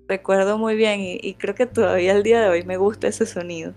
recuerdo 0.08 0.58
muy 0.58 0.76
bien 0.76 1.00
y, 1.02 1.36
creo 1.36 1.56
que 1.56 1.66
todavía 1.66 2.12
al 2.14 2.24
día 2.24 2.42
de 2.42 2.50
hoy 2.50 2.64
me 2.64 2.78
gusta 2.78 3.08
ese 3.08 3.26
sonido. 3.26 3.74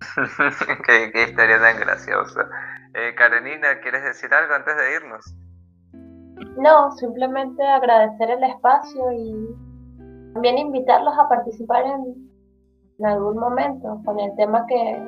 qué, 0.86 1.22
historia 1.22 1.60
tan 1.60 1.80
graciosa. 1.80 2.48
Eh, 2.94 3.14
Karenina, 3.16 3.80
¿quieres 3.82 4.04
decir 4.04 4.32
algo 4.32 4.54
antes 4.54 4.76
de 4.76 4.94
irnos? 4.96 5.34
No, 6.58 6.92
simplemente 6.92 7.62
agradecer 7.62 8.30
el 8.30 8.44
espacio 8.44 9.12
y 9.12 9.54
también 10.32 10.58
invitarlos 10.58 11.14
a 11.18 11.28
participar 11.28 11.84
en, 11.84 12.28
algún 13.04 13.38
momento 13.38 14.00
con 14.04 14.18
el 14.18 14.34
tema 14.36 14.66
que 14.66 15.02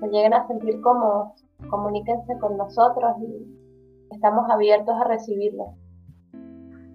se 0.00 0.06
lleguen 0.08 0.32
a 0.32 0.46
sentir 0.46 0.80
cómodos. 0.80 1.44
Comuníquense 1.68 2.38
con 2.40 2.56
nosotros 2.56 3.16
y 3.20 4.14
estamos 4.14 4.50
abiertos 4.50 4.94
a 4.98 5.04
recibirlos. 5.04 5.68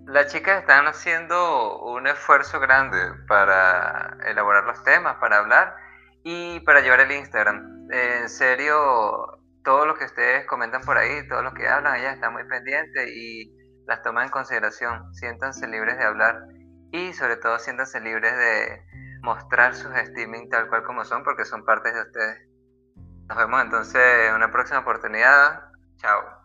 Las 0.07 0.31
chicas 0.31 0.59
están 0.61 0.85
haciendo 0.85 1.79
un 1.79 2.05
esfuerzo 2.05 2.59
grande 2.59 2.97
para 3.27 4.17
elaborar 4.27 4.63
los 4.65 4.83
temas, 4.83 5.15
para 5.15 5.39
hablar 5.39 5.75
y 6.23 6.59
para 6.59 6.81
llevar 6.81 6.99
el 6.99 7.11
Instagram. 7.11 7.87
En 7.91 8.29
serio, 8.29 9.39
todo 9.63 9.85
lo 9.87 9.95
que 9.95 10.05
ustedes 10.05 10.45
comentan 10.45 10.81
por 10.81 10.97
ahí, 10.97 11.27
todo 11.27 11.41
lo 11.41 11.53
que 11.53 11.67
hablan, 11.67 11.95
ella 11.95 12.11
está 12.11 12.29
muy 12.29 12.43
pendiente 12.47 13.09
y 13.09 13.51
las 13.87 14.03
toma 14.03 14.23
en 14.23 14.29
consideración. 14.29 15.13
Siéntanse 15.15 15.67
libres 15.67 15.97
de 15.97 16.05
hablar 16.05 16.39
y 16.91 17.11
sobre 17.13 17.37
todo 17.37 17.57
siéntanse 17.57 17.99
libres 17.99 18.37
de 18.37 18.85
mostrar 19.23 19.73
sus 19.73 19.93
streaming 19.95 20.49
tal 20.49 20.69
cual 20.69 20.83
como 20.83 21.03
son 21.03 21.23
porque 21.23 21.45
son 21.45 21.65
partes 21.65 21.95
de 21.95 22.01
ustedes. 22.01 22.47
Nos 23.27 23.37
vemos 23.37 23.61
entonces 23.63 24.29
en 24.29 24.35
una 24.35 24.51
próxima 24.51 24.79
oportunidad. 24.79 25.63
Chao. 25.97 26.44